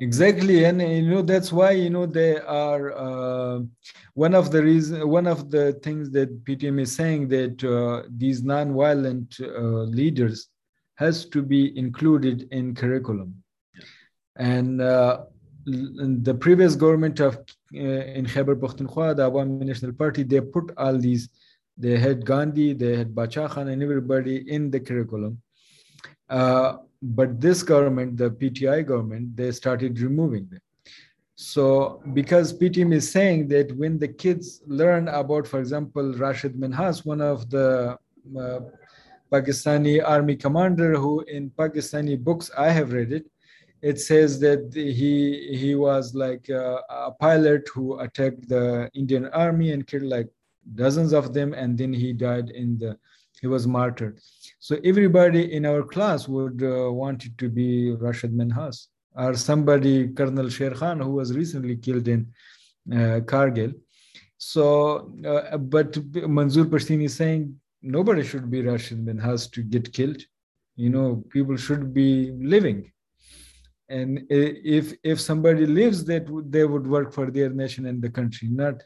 Exactly, 0.00 0.64
and 0.64 0.82
you 0.82 1.08
know 1.08 1.22
that's 1.22 1.52
why 1.52 1.70
you 1.70 1.88
know 1.88 2.04
they 2.04 2.38
are 2.40 2.92
uh, 2.92 3.60
one 4.14 4.34
of 4.34 4.50
the 4.50 4.60
reason, 4.60 5.08
one 5.08 5.26
of 5.28 5.50
the 5.50 5.74
things 5.84 6.10
that 6.10 6.44
PTM 6.44 6.80
is 6.80 6.94
saying 6.94 7.28
that 7.28 7.62
uh, 7.62 8.08
these 8.16 8.42
non-violent 8.42 9.36
uh, 9.40 9.84
leaders 10.00 10.48
has 10.96 11.26
to 11.26 11.42
be 11.42 11.78
included 11.78 12.48
in 12.50 12.74
curriculum, 12.74 13.36
yeah. 13.74 13.84
and 14.36 14.80
uh, 14.80 15.20
the 15.64 16.36
previous 16.40 16.74
government 16.74 17.20
of 17.20 17.38
in 17.72 18.26
Khyber 18.26 18.56
Pakhtunkhwa, 18.56 19.16
the 19.16 19.30
Awami 19.30 19.64
National 19.64 19.92
Party, 19.92 20.22
they 20.22 20.40
put 20.40 20.72
all 20.76 20.96
these. 20.98 21.28
They 21.78 21.98
had 21.98 22.24
Gandhi, 22.24 22.72
they 22.72 22.96
had 22.96 23.14
Bacha 23.14 23.48
Khan, 23.48 23.68
and 23.68 23.82
everybody 23.82 24.50
in 24.50 24.70
the 24.70 24.80
curriculum. 24.80 25.42
Uh, 26.28 26.78
but 27.02 27.40
this 27.40 27.62
government, 27.62 28.16
the 28.16 28.30
PTI 28.30 28.86
government, 28.86 29.36
they 29.36 29.52
started 29.52 30.00
removing 30.00 30.48
them. 30.48 30.60
So, 31.34 32.02
because 32.14 32.54
PTM 32.58 32.94
is 32.94 33.10
saying 33.10 33.48
that 33.48 33.76
when 33.76 33.98
the 33.98 34.08
kids 34.08 34.62
learn 34.66 35.08
about, 35.08 35.46
for 35.46 35.60
example, 35.60 36.14
Rashid 36.14 36.54
Minhas, 36.54 37.04
one 37.04 37.20
of 37.20 37.50
the 37.50 37.98
uh, 38.40 38.60
Pakistani 39.30 40.02
army 40.02 40.36
commander 40.36 40.96
who 40.96 41.20
in 41.22 41.50
Pakistani 41.50 42.18
books, 42.18 42.50
I 42.56 42.70
have 42.70 42.92
read 42.92 43.12
it, 43.12 43.26
it 43.90 44.00
says 44.00 44.40
that 44.40 44.62
he 44.74 45.12
he 45.62 45.74
was 45.86 46.14
like 46.24 46.48
a, 46.48 46.80
a, 47.00 47.12
pilot 47.26 47.68
who 47.74 47.84
attacked 48.06 48.48
the 48.48 48.90
Indian 49.00 49.26
army 49.44 49.68
and 49.74 49.86
killed 49.86 50.10
like 50.16 50.28
dozens 50.82 51.12
of 51.12 51.32
them, 51.36 51.54
and 51.54 51.78
then 51.80 51.92
he 51.92 52.12
died 52.12 52.48
in 52.50 52.78
the 52.78 52.90
he 53.40 53.46
was 53.46 53.64
martyred. 53.78 54.18
So 54.58 54.72
everybody 54.90 55.42
in 55.56 55.66
our 55.70 55.82
class 55.82 56.26
would 56.26 56.62
uh, 56.62 56.90
want 57.00 57.26
it 57.26 57.34
to 57.42 57.48
be 57.48 57.92
Rashid 57.92 58.32
Minhas 58.40 58.88
or 59.14 59.34
somebody 59.34 60.08
Karnal 60.08 60.48
Sher 60.48 60.74
Khan 60.80 60.98
who 60.98 61.12
was 61.20 61.36
recently 61.36 61.76
killed 61.76 62.08
in 62.08 62.20
uh, 62.90 63.20
Kargil. 63.32 63.72
So, 64.38 64.64
uh, 65.32 65.58
but 65.58 65.92
Manzoor 66.38 66.66
Pashteen 66.72 67.04
is 67.04 67.14
saying 67.14 67.54
nobody 67.82 68.24
should 68.24 68.50
be 68.50 68.62
Rashid 68.62 69.04
Minhas 69.06 69.48
to 69.52 69.62
get 69.62 69.92
killed. 69.92 70.22
You 70.74 70.90
know, 70.90 71.24
people 71.30 71.56
should 71.56 71.94
be 71.94 72.32
living 72.56 72.80
and 73.88 74.26
if 74.30 74.94
if 75.04 75.20
somebody 75.20 75.66
lives 75.66 76.04
that 76.04 76.26
they 76.48 76.64
would 76.64 76.86
work 76.86 77.12
for 77.12 77.30
their 77.30 77.50
nation 77.50 77.86
and 77.86 78.02
the 78.02 78.10
country 78.10 78.48
not 78.48 78.82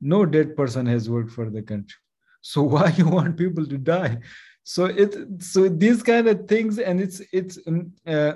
no 0.00 0.24
dead 0.24 0.56
person 0.56 0.86
has 0.86 1.10
worked 1.10 1.30
for 1.30 1.50
the 1.50 1.62
country. 1.62 1.98
So 2.40 2.62
why 2.74 2.94
you 2.96 3.08
want 3.08 3.36
people 3.36 3.66
to 3.66 3.78
die? 3.78 4.18
So 4.64 4.84
it 4.84 5.42
so 5.42 5.68
these 5.68 6.02
kind 6.02 6.28
of 6.28 6.46
things 6.46 6.78
and 6.78 7.00
it's 7.00 7.20
it's 7.32 7.58
um, 7.66 7.92
uh, 8.06 8.34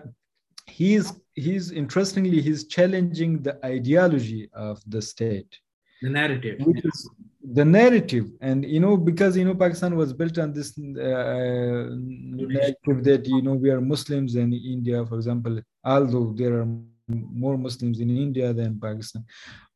he's 0.67 1.13
he's 1.35 1.71
interestingly 1.71 2.41
he's 2.41 2.67
challenging 2.67 3.43
the 3.43 3.59
ideology 3.65 4.49
of 4.55 4.83
the 4.87 5.03
state. 5.03 5.59
The 6.01 6.11
narrative. 6.11 6.61
Which 6.67 6.85
is 6.85 7.11
the 7.45 7.65
narrative. 7.65 8.27
And 8.41 8.65
you 8.65 8.81
know 8.81 8.97
because 8.97 9.37
you 9.37 9.45
know 9.45 9.55
pakistan 9.55 9.97
was 9.97 10.13
built 10.13 10.39
on 10.39 10.53
this 10.53 10.79
uh, 10.79 11.89
narrative 11.91 13.05
that 13.05 13.27
you 13.27 13.43
know 13.43 13.55
we 13.55 13.71
are 13.71 13.81
muslims 13.81 14.37
in 14.37 14.53
india 14.53 15.05
for 15.05 15.17
example 15.17 15.61
although 15.85 16.33
there 16.37 16.61
are 16.61 16.69
more 17.09 17.59
muslims 17.59 18.01
in 18.01 18.11
india 18.11 18.53
than 18.53 18.79
pakistan. 18.79 19.25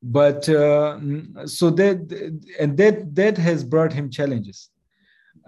But 0.03 0.49
uh, 0.49 1.01
so 1.47 1.71
that 1.71 1.99
and 2.61 2.77
that 2.77 3.15
that 3.15 3.37
has 3.39 3.65
brought 3.65 3.93
him 3.93 4.11
challenges 4.11 4.71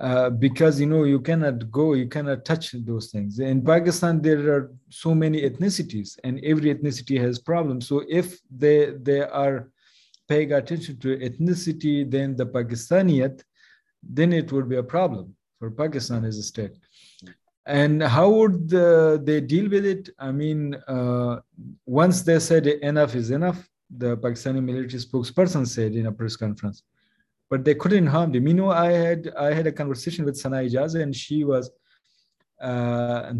uh, 0.01 0.31
because 0.31 0.81
you 0.81 0.87
know 0.87 1.05
you 1.05 1.21
cannot 1.21 1.71
go 1.71 1.95
you 1.95 2.09
cannot 2.09 2.45
touch 2.45 2.73
those 2.73 3.11
things. 3.11 3.39
In 3.39 3.65
pakistan 3.65 4.21
there 4.21 4.53
are 4.55 4.73
so 4.89 5.15
many 5.15 5.43
ethnicities 5.43 6.19
and 6.25 6.41
every 6.45 6.75
ethnicity 6.75 7.21
has 7.21 7.39
problems. 7.39 7.87
So 7.87 8.05
if 8.09 8.41
they 8.51 8.95
they 9.03 9.21
are 9.21 9.69
paying 10.29 10.53
attention 10.53 10.99
to 10.99 11.17
ethnicity 11.19 12.09
than 12.09 12.37
the 12.37 12.47
Pakistaniyat, 12.47 13.43
then 14.03 14.33
it 14.33 14.53
would 14.53 14.69
be 14.69 14.77
a 14.77 14.83
problem 14.83 15.35
for 15.59 15.71
Pakistan 15.71 16.25
as 16.25 16.39
a 16.39 16.43
state. 16.43 16.77
And 17.67 18.03
how 18.03 18.31
would 18.31 18.69
the, 18.71 19.21
they 19.23 19.41
deal 19.41 19.69
with 19.69 19.85
it? 19.85 20.11
I 20.19 20.31
mean, 20.33 20.75
uh, 20.87 21.41
once 21.85 22.23
they 22.23 22.39
said 22.39 22.67
enough 22.67 23.15
is 23.15 23.31
enough, 23.31 23.69
the 23.95 24.17
Pakistani 24.17 24.63
military 24.63 25.03
spokesperson 25.03 25.67
said 25.67 25.93
in 25.95 26.07
a 26.07 26.13
press 26.13 26.37
conference, 26.37 26.83
but 27.51 27.65
they 27.65 27.75
couldn't 27.75 28.07
harm 28.07 28.33
them. 28.33 28.47
You 28.47 28.55
know, 28.55 28.71
I 28.71 28.93
had 28.93 29.33
I 29.37 29.53
had 29.53 29.67
a 29.67 29.73
conversation 29.73 30.25
with 30.25 30.37
Sana 30.37 30.59
Ijaz, 30.59 31.01
and 31.01 31.15
she 31.15 31.45
was, 31.45 31.71
uh, 32.61 33.33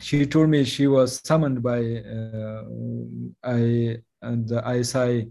she 0.00 0.26
told 0.26 0.48
me 0.50 0.64
she 0.64 0.86
was 0.88 1.20
summoned 1.24 1.62
by 1.62 1.80
uh, 2.14 2.64
I 3.44 3.98
and 4.22 4.48
the 4.48 4.62
ISI 4.76 5.28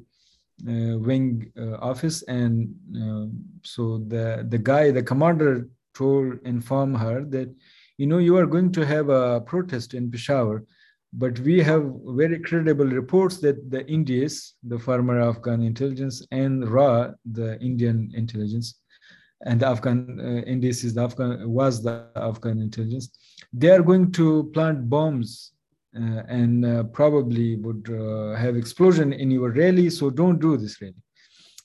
wing 0.66 1.52
uh, 1.58 1.76
office 1.76 2.22
and 2.24 2.74
uh, 2.96 3.26
so 3.64 4.04
the 4.08 4.46
the 4.50 4.58
guy 4.58 4.92
the 4.92 5.04
commander 5.04 5.68
told 5.94 6.40
inform 6.46 6.94
her 6.94 7.24
that 7.24 7.54
you 7.98 8.08
know 8.08 8.18
you 8.18 8.38
are 8.38 8.46
going 8.46 8.72
to 8.72 8.86
have 8.86 9.10
a 9.10 9.42
protest 9.42 9.94
in 9.94 10.10
peshawar 10.10 10.64
but 11.14 11.38
we 11.40 11.62
have 11.62 11.84
very 12.06 12.40
credible 12.40 12.86
reports 12.86 13.38
that 13.38 13.70
the 13.70 13.86
indias 13.88 14.56
the 14.64 14.80
former 14.80 15.20
afghan 15.20 15.62
intelligence 15.62 16.26
and 16.32 16.70
ra 16.70 17.12
the 17.32 17.60
indian 17.62 18.12
intelligence 18.16 18.80
and 19.46 19.60
the 19.60 19.68
afghan 19.68 20.20
uh, 20.20 20.68
is 20.68 20.94
the 20.94 21.02
afghan 21.02 21.50
was 21.50 21.84
the 21.84 22.08
afghan 22.16 22.62
intelligence 22.62 23.10
they 23.52 23.70
are 23.70 23.84
going 23.84 24.12
to 24.12 24.50
plant 24.54 24.90
bombs 24.90 25.53
uh, 25.96 26.24
and 26.28 26.66
uh, 26.66 26.84
probably 26.86 27.56
would 27.58 27.88
uh, 27.90 28.36
have 28.36 28.56
explosion 28.56 29.14
in 29.14 29.30
your 29.30 29.52
rally. 29.52 29.90
So 29.90 30.10
don't 30.10 30.40
do 30.40 30.58
this 30.58 30.82
rally. 30.82 30.96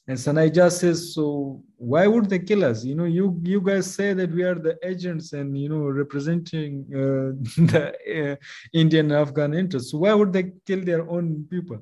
And 0.06 0.18
Sana 0.18 0.40
Ijaz 0.40 0.80
says, 0.80 1.14
so 1.14 1.62
why 1.76 2.06
would 2.06 2.30
they 2.30 2.38
kill 2.38 2.64
us? 2.64 2.82
You 2.82 2.94
know, 2.94 3.05
you 3.05 3.38
you 3.44 3.60
guys 3.60 3.94
say 3.94 4.14
that 4.14 4.30
we 4.32 4.42
are 4.42 4.55
the 4.55 4.78
agents 4.82 5.34
and 5.34 5.56
you 5.56 5.68
know 5.68 5.82
representing 6.02 6.86
uh, 6.94 7.36
the 7.72 7.92
uh, 8.16 8.36
Indian 8.72 9.12
Afghan 9.12 9.52
interests. 9.52 9.92
Why 9.92 10.14
would 10.14 10.32
they 10.32 10.52
kill 10.66 10.82
their 10.82 11.09
own 11.10 11.46
people? 11.50 11.78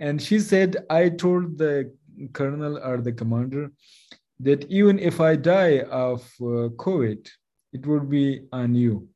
And 0.00 0.20
she 0.20 0.40
said, 0.40 0.84
I 0.90 1.08
told 1.08 1.56
the 1.56 1.94
colonel 2.32 2.78
or 2.78 2.96
the 3.00 3.12
commander 3.12 3.70
that 4.40 4.64
even 4.68 4.98
if 4.98 5.20
I 5.20 5.36
die 5.36 5.80
of 5.82 6.22
uh, 6.40 6.74
COVID, 6.84 7.28
it 7.72 7.86
would 7.86 8.10
be 8.10 8.42
on 8.52 8.74
you, 8.74 9.08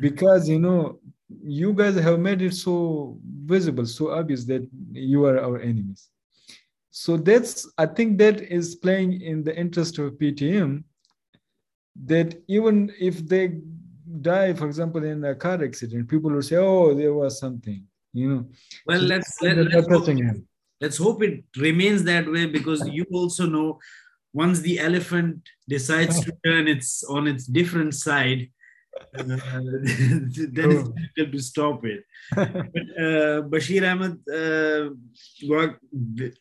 because 0.00 0.48
you 0.48 0.60
know 0.60 1.00
you 1.42 1.72
guys 1.72 1.94
have 1.96 2.18
made 2.18 2.42
it 2.42 2.54
so 2.54 3.18
visible, 3.44 3.86
so 3.86 4.10
obvious 4.10 4.44
that 4.44 4.68
you 4.92 5.24
are 5.24 5.38
our 5.38 5.60
enemies. 5.60 6.08
So 6.90 7.16
that's, 7.16 7.70
I 7.78 7.86
think 7.86 8.18
that 8.18 8.40
is 8.40 8.74
playing 8.74 9.20
in 9.22 9.44
the 9.44 9.56
interest 9.56 9.98
of 9.98 10.14
PTM 10.14 10.82
that 12.04 12.42
even 12.48 12.92
if 12.98 13.26
they 13.26 13.58
die, 14.20 14.54
for 14.54 14.66
example, 14.66 15.04
in 15.04 15.24
a 15.24 15.34
car 15.34 15.62
accident, 15.62 16.08
people 16.08 16.30
will 16.30 16.42
say, 16.42 16.56
oh, 16.56 16.94
there 16.94 17.14
was 17.14 17.38
something, 17.38 17.84
you 18.12 18.28
know. 18.28 18.46
Well, 18.86 19.00
so 19.00 19.06
let's, 19.06 19.42
let, 19.42 19.56
let's, 19.56 19.88
hope, 19.88 20.08
let's 20.80 20.96
hope 20.96 21.22
it 21.22 21.44
remains 21.56 22.02
that 22.04 22.30
way 22.30 22.46
because 22.46 22.86
you 22.88 23.06
also 23.12 23.46
know 23.46 23.78
once 24.32 24.60
the 24.60 24.78
elephant 24.78 25.48
decides 25.68 26.18
ah. 26.18 26.22
to 26.22 26.32
turn 26.44 26.68
its 26.68 27.02
on 27.04 27.26
its 27.26 27.46
different 27.46 27.94
side, 27.94 28.50
then 29.12 29.40
it's 29.82 30.88
difficult 30.88 31.32
to 31.32 31.40
stop 31.40 31.84
it. 31.84 32.04
but, 32.34 32.86
uh, 32.98 33.42
Bashir 33.52 33.82
Ahmad, 33.90 34.18
uh, 34.28 34.90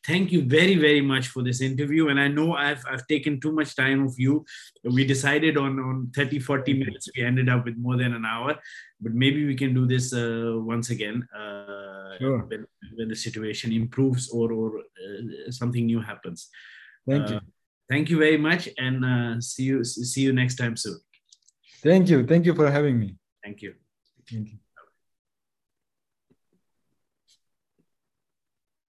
thank 0.06 0.32
you 0.32 0.44
very, 0.44 0.76
very 0.76 1.02
much 1.02 1.28
for 1.28 1.44
this 1.44 1.62
interview. 1.62 2.10
And 2.10 2.20
I 2.20 2.28
know 2.28 2.54
I've, 2.54 2.84
I've 2.90 3.08
taken 3.08 3.40
too 3.40 3.52
much 3.52 3.76
time 3.76 4.06
of 4.06 4.18
you. 4.18 4.46
We 4.84 5.06
decided 5.06 5.58
on, 5.58 5.80
on 5.80 6.12
30, 6.16 6.40
40 6.40 6.74
minutes. 6.74 7.10
We 7.16 7.24
ended 7.24 7.50
up 7.50 7.66
with 7.66 7.78
more 7.78 7.98
than 7.98 8.14
an 8.14 8.26
hour. 8.26 8.56
But 9.02 9.14
maybe 9.14 9.46
we 9.46 9.56
can 9.56 9.74
do 9.74 9.88
this 9.88 10.14
uh, 10.14 10.54
once 10.56 10.90
again 10.90 11.28
uh, 11.34 12.18
sure. 12.20 12.40
when, 12.40 12.66
when, 12.96 13.08
the 13.08 13.16
situation 13.16 13.72
improves 13.72 14.30
or, 14.30 14.52
or 14.52 14.80
uh, 14.80 15.52
something 15.52 15.86
new 15.86 16.02
happens. 16.02 16.50
Thank 17.08 17.30
you. 17.30 17.40
Thank 17.90 18.10
you 18.12 18.20
very 18.20 18.38
much, 18.38 18.70
and 18.78 19.44
see 19.44 19.64
you 19.64 19.84
see 19.84 20.22
you 20.22 20.32
next 20.32 20.58
time 20.58 20.78
soon. 20.78 21.00
Thank 21.82 22.10
you. 22.10 22.26
Thank 22.26 22.46
you 22.46 22.54
for 22.54 22.70
having 22.70 23.00
me. 23.00 23.16
Thank 23.44 23.62
you. 23.62 23.76
Thank 24.30 24.50
you. 24.52 24.60